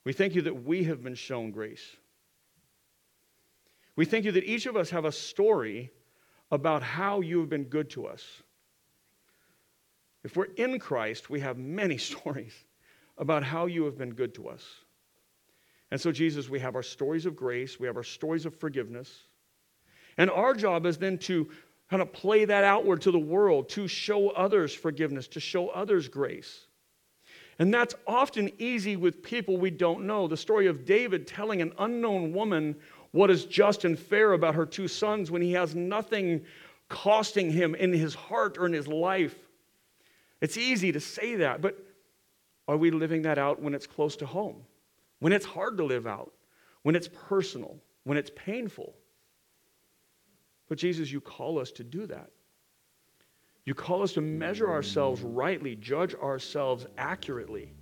We 0.05 0.13
thank 0.13 0.35
you 0.35 0.43
that 0.43 0.65
we 0.65 0.85
have 0.85 1.03
been 1.03 1.15
shown 1.15 1.51
grace. 1.51 1.97
We 3.97 4.05
thank 4.05 4.25
you 4.25 4.33
that 4.33 4.45
each 4.45 4.67
of 4.67 4.77
us 4.77 4.91
have 4.91 5.05
a 5.05 5.13
story 5.13 5.91
about 6.51 6.83
how 6.83 7.21
you 7.21 7.41
have 7.41 7.49
been 7.49 7.65
good 7.65 7.91
to 7.91 8.07
us. 8.07 8.25
If 10.25 10.37
we're 10.37 10.53
in 10.57 10.79
Christ, 10.79 11.31
we 11.31 11.41
have 11.41 11.59
many 11.59 11.99
stories 11.99 12.53
about 13.19 13.45
how 13.45 13.67
you 13.67 13.85
have 13.85 13.97
been 13.97 14.15
good 14.15 14.35
to 14.35 14.49
us. 14.49 14.65
And 15.95 16.01
so, 16.01 16.11
Jesus, 16.11 16.49
we 16.49 16.59
have 16.59 16.75
our 16.75 16.83
stories 16.83 17.25
of 17.25 17.37
grace, 17.37 17.79
we 17.79 17.87
have 17.87 17.97
our 17.97 18.03
stories 18.03 18.47
of 18.47 18.57
forgiveness. 18.57 19.17
And 20.19 20.29
our 20.29 20.53
job 20.53 20.87
is 20.87 20.99
then 20.99 21.19
to 21.19 21.49
kind 21.89 22.03
of 22.03 22.13
play 22.13 22.45
that 22.47 22.65
outward 22.65 23.03
to 23.03 23.13
the 23.13 23.19
world, 23.21 23.69
to 23.69 23.87
show 23.87 24.31
others 24.31 24.75
forgiveness, 24.75 25.29
to 25.29 25.39
show 25.39 25.69
others 25.69 26.09
grace. 26.09 26.67
And 27.61 27.73
that's 27.73 27.95
often 28.09 28.51
easy 28.59 28.97
with 28.97 29.23
people 29.23 29.57
we 29.57 29.71
don't 29.71 30.05
know. 30.05 30.27
The 30.27 30.37
story 30.37 30.67
of 30.67 30.85
David 30.85 31.29
telling 31.29 31.63
an 31.63 31.73
unknown 31.79 32.33
woman 32.33 32.75
what 33.13 33.31
is 33.31 33.45
just 33.45 33.85
and 33.85 33.97
fair 33.97 34.33
about 34.33 34.57
her 34.57 34.67
two 34.67 34.89
sons 34.89 35.31
when 35.31 35.43
he 35.43 35.53
has 35.53 35.77
nothing 35.77 36.45
costing 36.89 37.53
him 37.53 37.77
in 37.77 37.93
his 37.93 38.17
heart 38.17 38.59
or 38.59 38.67
in 38.67 38.73
his 38.73 38.89
life. 38.89 39.37
It's 40.41 40.57
easy 40.57 40.91
to 40.91 40.99
say 40.99 41.37
that, 41.37 41.61
but 41.63 41.79
are 42.67 42.77
we 42.77 42.91
living 42.91 43.23
that 43.23 43.39
out 43.39 43.63
when 43.63 43.75
it's 43.75 43.87
close 43.87 44.17
to 44.17 44.27
home? 44.27 44.65
When 45.21 45.33
it's 45.33 45.47
hard 45.47 45.77
to 45.79 45.85
live 45.85 46.07
out? 46.07 46.33
When 46.83 46.97
it's 46.97 47.09
personal? 47.09 47.79
When 48.05 48.19
it's 48.19 48.31
painful? 48.35 48.95
But 50.69 50.79
Jesus, 50.79 51.11
you 51.11 51.21
call 51.21 51.59
us 51.59 51.71
to 51.73 51.85
do 51.85 52.07
that. 52.07 52.31
You 53.65 53.75
call 53.75 54.03
us 54.03 54.13
to 54.15 54.21
measure 54.21 54.71
ourselves 54.71 55.23
rightly, 55.23 55.77
judge 55.77 56.15
ourselves 56.15 56.87
accurately, 56.99 57.73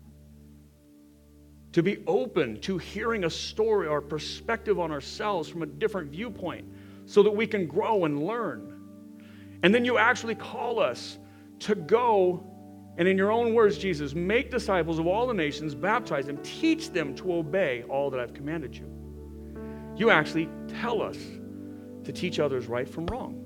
to 1.73 1.83
be 1.83 2.05
open 2.07 2.61
to 2.61 2.79
hearing 2.79 3.25
a 3.25 3.31
story 3.31 3.89
or 3.89 4.01
perspective 4.01 4.79
on 4.79 4.93
ourselves 4.93 5.49
from 5.49 5.63
a 5.63 5.67
different 5.67 6.11
viewpoint 6.11 6.67
so 7.07 7.23
that 7.23 7.31
we 7.31 7.47
can 7.47 7.67
grow 7.67 8.05
and 8.05 8.25
learn. 8.25 8.79
And 9.65 9.75
then 9.75 9.85
you 9.85 9.99
actually 9.99 10.35
call 10.35 10.79
us 10.79 11.19
to 11.61 11.75
go 11.75 12.45
and, 12.99 13.09
in 13.09 13.17
your 13.17 13.33
own 13.33 13.55
words, 13.55 13.79
Jesus, 13.79 14.15
make 14.15 14.51
disciples 14.51 14.99
of 14.99 15.07
all 15.07 15.27
the 15.27 15.35
nations, 15.35 15.75
baptize 15.75 16.27
them, 16.27 16.37
teach 16.43 16.91
them 16.91 17.15
to 17.17 17.35
obey 17.35 17.85
all 17.89 18.11
that 18.11 18.21
I've 18.21 18.35
commanded 18.35 18.77
you. 18.77 18.87
You 19.97 20.11
actually 20.11 20.49
tell 20.69 21.01
us 21.01 21.17
to 22.05 22.13
teach 22.13 22.39
others 22.39 22.67
right 22.67 22.89
from 22.89 23.07
wrong. 23.07 23.39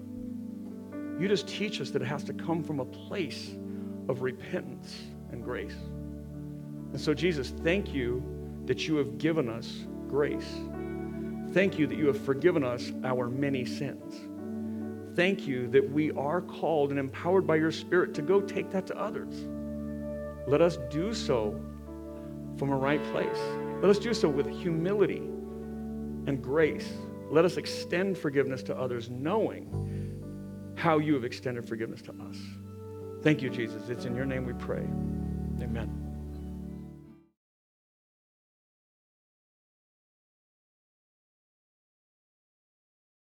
You 1.20 1.28
just 1.28 1.46
teach 1.46 1.80
us 1.80 1.90
that 1.90 2.02
it 2.02 2.06
has 2.06 2.24
to 2.24 2.32
come 2.32 2.62
from 2.62 2.80
a 2.80 2.84
place 2.84 3.54
of 4.08 4.22
repentance 4.22 4.94
and 5.30 5.42
grace. 5.42 5.76
And 6.92 7.00
so, 7.00 7.14
Jesus, 7.14 7.50
thank 7.62 7.94
you 7.94 8.22
that 8.66 8.88
you 8.88 8.96
have 8.96 9.16
given 9.18 9.48
us 9.48 9.86
grace. 10.08 10.54
Thank 11.52 11.78
you 11.78 11.86
that 11.86 11.96
you 11.96 12.06
have 12.06 12.20
forgiven 12.20 12.64
us 12.64 12.92
our 13.04 13.28
many 13.28 13.64
sins. 13.64 14.14
Thank 15.16 15.46
you 15.46 15.66
that 15.68 15.90
we 15.90 16.12
are 16.12 16.42
called 16.42 16.90
and 16.90 17.00
empowered 17.00 17.46
by 17.46 17.56
your 17.56 17.72
Spirit 17.72 18.12
to 18.14 18.22
go 18.22 18.40
take 18.40 18.70
that 18.70 18.86
to 18.88 18.96
others. 18.98 19.34
Let 20.46 20.60
us 20.60 20.78
do 20.90 21.14
so 21.14 21.58
from 22.58 22.70
a 22.70 22.76
right 22.76 23.02
place. 23.04 23.38
Let 23.80 23.90
us 23.90 23.98
do 23.98 24.12
so 24.12 24.28
with 24.28 24.46
humility 24.46 25.22
and 26.26 26.42
grace. 26.42 26.92
Let 27.30 27.44
us 27.44 27.56
extend 27.56 28.18
forgiveness 28.18 28.62
to 28.64 28.76
others, 28.76 29.10
knowing 29.10 30.74
how 30.76 30.98
you 30.98 31.14
have 31.14 31.24
extended 31.24 31.66
forgiveness 31.66 32.02
to 32.02 32.12
us. 32.12 32.36
Thank 33.22 33.40
you, 33.42 33.50
Jesus. 33.50 33.88
It's 33.88 34.04
in 34.04 34.14
your 34.14 34.26
name 34.26 34.44
we 34.44 34.52
pray. 34.52 34.86
Amen. 35.62 36.05